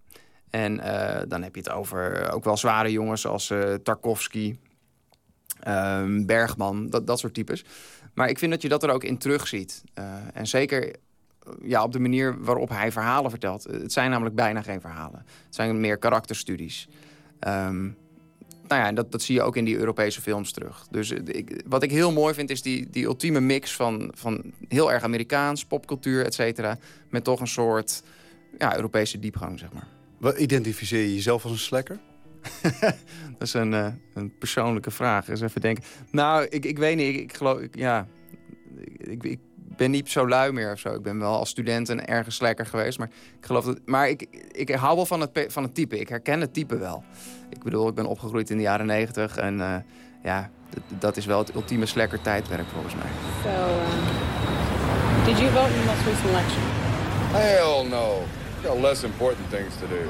[0.51, 4.57] En eh, dan heb je het over ook wel zware jongens als eh, Tarkovsky,
[5.61, 7.65] ehm, Bergman, dat, dat soort types.
[8.15, 9.83] Maar ik vind dat je dat er ook in terugziet.
[9.95, 10.05] Eh
[10.35, 10.95] en zeker eh,
[11.62, 13.65] ja, op de manier waarop hij verhalen vertelt.
[13.65, 15.25] Het zijn namelijk bijna geen verhalen.
[15.45, 16.89] Het zijn meer karakterstudies.
[17.39, 17.91] Ehm,
[18.69, 20.86] nou ja, dat, dat zie je ook in die Europese films terug.
[20.90, 24.53] Dus eh, ik, wat ik heel mooi vind, is die, die ultieme mix van, van
[24.69, 26.78] heel erg Amerikaans, popcultuur, et cetera.
[27.11, 28.03] Met toch een soort
[28.59, 29.86] ja, Europese diepgang, zeg maar.
[30.19, 31.99] Wat identificeer je jezelf als een slacker?
[33.39, 35.28] Dat is een, eh, een persoonlijke vraag.
[35.28, 35.85] Eens even denken.
[36.11, 37.15] Nou, ik, ik weet niet.
[37.15, 38.07] Ik, ik geloof, ik, ja,
[38.97, 39.39] ik, ik
[39.78, 40.94] ben niet zo lui meer of zo.
[40.94, 42.98] Ik ben wel als student een ergens lekker geweest.
[42.98, 43.09] Maar
[43.40, 43.78] ik geloof dat.
[43.84, 45.98] Maar ik, ik hou wel van het, van het type.
[45.98, 47.02] Ik herken het type wel.
[47.50, 49.36] Ik bedoel, ik ben opgegroeid in de jaren negentig.
[49.36, 49.76] En eh,
[50.22, 50.50] ja,
[50.98, 53.10] dat is wel het ultieme slekker tijdperk volgens mij.
[53.42, 56.62] So, um, did you vote in the most recent election?
[57.30, 58.22] Hell no.
[58.60, 60.02] We got less important things to do.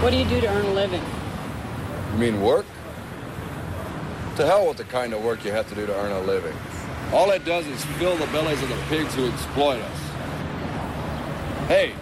[0.00, 1.02] What do you do to earn a living?
[2.10, 2.64] You mean work?
[4.36, 6.54] To hell with the kind of work you have to do to earn a living.
[7.12, 9.98] All it does is fill the bellies of the pigs who exploit us.
[11.68, 11.94] Hey,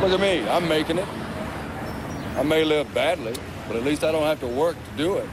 [0.00, 0.48] look at me.
[0.48, 1.08] I'm making it.
[2.36, 3.34] I may live badly,
[3.68, 5.28] but at least I don't have to work to do it.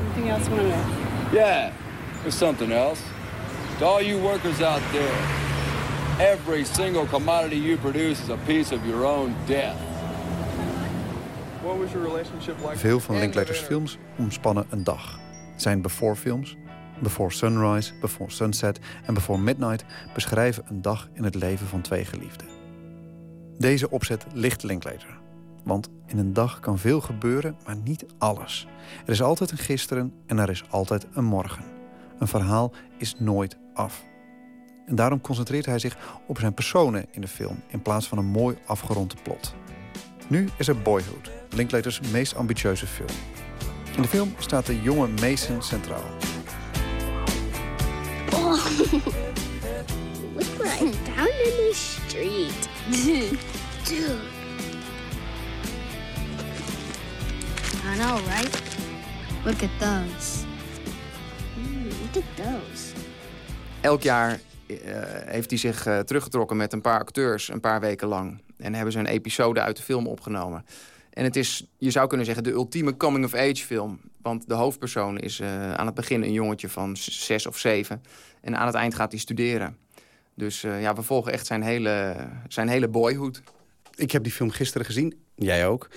[0.00, 1.30] Anything else you want to know?
[1.32, 1.72] Yeah,
[2.22, 3.02] there's something else.
[3.78, 5.18] To all you workers out there,
[6.20, 9.78] every single commodity you produce is a piece of your own death.
[11.62, 12.76] What was your relationship like?
[12.76, 15.18] Veel van Linklaters films omspannen een dag.
[15.56, 16.56] Zijn Before films,
[17.02, 19.84] Before Sunrise, Before Sunset en Before Midnight
[20.14, 22.46] beschrijven een dag in het leven van twee geliefden.
[23.58, 25.18] Deze opzet ligt Linklater.
[25.64, 28.66] Want in een dag kan veel gebeuren, maar niet alles.
[29.04, 31.64] Er is altijd een gisteren en er is altijd een morgen.
[32.18, 34.04] Een verhaal is nooit af.
[34.86, 35.96] En daarom concentreert hij zich
[36.26, 39.54] op zijn personen in de film in plaats van een mooi afgerond plot.
[40.28, 43.16] Nu is er Boyhood, Linklaters meest ambitieuze film.
[43.96, 46.04] In de film staat de jonge Mason centraal.
[48.32, 48.66] Oh,
[50.34, 52.68] look what I found in the street.
[52.90, 53.38] Dude.
[57.92, 58.62] I know, right?
[59.44, 60.44] Look at those.
[61.54, 62.92] Mm, look at those.
[63.80, 64.76] Elk jaar eh,
[65.24, 68.40] heeft hij zich eh, teruggetrokken met een paar acteurs een paar weken lang.
[68.56, 70.64] En hebben ze een episode uit de film opgenomen.
[71.16, 74.00] En het is, je zou kunnen zeggen, de ultieme coming-of-age film.
[74.22, 78.02] Want de hoofdpersoon is eh, aan het begin een jongetje van zes of zeven.
[78.40, 79.76] En aan het eind gaat hij studeren.
[80.34, 82.16] Dus eh, ja, we volgen echt zijn hele,
[82.48, 83.42] zijn hele boyhood.
[83.94, 85.14] Ik heb die film gisteren gezien.
[85.34, 85.88] Jij ook.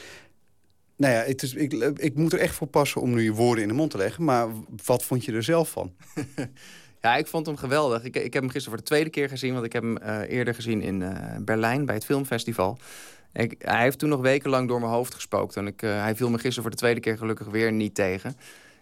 [0.95, 3.63] Nou ja, het is, ik, ik moet er echt voor passen om nu je woorden
[3.63, 4.23] in de mond te leggen.
[4.23, 4.47] Maar
[4.85, 5.93] wat vond je er zelf van?
[7.01, 8.03] Ja, ik vond hem geweldig.
[8.03, 10.37] Ik, ik heb hem gisteren voor de tweede keer gezien, want ik heb hem eh,
[10.37, 12.77] eerder gezien in Berlijn bij het filmfestival.
[13.31, 15.55] Hij heeft toen nog wekenlang door mijn hoofd gespookt.
[15.55, 18.35] En ik, eh, hij viel me gisteren voor de tweede keer gelukkig weer niet tegen.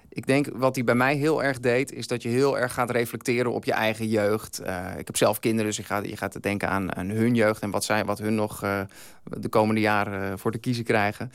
[0.10, 2.90] Ik denk wat hij bij mij heel erg deed, is dat je heel erg gaat
[2.90, 4.60] reflecteren op je eigen jeugd.
[4.60, 7.72] Eh, ik heb zelf kinderen, dus je gaat, je gaat denken aan, hun jeugd en
[7.72, 8.82] wat, zij, wat hun nog eh,
[9.24, 11.32] de komende jaren voor te kiezen krijgen.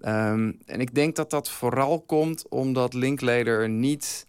[0.00, 4.26] Ehm, en ik denk dat dat vooral komt omdat Linklater niet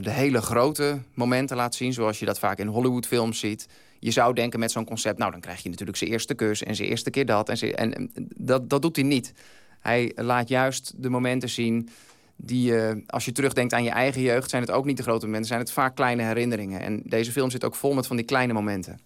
[0.00, 3.68] de hele grote momenten laat zien, zoals je dat vaak in Hollywoodfilms ziet.
[3.98, 6.76] Je zou denken met zo'n concept, nou dan krijg je natuurlijk zijn eerste kus en
[6.76, 7.48] zijn eerste keer dat.
[7.48, 9.32] En, en dat, dat doet hij niet.
[9.80, 11.88] Hij laat juist de momenten zien
[12.36, 15.24] die, eh, als je terugdenkt aan je eigen jeugd, zijn het ook niet de grote
[15.24, 16.80] momenten, zijn het vaak kleine herinneringen.
[16.80, 19.00] En deze film zit ook vol met van die kleine momenten.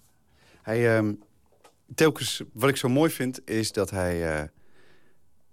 [0.62, 1.12] Hij, ehm,
[1.94, 4.44] telkens, wat ik zo mooi vind, is dat hij, eh,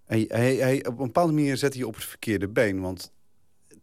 [0.05, 2.81] hij, hij, hij- Op een bepaalde manier zet hij op het verkeerde been.
[2.81, 3.11] Want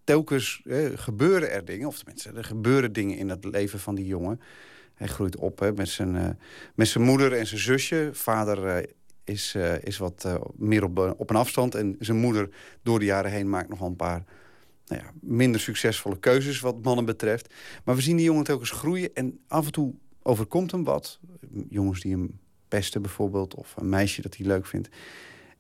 [0.05, 4.07] telkens eh, gebeuren er dingen, of tenminste, er gebeuren dingen in het leven van die
[4.07, 4.41] jongen.
[4.97, 6.29] Hij groeit op hè, met, zijn, eh,
[6.75, 8.11] met zijn moeder en zijn zusje.
[8.13, 8.93] Vader eh,
[9.25, 11.75] is, eh, is wat meer op, op een afstand.
[11.75, 12.49] En zijn moeder
[12.83, 14.25] door de jaren heen maakt nog wel een paar
[14.87, 17.55] nou ja, minder succesvolle keuzes wat mannen betreft.
[17.85, 21.21] Maar we zien die jongen telkens groeien en af en toe overkomt hem wat.
[21.69, 24.89] Jongens die hem pesten bijvoorbeeld, of een meisje dat hij leuk vindt.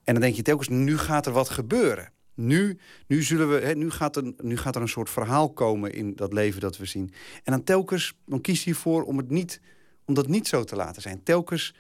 [0.04, 2.12] En dan denk je telkens, nu gaat er wat gebeuren.
[2.36, 5.92] Nu, nu, zullen we, hè, nu, gaat er, nu gaat er een soort verhaal komen
[5.92, 7.12] in dat leven dat we zien.
[7.44, 9.60] En dan telkens dan kiest hij voor om, het niet,
[10.04, 11.22] om dat niet zo te laten zijn.
[11.22, 11.74] Telkens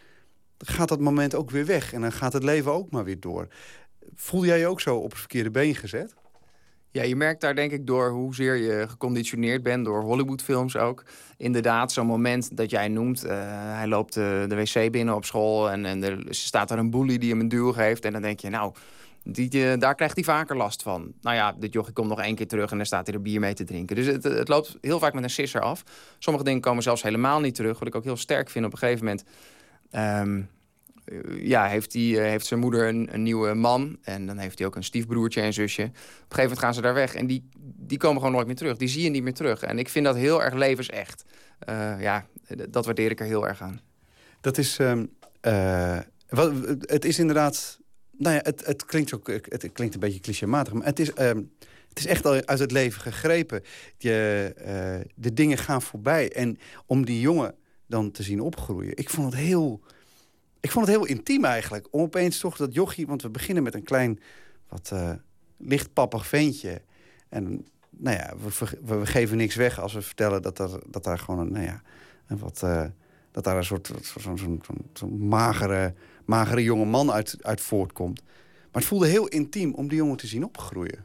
[0.58, 1.92] gaat dat moment ook weer weg.
[1.92, 3.48] En dan gaat het leven ook maar weer door.
[4.14, 6.14] Voel jij je ook zo op het verkeerde been gezet?
[6.90, 11.04] Ja, je merkt daar denk ik door hoezeer je geconditioneerd bent, door Hollywoodfilms ook.
[11.36, 13.36] Inderdaad, zo'n moment dat jij noemt, eh,
[13.76, 17.18] hij loopt de, de wc binnen op school en, en er staat er een bully
[17.18, 18.04] die hem een duw geeft.
[18.04, 18.72] En dan denk je, nou,
[19.28, 21.12] die, eh, daar krijgt hij vaker last van.
[21.20, 23.40] Nou ja, dit jochie komt nog één keer terug en dan staat hij er bier
[23.40, 23.96] mee te drinken.
[23.96, 25.82] Dus het, het loopt heel vaak met een sisser af.
[26.18, 28.78] Sommige dingen komen zelfs helemaal niet terug, wat ik ook heel sterk vind op een
[28.78, 29.24] gegeven moment.
[29.90, 30.42] ehm,
[31.04, 33.98] eh, ja, heeft, die, eh, heeft zijn moeder een, een nieuwe man.
[34.02, 35.82] En dan heeft hij ook een stiefbroertje en zusje.
[35.82, 37.14] Op een gegeven moment gaan ze daar weg.
[37.14, 38.76] En die, die komen gewoon nooit meer terug.
[38.76, 39.62] Die zie je niet meer terug.
[39.62, 41.24] En ik vind dat heel erg levensecht.
[41.98, 42.26] Ja,
[42.68, 43.80] dat waardeer ik er heel erg aan.
[44.40, 44.78] Dat is.
[44.78, 45.04] ehm,
[45.40, 45.98] eh,
[46.28, 47.80] wat, het is inderdaad.
[48.18, 51.42] Nou ja, het, het, klinkt ook, het klinkt een beetje clichématig, maar het is, ehm,
[51.88, 53.62] het is echt al uit het leven gegrepen.
[53.98, 56.32] Je, eh, de dingen gaan voorbij.
[56.32, 57.54] En om die jongen
[57.86, 59.80] dan te zien opgroeien, ik vond het heel.
[60.60, 61.88] Ik vond het heel intiem eigenlijk.
[61.90, 64.20] Om opeens toch dat jochie, want we beginnen met een klein,
[64.68, 65.10] wat eh
[65.56, 66.82] lichtpappig ventje.
[67.28, 70.56] En nou ja, we, we, geven niks weg als we vertellen dat,
[70.86, 71.82] dat daar gewoon een, nou ja,
[72.26, 72.84] een wat, eh,
[73.30, 73.92] dat daar een soort
[74.92, 75.94] zo'n magere,
[76.26, 78.22] magere jonge man uit, uit voortkomt.
[78.72, 81.04] Maar het voelde heel intiem om die jongen te zien opgroeien.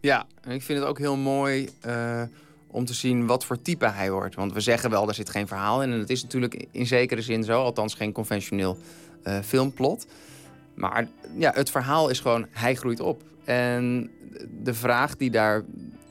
[0.00, 2.22] Ja, en ik vind het ook heel mooi eh,
[2.66, 4.34] om te zien wat voor type hij wordt.
[4.34, 5.92] Want we zeggen wel, daar zit geen verhaal in.
[5.92, 8.78] En het is natuurlijk in zekere zin zo, althans geen conventioneel
[9.22, 10.06] eh, filmplot.
[10.74, 11.08] Maar
[11.38, 13.22] ja, het verhaal is gewoon, hij groeit op.
[13.44, 14.10] En
[14.62, 15.64] de vraag die daar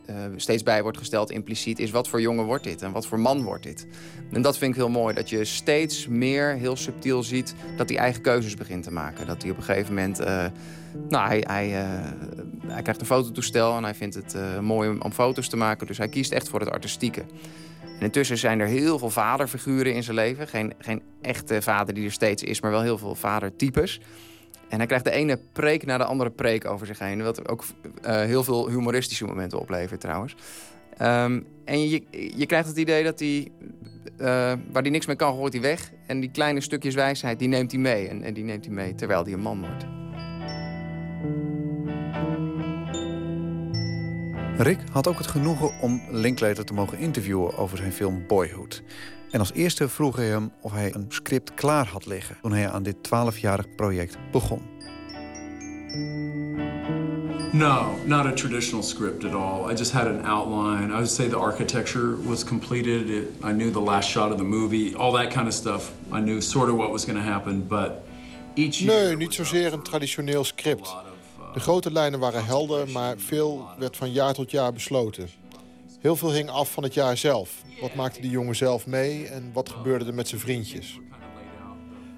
[0.06, 1.91] eh, steeds bij wordt gesteld impliciet is...
[1.91, 3.88] wat voor jongen wordt dit en wat voor man wordt dit?
[4.32, 7.56] En dat vind ik heel mooi, dat je steeds meer heel subtiel ziet...
[7.77, 9.27] dat hij eigen keuzes begint te maken.
[9.27, 10.19] Dat hij op een gegeven moment...
[10.19, 10.45] eh,
[11.10, 12.11] nou, hij, hij, eh,
[12.68, 15.88] hij krijgt een fototoestel en hij vindt het mooi om, om foto's te maken.
[15.88, 17.26] Dus hij kiest echt voor het artistieke.
[17.82, 20.48] En intussen zijn er heel veel vaderfiguren in zijn leven.
[20.48, 23.99] Geen, geen echte vader die er steeds is, maar wel heel veel vadertypes.
[24.76, 27.24] En hij krijgt de ene preek na de andere preek over zich heen.
[27.24, 27.64] Wat ook
[28.02, 30.36] eh, heel veel humoristische momenten oplevert trouwens.
[30.98, 32.04] Ehm, en je,
[32.36, 33.52] je krijgt het idee dat hij,
[34.18, 34.26] eh,
[34.72, 35.92] waar hij niks mee kan, gooit hij weg.
[36.08, 38.08] En die kleine stukjes wijsheid, die neemt hij mee.
[38.08, 39.86] En, en die neemt hij mee terwijl hij een man wordt.
[44.58, 48.84] Rick had ook het genoegen om Linklater te mogen interviewen over zijn film Boyhood.
[49.36, 52.70] En als eerste vroeg hij hem of hij een script klaar had liggen toen hij
[52.70, 54.62] aan dit 12-jarig project begon.
[57.52, 59.72] No, not a traditional script at all.
[59.72, 60.88] I just had an outline.
[60.88, 63.10] I would say the architecture was completed.
[63.10, 65.91] It, I knew the last shot of the movie, all that kind of stuff.
[66.12, 67.91] I knew sort of what was going to happen, but
[68.53, 70.95] each year Nee, niet zozeer een traditioneel script.
[71.53, 75.30] De grote lijnen waren helder, maar veel werd van jaar tot jaar besloten.
[76.06, 77.64] Heel veel hing af van het jaar zelf.
[77.82, 80.99] Wat maakte die jongen zelf mee en wat gebeurde er met zijn vriendjes?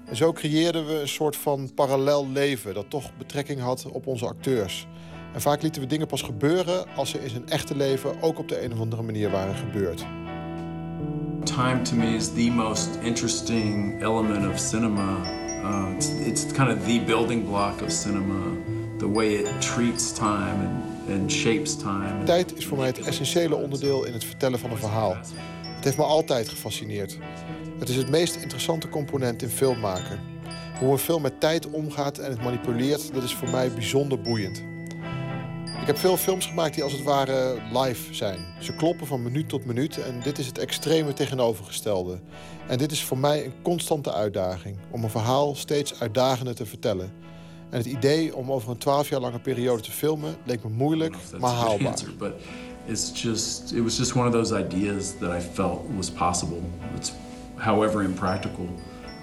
[0.06, 4.26] En zo creëerden we een soort van parallel leven dat toch betrekking had op onze
[4.26, 4.86] acteurs.
[5.34, 8.48] En vaak lieten we dingen pas gebeuren als ze in zijn echte leven ook op
[8.48, 10.04] de een of andere manier waren gebeurd.
[11.44, 15.16] time to me is the most interesting element of cinema.
[15.62, 18.56] Uh, it's, it's kind of the building block of cinema.
[18.98, 22.24] The way it treats time and, and shapes time.
[22.24, 25.16] Tijd is voor mij het essentiële onderdeel in het vertellen van een verhaal.
[25.62, 27.18] Het heeft me altijd gefascineerd.
[27.78, 30.20] Het is het meest interessante component in film maken.
[30.78, 34.62] Hoe een film met tijd omgaat en het manipuleert, dat is voor mij bijzonder boeiend.
[35.80, 38.46] Ik heb veel films gemaakt die als het ware live zijn.
[38.60, 42.20] Ze kloppen van minuut tot minuut en dit is het extreme tegenovergestelde.
[42.66, 47.12] En dit is voor mij een constante uitdaging om een verhaal steeds uitdagender te vertellen.
[47.70, 51.16] En het idee om over een twaalf jaar lange periode te filmen leek me moeilijk,
[51.38, 51.86] maar haalbaar.
[51.86, 52.32] answer, but
[52.86, 56.60] it's just it was just one of those ideas that I felt was possible.
[56.96, 57.12] It's
[57.54, 58.66] however impractical,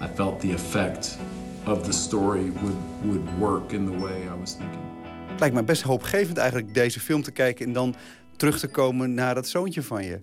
[0.02, 1.18] I felt the effect
[1.66, 4.84] of the story would would work in the way I was thinking.
[5.26, 7.66] Het lijkt me best hoopgevend eigenlijk deze film te kijken...
[7.66, 7.94] en dan
[8.36, 10.20] terug te komen naar dat zoontje van je.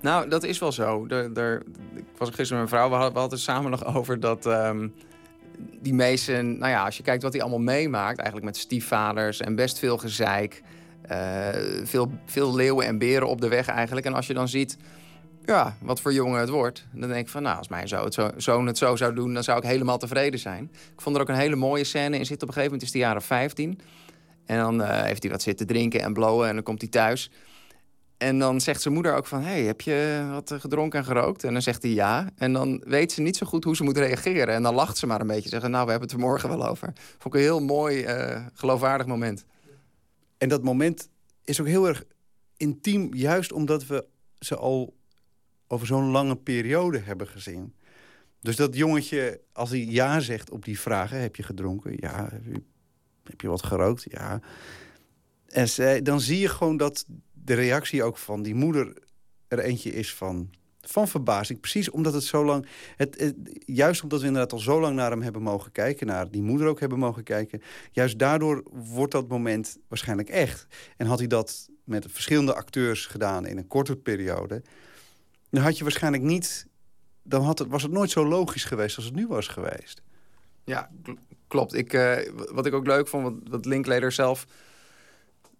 [0.00, 1.06] Nou, dat is wel zo.
[1.08, 1.62] Er, er,
[1.94, 4.46] ik was gisteren met mijn vrouw, we hadden, we hadden het samen nog over dat
[4.46, 4.88] ehm,
[5.80, 6.58] die Mason...
[6.58, 9.98] Nou ja, als je kijkt wat hij allemaal meemaakt, eigenlijk met stiefvaders en best veel
[9.98, 10.62] gezeik.
[11.08, 11.48] eh,
[11.84, 14.06] veel, veel leeuwen en beren op de weg eigenlijk.
[14.06, 14.76] En als je dan ziet
[15.44, 17.42] ja, wat voor jongen het wordt, dan denk ik van...
[17.42, 19.98] nou, als mijn zo, het zo, zoon het zo zou doen, dan zou ik helemaal
[19.98, 20.70] tevreden zijn.
[20.72, 22.48] Ik vond er ook een hele mooie scène in zitten.
[22.48, 23.80] Op een gegeven moment is de jaren 15.
[24.46, 27.30] En dan eh, heeft hij wat zitten drinken en blowen en dan komt hij thuis...
[28.24, 29.42] En dan zegt zijn moeder ook van...
[29.42, 31.44] hey, heb je wat gedronken en gerookt?
[31.44, 32.30] En dan zegt hij ja.
[32.36, 34.54] En dan weet ze niet zo goed hoe ze moet reageren.
[34.54, 35.48] En dan lacht ze maar een beetje.
[35.48, 36.92] Zeggen, nou, we hebben het er morgen wel over.
[36.94, 39.44] Vond ik een heel mooi, eh, geloofwaardig moment.
[40.38, 41.08] En dat moment
[41.44, 42.04] is ook heel erg
[42.56, 43.14] intiem...
[43.14, 44.06] juist omdat we
[44.38, 44.96] ze al
[45.66, 47.74] over zo'n lange periode hebben gezien.
[48.40, 51.20] Dus dat jongetje, als hij ja zegt op die vragen...
[51.20, 51.92] heb je gedronken?
[51.96, 52.30] Ja.
[53.24, 54.06] Heb je, wat gerookt?
[54.10, 54.40] Ja.
[55.48, 57.06] En dan zie je gewoon dat
[57.44, 58.96] de reactie ook van die moeder
[59.48, 60.50] er eentje is van,
[60.80, 61.60] van verbazing.
[61.60, 62.66] Precies omdat het zo lang...
[62.96, 66.06] Het, juist omdat we inderdaad al zo lang naar hem hebben mogen kijken...
[66.06, 67.62] naar die moeder ook hebben mogen kijken...
[67.92, 70.66] juist daardoor wordt dat moment waarschijnlijk echt.
[70.96, 74.62] En had hij dat met verschillende acteurs gedaan in een korte periode...
[75.50, 76.66] dan had je waarschijnlijk niet...
[77.22, 80.02] dan had het, was het nooit zo logisch geweest als het nu was geweest.
[80.64, 81.12] Ja, kl-
[81.46, 81.74] klopt.
[81.74, 84.46] Ik, eh, wat ik ook leuk vond, wat, wat zelf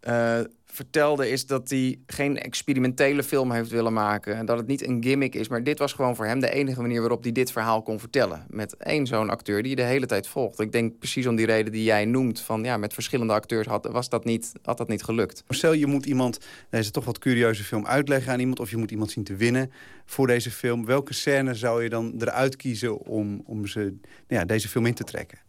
[0.04, 1.30] eh, vertelde...
[1.30, 4.36] is dat hij geen experimentele film heeft willen maken.
[4.36, 5.48] En dat het niet een gimmick is.
[5.48, 8.46] Maar dit was gewoon voor hem de enige manier waarop hij dit verhaal kon vertellen.
[8.48, 10.60] Met één zo'n acteur die je de hele tijd volgt.
[10.60, 12.40] Ik denk precies om die reden die jij noemt.
[12.40, 15.44] Van ja, met verschillende acteurs had, was dat niet, had dat niet gelukt.
[15.48, 16.38] Stel, je moet iemand
[16.70, 18.60] deze toch wat curieuze film uitleggen aan iemand...
[18.60, 19.72] of je moet iemand zien te winnen
[20.04, 20.84] voor deze film.
[20.84, 24.94] Welke scène zou je dan eruit kiezen om, om ze, nou ja, deze film in
[24.94, 25.43] te trekken?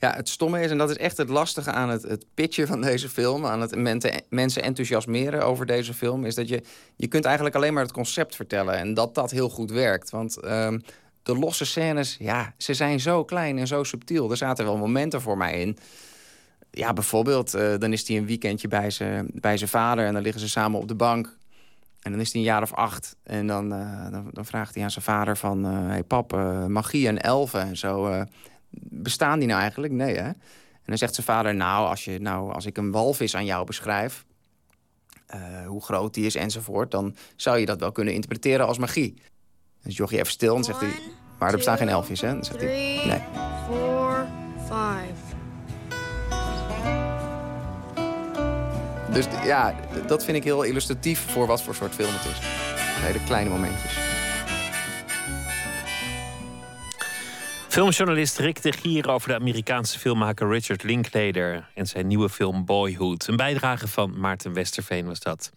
[0.00, 2.80] Ja, het stomme is, en dat is echt het lastige aan het, het pitchen van
[2.90, 3.76] deze film, aan het
[4.28, 6.62] mensen enthousiasmeren over deze film, is dat je,
[6.96, 10.10] je kunt eigenlijk alleen maar het concept vertellen en dat dat heel goed werkt.
[10.10, 10.78] Want ehm,
[11.22, 14.30] de losse scènes, ja, ze zijn zo klein en zo subtiel.
[14.30, 15.78] Er zaten wel momenten voor mij in.
[16.70, 20.40] Ja, bijvoorbeeld, eh, dan is hij een weekendje bij zijn bij vader en dan liggen
[20.40, 21.36] ze samen op de bank.
[22.00, 23.16] En dan is hij een jaar of acht.
[23.22, 25.64] En dan, eh, dan, dan vraagt hij aan zijn vader van...
[25.64, 26.32] eh hey pap,
[26.68, 28.24] magie en elfen en zo...
[28.90, 29.92] bestaan die nou eigenlijk?
[29.92, 30.28] Nee, hè?
[30.88, 31.54] En dan zegt zijn vader...
[31.54, 34.24] nou, als, je, nou, als ik een walvis aan jou beschrijf...
[35.26, 36.90] eh, hoe groot die is enzovoort...
[36.90, 39.22] dan zou je dat wel kunnen interpreteren als magie.
[39.82, 40.92] Dus Jochie even stil en zegt hij...
[41.38, 42.32] maar er bestaan geen elfjes, hè?
[42.32, 42.66] Dan zegt hij...
[43.06, 43.20] Nee.
[43.66, 44.26] four,
[44.64, 45.36] five.
[49.12, 49.74] Dus ja,
[50.06, 52.38] dat vind ik heel illustratief voor wat voor soort film het is.
[53.00, 54.07] Hele kleine momentjes.
[57.78, 63.26] Filmjournalist Rick de Gier over de Amerikaanse filmmaker Richard Linklater en zijn nieuwe film Boyhood.
[63.26, 65.52] Een bijdrage van Maarten Westerveen was dat.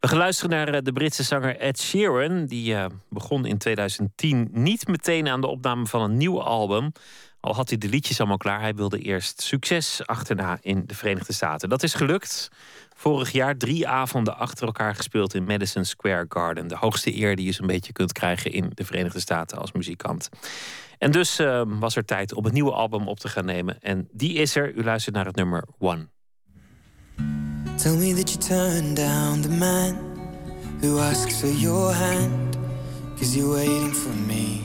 [0.00, 2.46] We gaan luisteren naar eh, de Britse zanger Ed Sheeran.
[2.46, 6.92] Die eh, begon in 2010 niet meteen aan de opname van een nieuw album.
[7.40, 8.60] Al had hij de liedjes allemaal klaar.
[8.60, 11.68] Hij wilde eerst succes achterna in de Verenigde Staten.
[11.68, 12.50] Dat is gelukt.
[12.98, 16.68] Vorig jaar drie avonden achter elkaar gespeeld in Madison Square Garden.
[16.68, 20.28] De hoogste eer die je zo'n beetje kunt krijgen in de Verenigde Staten als muzikant.
[20.98, 23.80] En dus eh, was er tijd om een nieuwe album op te gaan nemen.
[23.80, 24.74] En die is er.
[24.74, 26.08] U luistert naar het nummer One.
[27.76, 29.96] Tell me that you turned down the man
[30.80, 32.56] who asks for your hand,
[33.18, 34.60] cause you're waiting for me.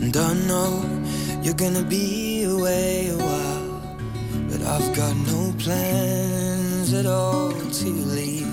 [0.00, 0.84] And I know
[1.42, 3.10] you're gonna be away
[4.66, 8.48] I've got no plans at all to leave.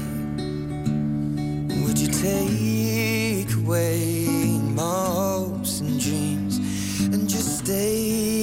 [1.84, 4.28] Would you take away
[4.76, 6.58] my hopes and dreams
[7.14, 8.41] and just stay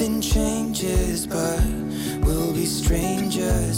[0.00, 1.62] everything changes, but
[2.22, 3.69] we'll be strangers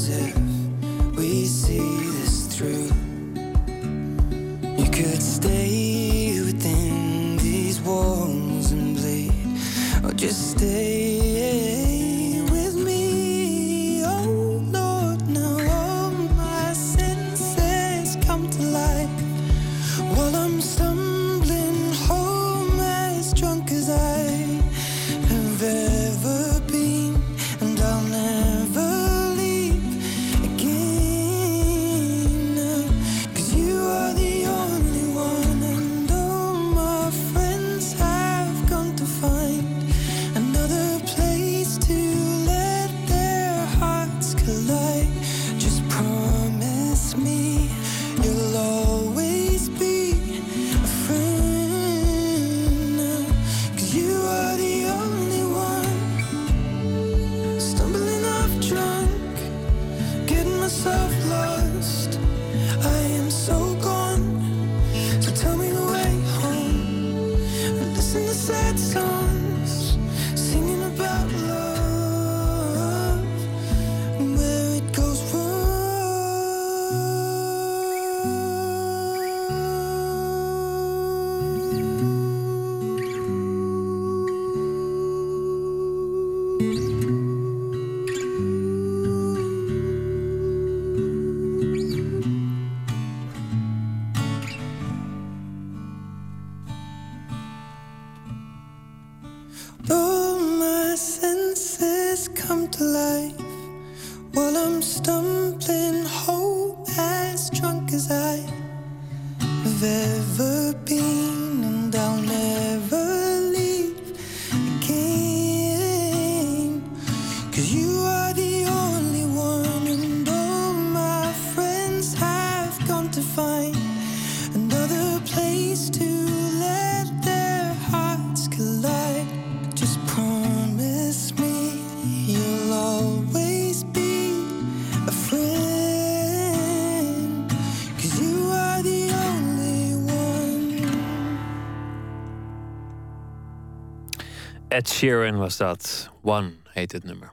[144.82, 146.10] Ed Sheeran was dat.
[146.22, 147.32] One heet het nummer.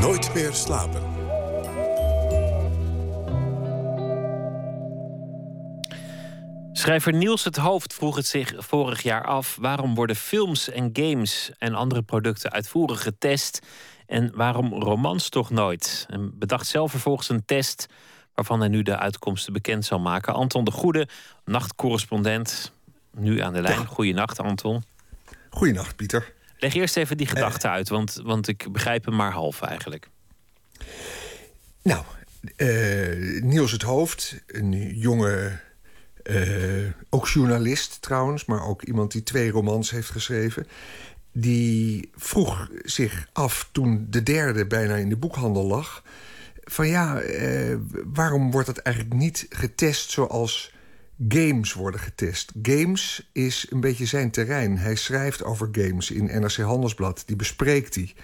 [0.00, 1.02] Nooit meer slapen.
[6.72, 11.50] Schrijver Niels het Hoofd vroeg het zich vorig jaar af: waarom worden films en games
[11.58, 13.66] en andere producten uitvoerig getest
[14.06, 16.06] en waarom romans toch nooit?
[16.08, 17.86] En bedacht zelf vervolgens een test
[18.34, 20.34] waarvan hij nu de uitkomsten bekend zal maken.
[20.34, 21.08] Anton de Goede,
[21.44, 22.72] nachtcorrespondent,
[23.12, 23.86] nu aan de lijn.
[23.86, 24.87] Goeienacht, Anton.
[25.58, 26.32] Goeienacht, Pieter.
[26.58, 30.08] Leg eerst even die gedachte uit, want, want ik begrijp hem maar half eigenlijk.
[31.82, 32.04] Nou,
[32.56, 35.58] eh, Niels het Hoofd, een jonge,
[36.22, 36.36] eh,
[37.10, 40.66] ook journalist trouwens, maar ook iemand die twee romans heeft geschreven.
[41.32, 46.02] Die vroeg zich af toen de derde bijna in de boekhandel lag:
[46.64, 50.72] van ja, eh, waarom wordt dat eigenlijk niet getest zoals
[51.28, 52.52] games worden getest?
[52.62, 54.78] Games is een beetje zijn terrein.
[54.78, 58.14] Hij schrijft over games in NRC Handelsblad, die bespreekt hij.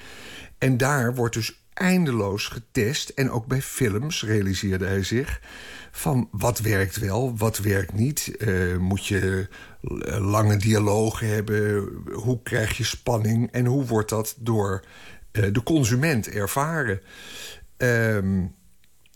[0.59, 3.09] En daar wordt dus eindeloos getest.
[3.09, 5.41] En ook bij films realiseerde hij zich
[5.91, 8.37] van wat werkt wel, wat werkt niet.
[8.37, 9.49] Eh, moet je
[10.19, 11.89] lange dialogen hebben?
[12.13, 13.51] Hoe krijg je spanning?
[13.51, 14.85] En hoe wordt dat door
[15.33, 17.01] eh, de consument ervaren?
[17.77, 18.47] Ehm,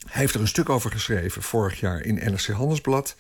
[0.07, 3.17] hij heeft er een stuk over geschreven vorig jaar in NRC Handelsblad.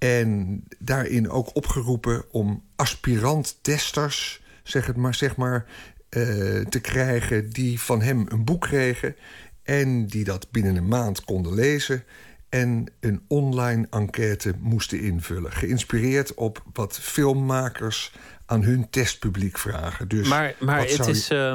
[0.00, 5.64] En daarin ook opgeroepen om aspirant-testers, zeg, het maar, zeg maar,
[6.08, 6.20] eh,
[6.60, 9.16] te krijgen die van hem een boek kregen
[9.62, 12.04] en die dat binnen een maand konden lezen
[12.48, 15.52] en een online enquête moesten invullen.
[15.52, 18.12] Geïnspireerd op wat filmmakers
[18.46, 20.08] aan hun testpubliek vragen.
[20.08, 21.28] Dus maar maar het is.
[21.28, 21.54] eh,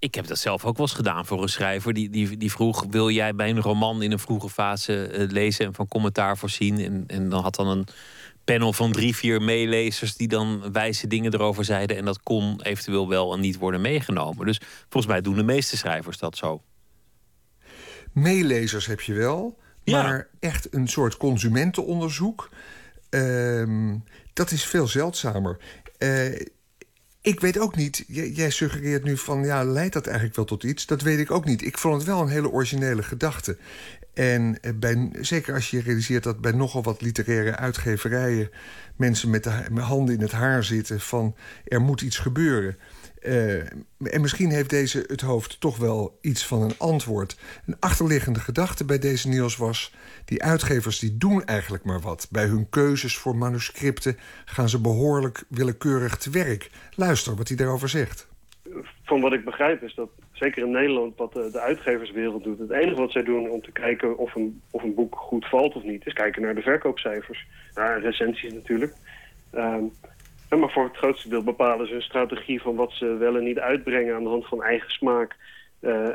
[0.00, 1.92] ik heb dat zelf ook wel eens gedaan voor een schrijver.
[1.92, 5.66] Die, die, die vroeg: Wil jij bij een roman in een vroege fase eh, lezen
[5.66, 6.78] en van commentaar voorzien?
[6.78, 7.86] En, en dan had dan een
[8.44, 11.96] panel van drie, vier meelezers die dan wijze dingen erover zeiden.
[11.96, 14.46] En dat kon eventueel wel en niet worden meegenomen.
[14.46, 16.62] Dus volgens mij doen de meeste schrijvers dat zo.
[18.12, 22.50] Meelezers heb je wel, maar echt een soort consumentenonderzoek.
[23.10, 23.96] ehm,
[24.32, 25.58] dat is veel zeldzamer.
[25.98, 26.46] Eh,
[27.20, 30.86] ik weet ook niet, jij, suggereert nu van ja, leidt dat eigenlijk wel tot iets?
[30.86, 31.62] Dat weet ik ook niet.
[31.62, 33.56] Ik vond het wel een hele originele gedachte.
[34.14, 38.50] En eh, bij, zeker als je realiseert dat bij nogal wat literaire uitgeverijen
[38.96, 42.76] mensen met de handen in het haar zitten van er moet iets gebeuren.
[43.20, 43.58] Eh,
[43.98, 47.38] en misschien heeft deze het hoofd toch wel iets van een antwoord.
[47.66, 49.94] Een achterliggende gedachte bij deze Niels was...
[50.24, 52.28] die uitgevers die doen eigenlijk maar wat.
[52.30, 56.70] Bij hun keuzes voor manuscripten gaan ze behoorlijk willekeurig te werk.
[56.94, 58.28] Luister wat hij daarover zegt.
[59.04, 62.58] van wat ik begrijp is dat, zeker in Nederland, wat de, uitgeverswereld doet.
[62.58, 65.74] Het enige wat zij doen om te kijken of een, of een boek goed valt
[65.74, 67.46] of niet, is kijken naar de verkoopcijfers.
[67.74, 68.94] Ja, en recensies natuurlijk.
[69.50, 69.84] Ehm,
[70.58, 73.58] maar voor het grootste deel bepalen ze een strategie van wat ze wel en niet
[73.58, 75.36] uitbrengen aan de hand van eigen smaak.
[75.80, 76.14] eh, eh,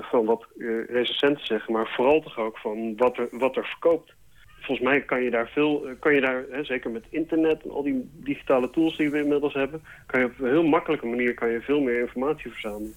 [0.00, 4.12] van wat eh, recensenten zeggen, maar vooral toch ook van wat er, wat er verkoopt.
[4.60, 7.82] Volgens mij kan je daar veel, kan je daar, hè, zeker met internet en al
[7.82, 11.48] die digitale tools die we inmiddels hebben, kan je op een heel makkelijke manier kan
[11.48, 12.94] je veel meer informatie verzamelen.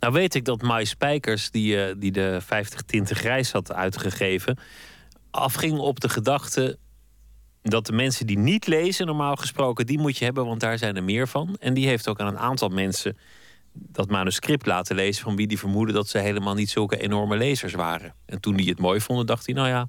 [0.00, 4.58] Nou weet ik dat Mai Spijkers, die, die de 50 Tinten Grijs had uitgegeven,
[5.30, 6.78] afging op de gedachte
[7.70, 10.96] dat de mensen die niet lezen, normaal gesproken, die moet je hebben, want daar zijn
[10.96, 11.56] er meer van.
[11.60, 13.16] En die heeft ook aan een aantal mensen
[13.72, 17.72] dat manuscript laten lezen van wie die vermoeden dat ze helemaal niet zulke enorme lezers
[17.72, 18.14] waren.
[18.26, 19.88] En toen die het mooi vonden, dacht hij, nou ja,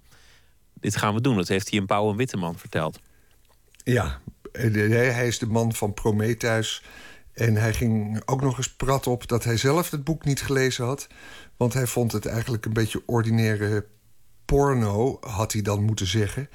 [0.74, 1.36] dit gaan we doen.
[1.36, 3.00] Dat heeft hij een Pauw en Witteman verteld.
[3.84, 4.20] Ja,
[4.52, 6.84] eh, hij is de man van Prometheus.
[7.34, 10.86] En hij ging ook nog eens prat op dat hij zelf het boek niet gelezen
[10.86, 11.08] had.
[11.58, 13.86] Want hij vond het eigenlijk een beetje ordinaire
[14.46, 16.50] porno, had hij dan moeten zeggen.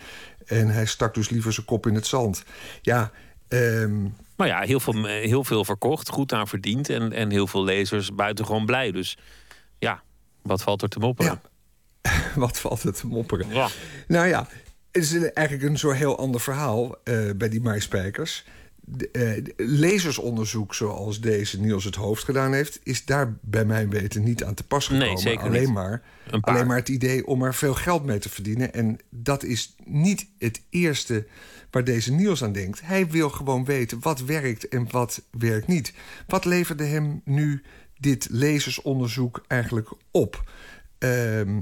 [0.51, 2.43] En hij stak dus liever zijn kop in het zand.
[2.83, 3.11] Ja,
[3.49, 4.03] ehm,
[4.37, 8.15] Maar ja, heel veel, heel veel verkocht, goed aan verdiend en, en heel veel lezers
[8.15, 8.93] buitengewoon blij.
[8.93, 9.19] Dus
[9.79, 10.03] ja,
[10.43, 11.41] wat valt er te mopperen?
[12.35, 13.49] wat valt het te mopperen?
[13.49, 13.69] Ja.
[14.09, 14.47] Nou ja,
[14.93, 18.45] het is eigenlijk een zo heel ander verhaal eh, bij die maaspijkers.
[18.93, 22.81] De, eh, de lezersonderzoek zoals deze Niels het hoofd gedaan heeft...
[22.83, 25.23] is daar bij mijn weten niet aan te pas Nee, gekomen.
[25.23, 25.73] zeker alleen, niet.
[25.73, 26.03] Maar,
[26.41, 28.73] alleen maar het idee om er veel geld mee te verdienen.
[28.73, 31.27] En dat is niet het eerste
[31.71, 32.81] waar deze Niels aan denkt.
[32.85, 35.95] Hij wil gewoon weten wat werkt en wat werkt niet.
[36.27, 37.63] Wat leverde hem nu
[37.99, 40.51] dit lezersonderzoek eigenlijk op?
[40.99, 41.61] Ehm,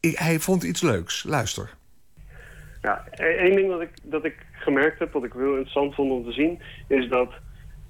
[0.00, 1.22] ik- hij vond iets leuks.
[1.22, 1.74] Luister.
[2.82, 4.34] Ja, e- één ding dat ik, dat ik
[4.64, 7.32] gemerkt heb, wat ik heel interessant vond om te zien, is dat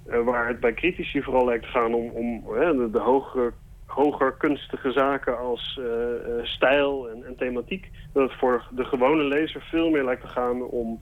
[0.05, 2.99] eh, waar het bij critici vooral lijkt te gaan om, om hè, de, de
[3.85, 9.23] hoger, kunstige zaken als eh, eh, stijl en, en thematiek, dat het voor de gewone
[9.23, 10.99] lezer veel meer lijkt te gaan om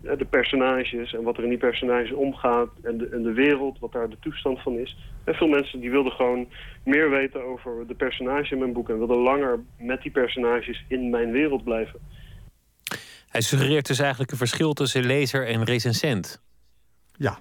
[0.00, 3.92] de personages en wat er in die personages omgaat en de, en de wereld, wat
[3.92, 4.98] daar de toestand van is.
[5.24, 6.48] En veel mensen die wilden gewoon
[6.84, 11.10] meer weten over de personages in mijn boek en wilden langer met die personages in
[11.10, 12.00] mijn wereld blijven.
[13.28, 16.40] Hij suggereert dus eigenlijk een verschil tussen lezer en recensent.
[17.16, 17.40] Ja.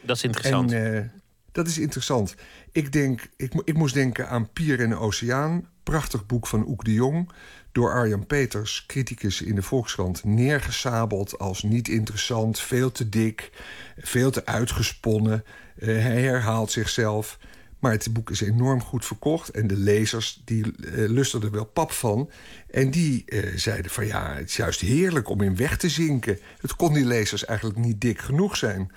[0.00, 0.72] Dat is interessant.
[0.72, 1.08] En, eh,
[1.52, 2.34] dat is interessant.
[2.72, 5.68] Ik, denk, ik, ik moest denken aan Pier en de Oceaan.
[5.82, 7.30] Prachtig boek van Oek de Jong.
[7.72, 13.50] Door Arjan Peters, criticus in de Volkskrant, neergesabeld als niet interessant, veel te dik,
[13.96, 15.44] veel te uitgesponnen.
[15.78, 17.38] Eh, hij herhaalt zichzelf.
[17.78, 19.48] Maar het boek is enorm goed verkocht.
[19.48, 22.30] En de lezers die eh, lusten er wel pap van.
[22.70, 26.38] En die eh, zeiden van ja, het is juist heerlijk om in weg te zinken.
[26.60, 28.92] Het kon die lezers eigenlijk niet dik genoeg zijn.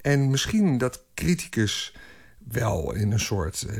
[0.00, 1.94] En misschien dat criticus
[2.48, 3.76] wel in een soort eh,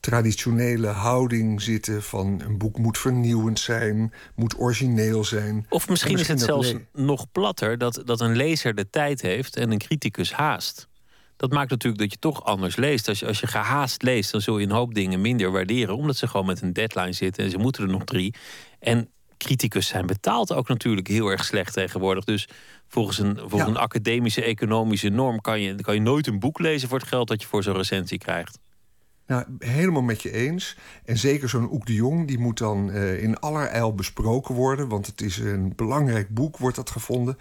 [0.00, 5.66] traditionele houding zitten van een boek moet vernieuwend zijn, moet origineel zijn.
[5.68, 9.56] Of misschien, En is het zelfs nog platter dat, dat een lezer de tijd heeft
[9.56, 10.88] en een criticus haast.
[11.42, 13.08] Dat maakt natuurlijk dat je toch anders leest.
[13.08, 15.96] Als je, als je gehaast leest, dan zul je een hoop dingen minder waarderen.
[15.96, 18.34] Omdat ze gewoon met een deadline zitten en ze moeten er nog drie.
[18.80, 19.08] En
[19.38, 22.24] criticus zijn betaald ook natuurlijk heel erg slecht tegenwoordig.
[22.24, 22.48] Dus
[22.88, 23.68] volgens een, volgens Ja.
[23.68, 27.28] een academische economische norm kan je, kan je nooit een boek lezen voor het geld
[27.28, 28.58] dat je voor zo'n recensie krijgt.
[29.26, 30.76] Nou, helemaal met je eens.
[31.04, 34.88] En zeker zo'n Oek de Jong, die moet dan eh, in allerijl besproken worden.
[34.88, 37.36] Want het is een belangrijk boek, wordt dat gevonden.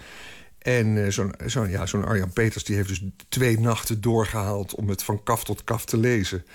[0.61, 4.75] En eh, zo'n zo'n ja, zo'n Arjan Peters, die heeft dus twee nachten doorgehaald...
[4.75, 6.45] om het van kaf tot kaf te lezen.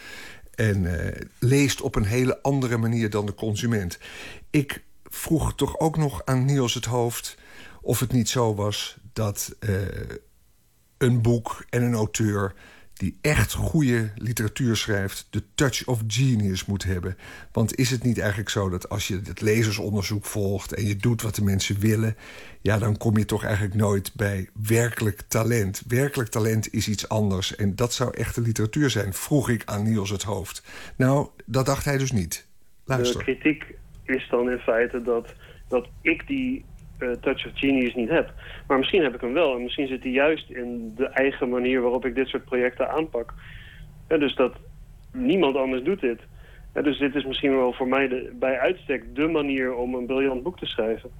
[0.54, 3.98] En eh, leest op een hele andere manier dan de consument.
[4.50, 7.36] Ik vroeg toch ook nog aan Niels het Hoofd...
[7.80, 9.74] of het niet zo was dat eh,
[10.98, 12.54] een boek en een auteur
[12.96, 17.16] die echt goede literatuur schrijft, de touch of genius moet hebben.
[17.52, 21.22] Want is het niet eigenlijk zo dat als je het lezersonderzoek volgt en je doet
[21.22, 22.16] wat de mensen willen,
[22.60, 25.82] ja, dan kom je toch eigenlijk nooit bij werkelijk talent.
[25.88, 30.10] Werkelijk talent is iets anders en dat zou echte literatuur zijn, vroeg ik aan Niels
[30.10, 30.62] het hoofd.
[30.96, 32.46] Nou, dat dacht hij dus niet.
[32.84, 33.22] De Luister.
[33.22, 33.64] kritiek
[34.04, 35.34] is dan in feite dat,
[35.68, 36.64] dat ik die
[36.98, 38.32] eh, touch of genius niet heb.
[38.66, 39.54] Maar misschien heb ik hem wel.
[39.54, 43.34] En misschien zit hij juist in de eigen manier waarop ik dit soort projecten aanpak.
[44.08, 44.52] Dus dat
[45.12, 46.20] niemand anders doet dit.
[46.72, 50.42] Dus dit is misschien wel voor mij de, bij uitstek de manier om een briljant
[50.42, 51.10] boek te schrijven.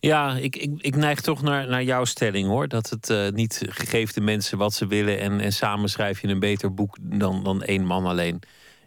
[0.00, 2.68] Ja, ik, ik, ik neig toch naar, naar jouw stelling hoor.
[2.68, 5.20] Dat het eh, niet geeft de mensen wat ze willen.
[5.20, 8.40] En, en samen schrijf je een beter boek dan, dan één man alleen.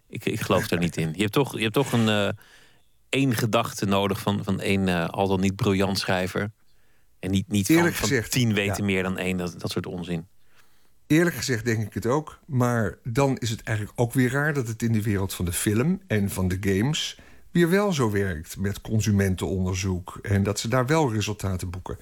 [0.09, 1.09] Ik, ik geloof daar niet in.
[1.13, 2.29] Je hebt toch, je hebt toch een eh,
[3.09, 6.51] één gedachte nodig van, van één eh, al dan niet briljant schrijver.
[7.19, 8.83] En niet, niet van, Eerlijk van gezegd, tien weten ja.
[8.83, 9.37] meer dan één.
[9.37, 10.27] Dat, dat soort onzin.
[11.07, 12.39] Eerlijk gezegd denk ik het ook.
[12.45, 15.53] Maar dan is het eigenlijk ook weer raar dat het in de wereld van de
[15.53, 17.19] film en van de games
[17.51, 21.97] weer wel zo werkt met consumentenonderzoek en dat ze daar wel resultaten boeken.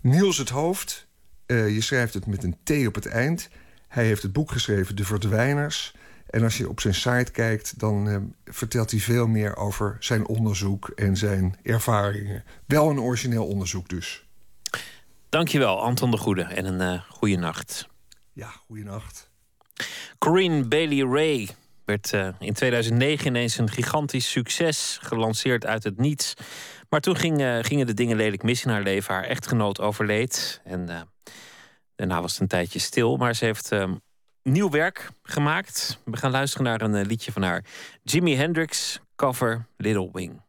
[0.00, 1.06] Niels het Hoofd,
[1.46, 3.48] eh, je schrijft het met een T op het eind.
[3.88, 5.94] Hij heeft het boek geschreven De Verdwijners.
[6.34, 10.26] En als je op zijn site kijkt, dan eh, vertelt hij veel meer over zijn
[10.26, 12.44] onderzoek en zijn ervaringen.
[12.66, 14.24] Wel een origineel onderzoek dus.
[15.28, 16.42] Dankjewel, Anton de Goede.
[16.42, 17.88] En een eh goede nacht.
[18.32, 19.30] Ja, goeienacht.
[20.18, 21.48] Corinne Bailey Ray
[21.84, 26.34] werd eh, in 2009 ineens een gigantisch succes gelanceerd uit het niets.
[26.88, 29.14] Maar toen ging, gingen de dingen lelijk mis in haar leven.
[29.14, 30.60] Haar echtgenoot overleed.
[30.64, 31.08] En
[31.96, 33.16] daarna was het een tijdje stil.
[33.16, 33.92] Maar ze heeft eh,
[34.44, 36.00] nieuw werk gemaakt.
[36.04, 37.64] We gaan luisteren naar een eh, liedje van haar.
[38.02, 40.43] Jimi Hendrix, cover Little Wing.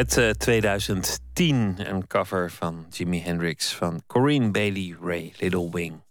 [0.00, 6.02] Uit eh, 2010 een cover van Jimi Hendrix van Corinne Bailey Ray Little Wing.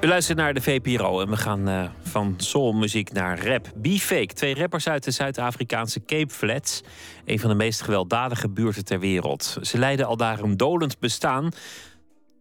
[0.00, 3.72] U luistert naar de VPRO en we gaan eh, van soulmuziek naar rap.
[3.82, 6.80] B-Fake, twee rappers uit de Zuid-Afrikaanse Cape Flats.
[7.24, 9.56] Een van de meest gewelddadige buurten ter wereld.
[9.62, 11.50] Ze leiden al daar een dolend bestaan.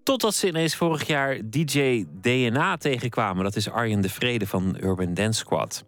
[0.10, 3.44] Totdat ze ineens vorig jaar DJ DNA tegenkwamen.
[3.44, 5.84] Dat is Arjen de Vrede van Urban Dance Squad.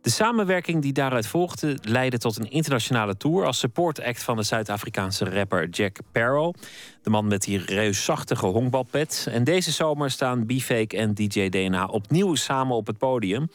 [0.00, 4.42] De samenwerking die daaruit volgde leidde tot een internationale tour als support act van de
[4.42, 6.54] Zuid-Afrikaanse rapper Jack Parrow.
[7.02, 9.26] De man met die reusachtige honkbalpet.
[9.30, 13.50] En deze zomer staan B-Fake en DJ DNA opnieuw samen op het podium.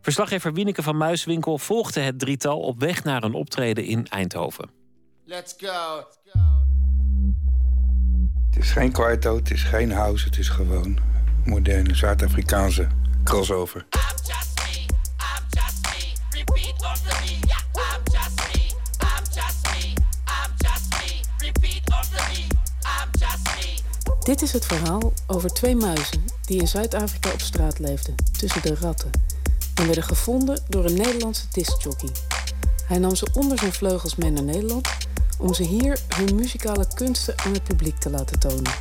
[0.00, 4.70] Verslaggever Wieneke van Muiswinkel volgde het drietal op weg naar een optreden in Eindhoven.
[5.24, 6.04] Let's go.
[8.50, 10.98] Het is geen kwaito, het is geen house, het is gewoon
[11.44, 12.86] moderne Zuid-Afrikaanse
[13.24, 13.86] crossover.
[24.20, 28.74] Dit is het verhaal over twee muizen die in Zuid-Afrika op straat leefden, tussen de
[28.80, 29.10] ratten.
[29.74, 32.10] En werden gevonden door een Nederlandse discjockey.
[32.86, 34.88] Hij nam ze onder zijn vleugels mee naar Nederland
[35.40, 38.72] om ze hier hun muzikale kunsten aan het publiek te laten tonen.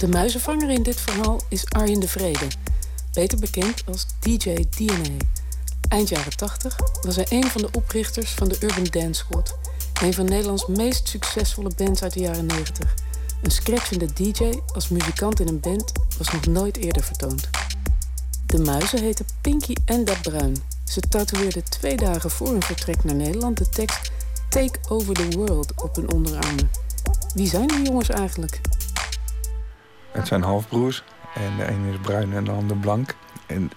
[0.00, 2.46] De muizenvanger in dit verhaal is Arjen de Vrede,
[3.12, 5.16] beter bekend als DJ DNA.
[5.88, 9.56] Eind jaren 80 was hij een van de oprichters van de Urban Dance Squad,
[10.02, 12.94] een van Nederlands meest succesvolle bands uit de jaren 90.
[13.42, 17.48] Een scratchende DJ als muzikant in een band was nog nooit eerder vertoond.
[18.46, 20.56] De muizen heten Pinky en Dat Bruin.
[20.84, 24.10] Ze tatoeëerden twee dagen voor hun vertrek naar Nederland de tekst
[24.52, 26.70] Take over the world op hun onderarmen.
[27.34, 28.60] Wie zijn die jongens eigenlijk?
[30.10, 31.04] Het zijn halfbroers
[31.34, 33.14] en de ene is bruin en de ander blank.
[33.46, 33.70] En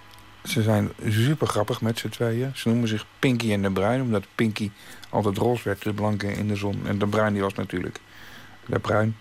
[0.44, 2.52] ze zijn super grappig met z'n tweeën.
[2.56, 4.72] Ze noemen zich Pinky en de Bruin, omdat Pinky
[5.10, 6.88] altijd roze werd, de blanke in de zon.
[6.88, 8.00] En de bruin die was natuurlijk
[8.66, 9.18] de bruin.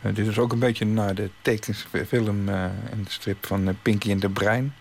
[0.00, 3.74] Eh, dit is ook een beetje naar de tekenfilm eh, en de strip van eh,
[3.82, 4.74] Pinky en de Bruin.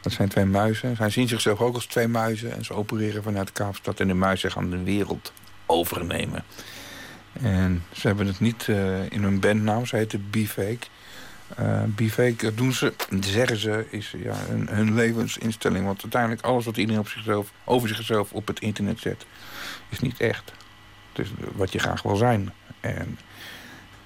[0.00, 0.96] Dat zijn twee muizen.
[0.96, 2.56] Zij zien zichzelf ook als twee muizen.
[2.56, 4.00] En ze opereren vanuit Kaapstad.
[4.00, 5.32] En de muizen gaan de wereld
[5.66, 6.44] overnemen.
[7.32, 9.86] En ze hebben het niet eh, in hun bandnaam.
[9.86, 10.86] Ze heten B-Fake.
[12.36, 15.84] Dat doen ze, zeggen ze, is ja, hun, hun levensinstelling.
[15.84, 19.26] Want uiteindelijk alles wat iedereen op zichzelf, over zichzelf op het internet zet...
[19.88, 20.52] is niet echt.
[21.12, 22.52] Het is wat je graag wil zijn.
[22.80, 23.18] En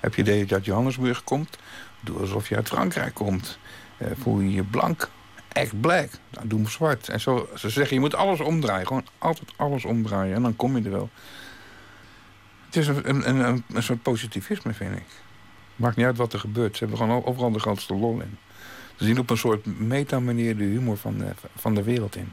[0.00, 1.58] heb je idee dat je uit Johannesburg komt?
[2.00, 3.58] Doe alsof je uit Frankrijk komt.
[3.96, 5.10] Eh, voel je je blank?
[5.54, 6.08] Echt black.
[6.30, 7.08] Nou, doe hem zwart.
[7.08, 8.86] En zo, ze zeggen, je moet alles omdraaien.
[8.86, 10.34] Gewoon altijd alles omdraaien.
[10.34, 11.10] En dan kom je er wel.
[12.66, 15.06] Het is een, een, een, een soort positivisme, vind ik.
[15.76, 16.76] Maakt niet uit wat er gebeurt.
[16.76, 18.38] Ze hebben gewoon overal de grootste lol in.
[18.96, 22.32] Ze zien op een soort meta-manier de humor van de, van de wereld in.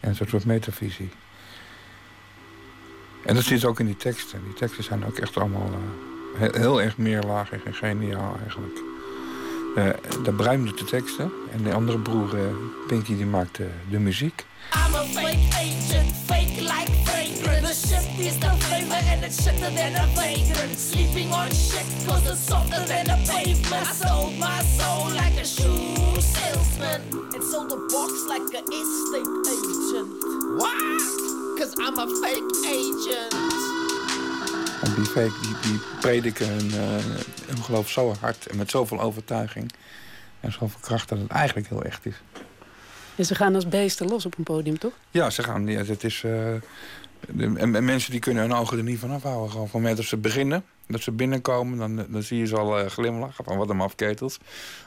[0.00, 1.10] En een soort metavisie.
[3.24, 4.44] En dat zit ook in die teksten.
[4.44, 8.89] Die teksten zijn ook echt allemaal eh, heel, heel erg meerlagig en geniaal eigenlijk.
[9.76, 9.88] Eh,
[10.22, 10.34] de
[10.64, 12.54] de teksten en de andere broer eh,
[12.86, 14.46] Pinky die maakt de, de muziek.
[14.72, 17.82] I'm a fake agent, fake like fragrance.
[17.82, 20.78] The shift is the flavor and it's shitter than a vagrant.
[20.78, 23.86] Sleeping on shit cause it's softer than a pavement.
[23.86, 27.00] I sold my soul like a shoe salesman.
[27.34, 30.08] And sold the box like an estate agent.
[30.58, 30.98] Why?
[31.58, 33.69] Cause I'm a fake agent.
[34.82, 37.04] En die fake die, die prediken hun, eh,
[37.46, 39.72] hun geloof zo hard en met zoveel overtuiging.
[40.40, 42.22] En zoveel kracht dat het eigenlijk heel echt is.
[43.16, 44.92] En ze gaan als beesten los op een podium, toch?
[45.10, 45.66] Ja, ze gaan.
[45.66, 46.30] Ja, het is, eh,
[47.28, 49.50] de, en, en mensen die kunnen hun ogen er niet van afhouden.
[49.50, 52.56] Gewoon van het moment dat ze beginnen, dat ze binnenkomen, dan, dan zie je ze
[52.56, 54.38] al eh, glimlachen van wat een afketels.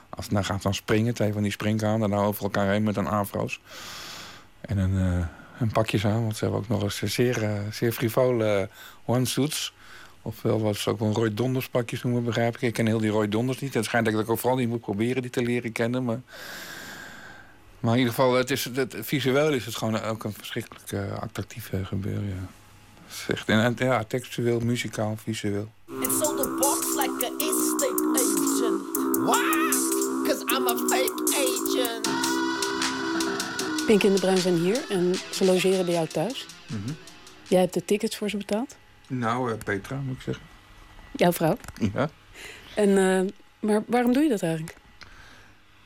[0.10, 2.98] Als het nou gaat dan springen, twee van die springkanen, dan over elkaar heen met
[2.98, 3.60] een afro's.
[4.62, 5.26] En een, uh,
[5.60, 8.70] een pakjes aan, want ze hebben ook nog eens zeer, zeer frivole
[9.06, 9.74] one-suits.
[10.26, 12.62] Ofwel wat ze ook wel een Roy Donders pakjes noemen, begrijp ik.
[12.62, 13.74] Ik ken heel die Roy Donders niet.
[13.74, 16.04] Het schijnt dat ik ook vooral niet moet proberen die te leren kennen.
[16.04, 16.22] Maar,
[17.80, 21.22] maar in ieder geval, het is, het, visueel is het gewoon ook een verschrikkelijk uh,
[21.22, 22.28] attractief uh, gebeuren.
[22.28, 22.48] Ja.
[23.28, 25.72] Echt, en, ja, textueel, muzikaal, visueel.
[25.88, 28.82] And sold the box like an estate agent.
[29.28, 29.72] Why?
[30.26, 32.08] Cause I'm a fake agent.
[33.86, 36.46] Pink en de Bruin zijn hier en ze logeren bij jou thuis.
[36.68, 36.92] Mhm.
[37.48, 38.76] Jij hebt de tickets voor ze betaald.
[39.08, 40.44] Nou, eh, Petra, moet ik zeggen.
[41.12, 41.58] Jouw vrouw.
[41.94, 42.10] Ja.
[42.76, 44.76] En, eh, maar waarom doe je dat eigenlijk?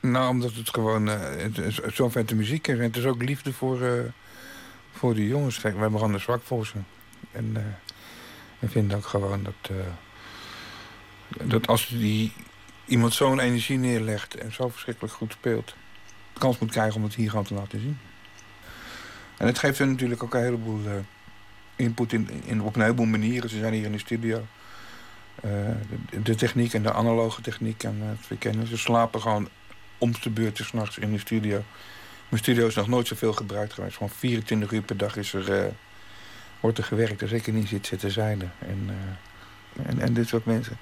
[0.00, 1.08] Nou, omdat het gewoon
[1.54, 2.76] is zo'n vette muziek is.
[2.76, 4.00] En het is ook liefde voor, eh,
[4.92, 5.60] voor die jongens.
[5.60, 6.76] Kijk, we hebben gewoon een zwak voor ze.
[7.32, 7.76] En
[8.58, 9.70] we vinden ook gewoon dat,
[11.42, 12.32] dat als die,
[12.86, 15.74] iemand zo'n energie neerlegt en zo verschrikkelijk goed speelt,
[16.32, 17.98] de kans moet krijgen om het hier gewoon te laten zien.
[19.36, 20.80] En het geeft hun natuurlijk ook een heleboel
[21.78, 23.50] input in, op een heleboel manieren.
[23.50, 24.46] Ze zijn hier in de studio.
[25.42, 25.50] Eh,
[26.22, 28.66] de, techniek en de analoge techniek en eh, het verkennen.
[28.66, 29.48] Ze slapen gewoon
[29.98, 31.62] om de beurt s'nachts in de studio.
[32.28, 33.96] Mijn studio is nog nooit zoveel gebruikt geweest.
[33.96, 35.72] Gewoon 24 uur per dag is er, eh,
[36.60, 37.22] wordt er gewerkt.
[37.22, 38.68] Als ik niet zit, zitten zij er.
[38.68, 38.90] En,
[39.86, 40.78] en, en dit soort mensen.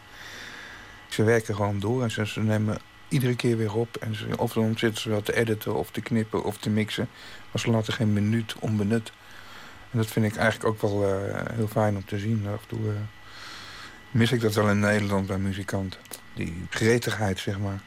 [1.08, 2.78] Ze werken gewoon door en ze, ze nemen
[3.08, 3.96] iedere keer weer op.
[3.96, 7.08] En ze, of dan zitten ze wel te editen of te knippen of te mixen.
[7.52, 9.12] Maar ze laten geen minuut onbenut.
[9.90, 12.46] En dat vind ik eigenlijk ook wel eh, heel fijn om te zien.
[12.46, 12.94] Af en toe eh,
[14.10, 16.00] mis ik dat wel in Nederland bij muzikanten.
[16.34, 17.80] Die gretigheid, zeg maar.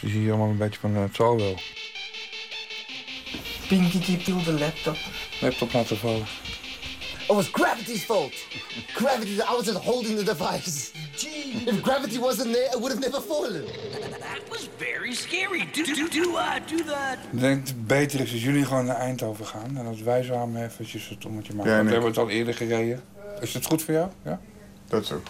[0.00, 1.58] Ze zie je allemaal een beetje van, eh, het zal wel.
[3.68, 4.96] Pinky keep the laptop.
[5.40, 6.26] Laptop laten vallen.
[7.28, 8.32] It was gravity's fault.
[8.94, 10.92] Gravity, I was just holding the device.
[11.66, 13.64] If gravity wasn't there, it would have never fallen.
[14.20, 14.85] That was very
[15.16, 15.68] scary.
[15.72, 17.16] Do, do, do, uh, do the...
[17.32, 19.76] Ik denk dat het beter is als jullie gewoon naar Eindhoven gaan.
[19.76, 21.70] En dat wij samen eventjes het ommetje maken.
[21.70, 23.02] Ja, Want we hebben het al eerder gereden.
[23.40, 24.08] Is het goed voor jou?
[24.22, 24.40] Ja?
[24.88, 25.26] Dat is ook.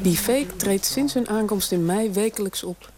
[0.00, 2.90] Die fake treedt sinds hun aankomst in mei wekelijks op.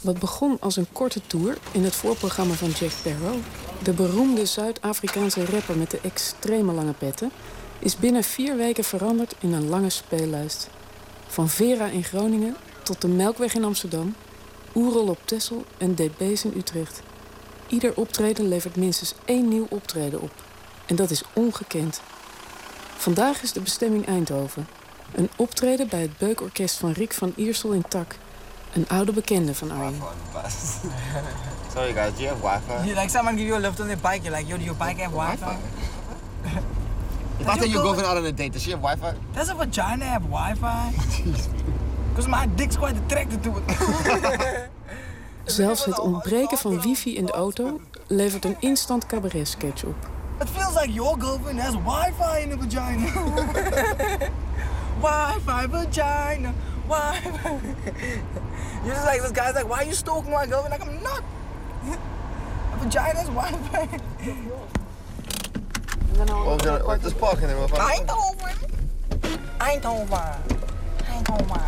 [0.00, 3.38] Wat begon als een korte tour in het voorprogramma van Jack Barrow,
[3.82, 7.30] de beroemde Zuid-Afrikaanse rapper met de extreme lange petten,
[7.78, 10.68] is binnen vier weken veranderd in een lange speellijst.
[11.30, 14.14] Van Vera in Groningen tot de Melkweg in Amsterdam,
[14.74, 17.02] Oerol op Texel en DB's in Utrecht.
[17.66, 20.32] Ieder optreden levert minstens één nieuw optreden op.
[20.86, 22.00] En dat is ongekend.
[22.96, 24.68] Vandaag is de bestemming Eindhoven.
[25.14, 28.16] Een optreden bij het beukorkest van Rick van Iersel in Tak.
[28.72, 30.02] Een oude bekende van Arjen.
[31.74, 32.88] Sorry guys, do you have Wi-Fi?
[32.88, 34.78] You, like someone give you a lift on their bike, you're like, yo, do your
[34.78, 35.56] bike have Wi-Fi?
[37.40, 39.14] If I take your girlfriend out on a date, does she have Wi-Fi?
[39.34, 40.92] Does a vagina have Wi-Fi?
[42.10, 43.64] Because my dick's quite attracted to it.
[45.44, 49.94] Zelfs het ontbreken van wifi in de auto levert een instant cabaret sketch op.
[50.40, 53.06] It feels like your girlfriend has Wi-Fi in the vagina.
[55.00, 56.52] Wi-Fi vagina.
[56.86, 57.58] Wi-Fi.
[58.84, 60.70] You're just like, this guy's like, why are you stalking my girlfriend?
[60.70, 61.22] Like, I'm not.
[62.72, 63.88] A vagina has Wi-Fi.
[66.16, 66.26] There.
[66.26, 66.56] We'll
[67.78, 68.50] Eindhoven.
[69.58, 70.38] Eindhoven.
[71.08, 71.60] Eindhoven.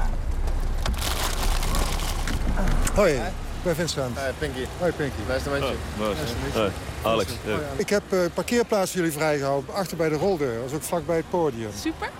[2.94, 3.22] Hoi, ik
[3.62, 4.18] ben Vincent.
[4.18, 4.66] Hi, Pinky.
[4.78, 5.16] Hoi Pinky.
[5.28, 5.74] Nice to meet you.
[5.98, 6.70] Nice to meet you.
[7.02, 7.32] Alex.
[7.76, 10.60] Ik heb eh parkeerplaats voor jullie vrijgehouden, achter bij de roldeur.
[10.60, 11.70] Dat is ook vlak bij het podium.
[11.80, 12.10] Super.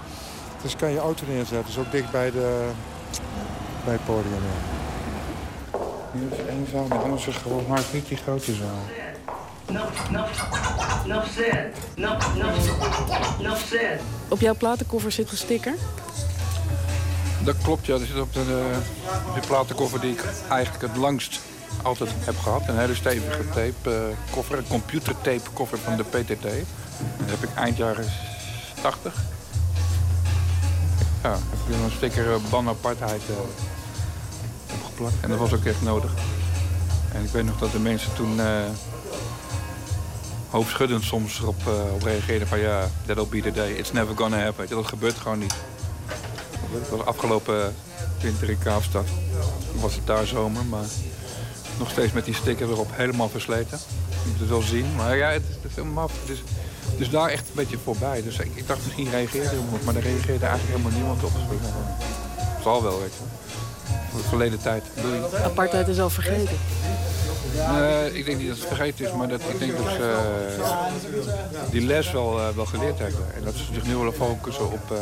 [0.62, 2.69] Dus kan je auto neerzetten, dat is ook dicht bij, de,
[3.85, 4.32] bij het podium.
[4.32, 5.78] Ja.
[6.12, 9.02] Hier is één zaal, maar anders is gewoon maar niet die grote zaal.
[14.28, 15.74] Op jouw platenkoffer zit een sticker.
[17.44, 17.99] Dat klopt, ja.
[17.99, 18.73] Dat zit op de,
[19.47, 21.40] platenkoffer die ik eigenlijk het langst
[21.82, 22.69] altijd heb gehad.
[22.69, 26.43] Een hele stevige tape eh, koffer, een computertape koffer van de PTT.
[27.19, 28.07] Dat heb ik eind jaren
[28.81, 29.15] 80.
[31.23, 33.36] Ja, heb ik een sticker uh, apartheid eh,
[34.74, 35.15] opgeplakt.
[35.20, 36.12] En dat was ook echt nodig.
[37.12, 38.47] En ik weet nog dat de mensen toen eh
[40.53, 44.39] hoofdschuddend soms erop eh, op reageerden van ja, that'll be the day, it's never gonna
[44.39, 44.69] happen.
[44.69, 45.55] Dat gebeurt gewoon niet.
[46.73, 47.74] Dat was afgelopen
[48.20, 49.07] winter in Kaapstad.
[49.81, 50.85] Was het daar zomer, maar
[51.79, 53.79] nog steeds met die sticker erop helemaal versleten.
[54.09, 56.12] Je moet het wel zien, maar ja, het, het is helemaal af.
[56.91, 58.23] Het is daar echt een beetje voorbij.
[58.23, 61.33] Dus ik, dacht misschien reageerde iemand, maar er reageerde eigenlijk helemaal niemand op.
[61.33, 61.59] Dus,
[62.37, 63.12] Het zal wel, weet
[64.21, 64.85] verleden tijd.
[65.03, 65.21] Doei.
[65.45, 66.57] Apartheid is al vergeten.
[67.57, 70.17] Eh, ik denk niet dat het vergeten is, maar dat, ik denk dat ze
[70.65, 73.27] eh, die les wel, eh, wel geleerd hebben.
[73.35, 74.97] En dat ze zich nu willen focussen op,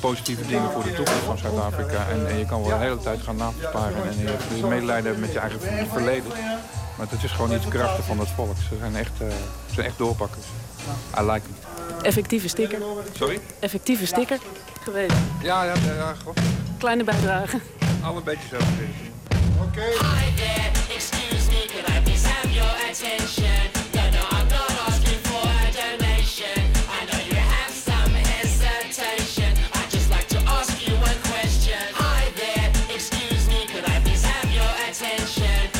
[0.00, 2.08] positieve dingen voor de toekomst van Zuid-Afrika.
[2.08, 5.20] En, en je kan wel een hele tijd gaan nasparen en je dus medelijden hebben
[5.20, 5.60] met je eigen
[5.90, 6.32] verleden.
[6.96, 8.56] Maar het is gewoon niet de karakter van het volk.
[8.68, 9.12] Ze zijn echt,
[9.66, 10.46] ze zijn echt doorpakkers.
[11.20, 12.02] I like them.
[12.02, 12.78] Effectieve sticker.
[13.12, 13.40] Sorry?
[13.58, 14.38] Effectieve sticker.
[14.82, 15.14] Geweest.
[15.42, 16.14] Ja, ja, ja, ja.
[16.78, 17.60] Kleine bijdrage.
[18.02, 19.12] Alle beetjes overgeven.
[19.62, 19.80] Oké.
[19.80, 19.92] Okay.
[20.94, 21.92] Excuse me, could I
[22.26, 23.70] have your attention?
[23.94, 24.34] I know
[32.94, 35.74] excuse me, could I have your attention?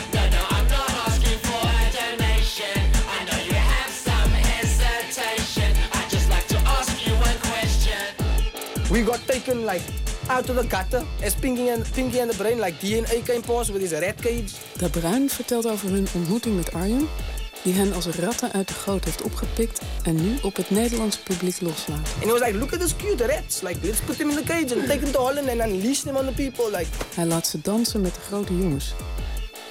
[8.90, 9.82] We got taken like
[10.28, 13.70] out of the gutter as Pinky and Pinky and the Brain, like DNA came past
[13.72, 14.52] with his rat cage.
[14.78, 17.08] De Bruin vertelt over hun ontmoeting met Arjen,
[17.62, 21.60] die hen als ratten uit de goot heeft opgepikt en nu op het Nederlandse publiek
[21.60, 21.98] loslaat.
[22.14, 23.60] And he was like, look at this cute rats.
[23.62, 26.16] Like, let's put him in the cage and take him to Holland and unleash them
[26.16, 26.70] on the people.
[26.78, 28.94] Like, Hij laat ze dansen met de grote jongens,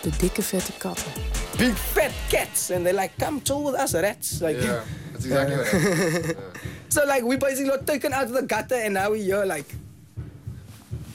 [0.02, 1.12] de dikke vette katten.
[1.58, 2.72] big fat cats.
[2.72, 4.40] And they're like, come chill with us, rats.
[4.40, 4.80] Like, Yeah,
[5.12, 6.36] that's exactly what happened.
[6.88, 9.66] So like we basically got taken out of the gutter and now we're here like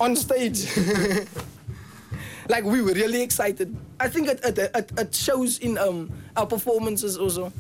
[0.01, 0.67] on stage.
[2.49, 3.75] like we were really excited.
[4.01, 7.53] I think it, it, it, shows in um, our performances also,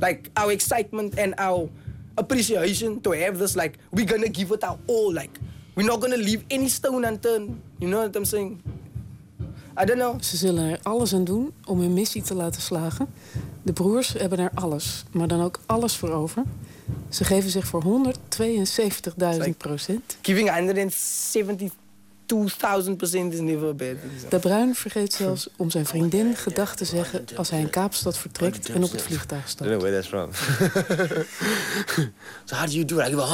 [0.00, 1.68] like our excitement and our
[2.16, 3.56] appreciation to have this.
[3.56, 5.12] Like we're gonna give it our all.
[5.12, 5.38] Like
[5.74, 7.60] we're not gonna leave any stone unturned.
[7.78, 8.62] You know what I'm saying?
[9.76, 10.20] I don't know.
[10.22, 13.08] Ze zullen er alles aan doen om hun missie te laten slagen.
[13.62, 16.42] De broers hebben er alles, maar dan ook alles voor over.
[17.08, 20.18] Ze geven zich voor 172.000 procent.
[20.22, 20.50] Like giving
[21.70, 21.81] 170.000.
[22.32, 24.08] 2000% is never better.
[24.28, 27.24] De Bruin vergeet zelfs om zijn vriendin gedag te zeggen...
[27.36, 29.70] als hij in Kaapstad vertrekt en op het vliegtuig stapt.
[29.70, 30.32] I don't know where that's from.
[32.44, 33.06] so how do you do it?
[33.06, 33.24] I give 110%.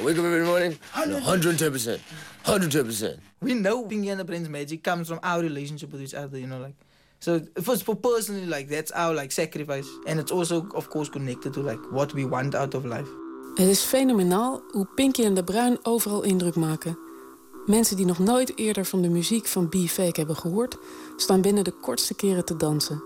[0.00, 2.00] I wake up every morning, 110%.
[2.42, 3.18] 110%.
[3.38, 6.46] We know Pinky and the Prince magic comes from our relationship with each other, you
[6.46, 6.74] know, like...
[7.20, 9.88] So for, for personally, like, that's our, like, sacrifice.
[10.06, 13.08] And it's also, of course, connected to, like, what we want out of life.
[13.54, 17.07] Het is fenomenaal hoe Pinky en de Bruin overal indruk maken.
[17.68, 20.76] Mensen die nog nooit eerder van de muziek van B-Fake hebben gehoord,
[21.16, 23.02] staan binnen de kortste keren te dansen.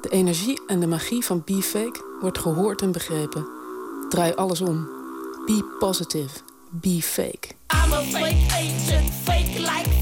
[0.00, 3.46] De energie en de magie van B-Fake wordt gehoord en begrepen.
[4.08, 4.88] Draai alles om.
[5.46, 6.38] Be positive.
[6.70, 7.48] Be fake.
[7.86, 9.99] I'm a fake agent, fake like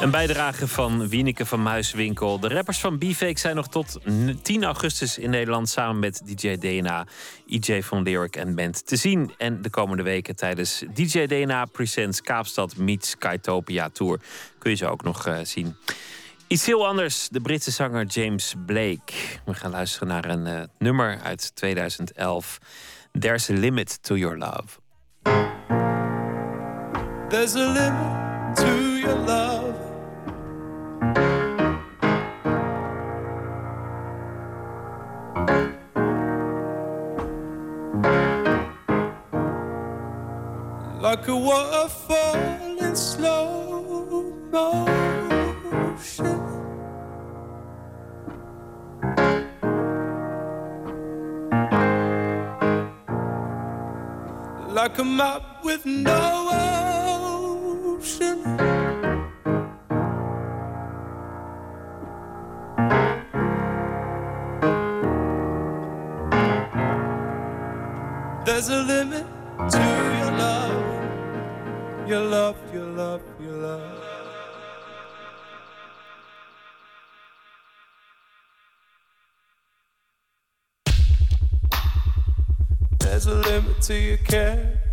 [0.00, 2.40] Een bijdrage van Wieneke van Muiswinkel.
[2.40, 6.56] De rappers van B-Fake zijn nog tot n- 10 augustus in Nederland samen met DJ
[6.56, 7.06] DNA,
[7.46, 9.32] IJ van Lyric en Band te zien.
[9.38, 14.20] En de komende weken tijdens DJ DNA Presents Kaapstad Meets Kaitopia Tour
[14.58, 15.76] kun je ze ook nog eh, zien.
[16.46, 19.12] Iets heel anders, de Britse zanger James Blake.
[19.44, 22.58] We gaan luisteren naar een eh, nummer uit 2011.
[23.18, 24.64] There's a limit to your love.
[27.38, 29.76] There's a limit to your love.
[41.02, 42.36] Like a waterfall
[42.80, 44.80] in slow motion.
[54.72, 56.85] Like a map with no
[58.06, 58.28] There's
[68.68, 69.26] a limit
[69.70, 69.78] to
[70.18, 74.04] your love, your love, your love, your love.
[83.00, 84.85] There's a limit to your care.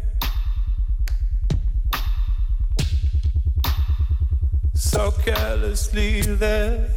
[4.94, 6.88] So carelessly there.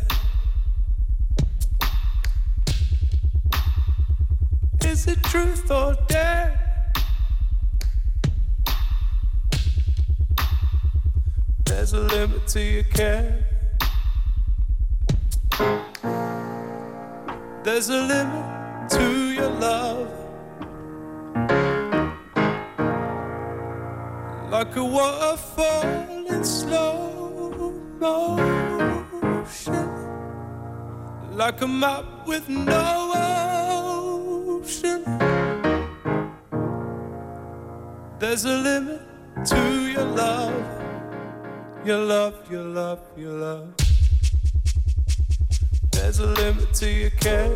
[4.84, 6.84] Is it truth or dare?
[11.64, 13.46] There's a limit to your care.
[17.64, 20.10] There's a limit to your love.
[24.50, 27.15] Like a waterfall in slow
[27.98, 29.86] motion.
[31.32, 33.12] Like a map with no
[34.62, 35.04] ocean.
[38.18, 39.02] There's a limit
[39.46, 40.64] to your love.
[41.84, 43.74] Your love, your love, your love.
[45.92, 47.54] There's a limit to your care.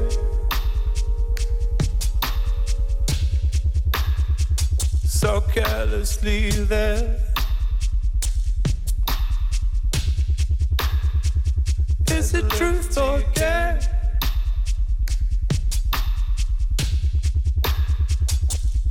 [5.04, 7.29] So carelessly there.
[12.30, 12.94] Is it truth
[13.34, 13.80] dare?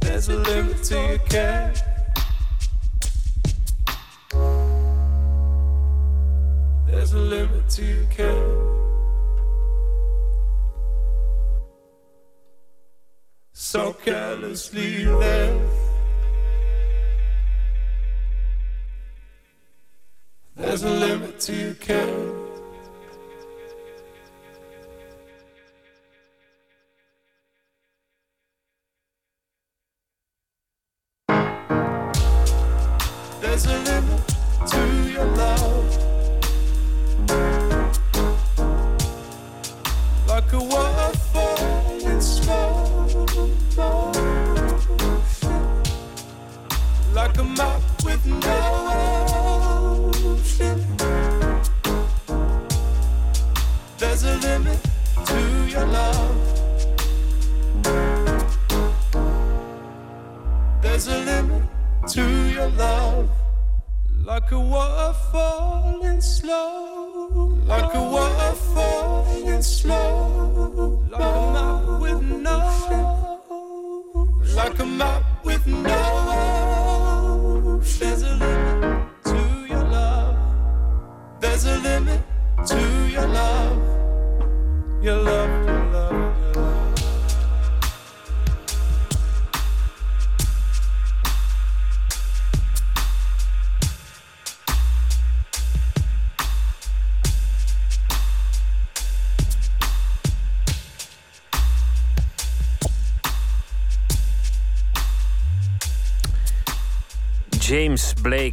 [0.02, 1.74] There's a limit to your care.
[6.86, 8.58] There's a limit to your care.
[13.54, 15.62] So carelessly there.
[20.58, 22.49] There's a limit to your care.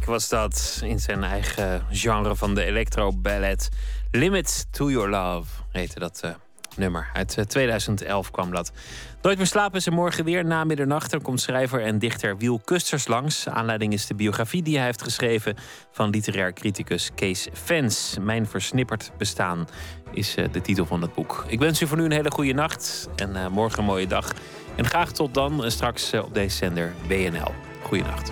[0.07, 3.69] Was dat in zijn eigen genre van de electro ballet.
[4.11, 6.31] Limit to Your Love heette dat eh,
[6.75, 7.09] nummer.
[7.13, 8.71] Uit eh, 2011 kwam dat.
[9.21, 11.11] Nooit meer slapen er morgen weer na middernacht.
[11.11, 13.47] Dan komt schrijver en dichter Wiel Kusters langs.
[13.47, 15.55] Aanleiding is de biografie die hij heeft geschreven
[15.91, 18.17] van literair criticus Kees Fens.
[18.21, 19.67] Mijn versnipperd bestaan
[20.11, 21.45] is eh, de titel van het boek.
[21.47, 24.33] Ik wens u voor nu een hele goede nacht en eh, morgen een mooie dag.
[24.77, 27.51] En graag tot dan eh, straks eh, op deze zender BNL.
[27.81, 28.31] Goeienacht.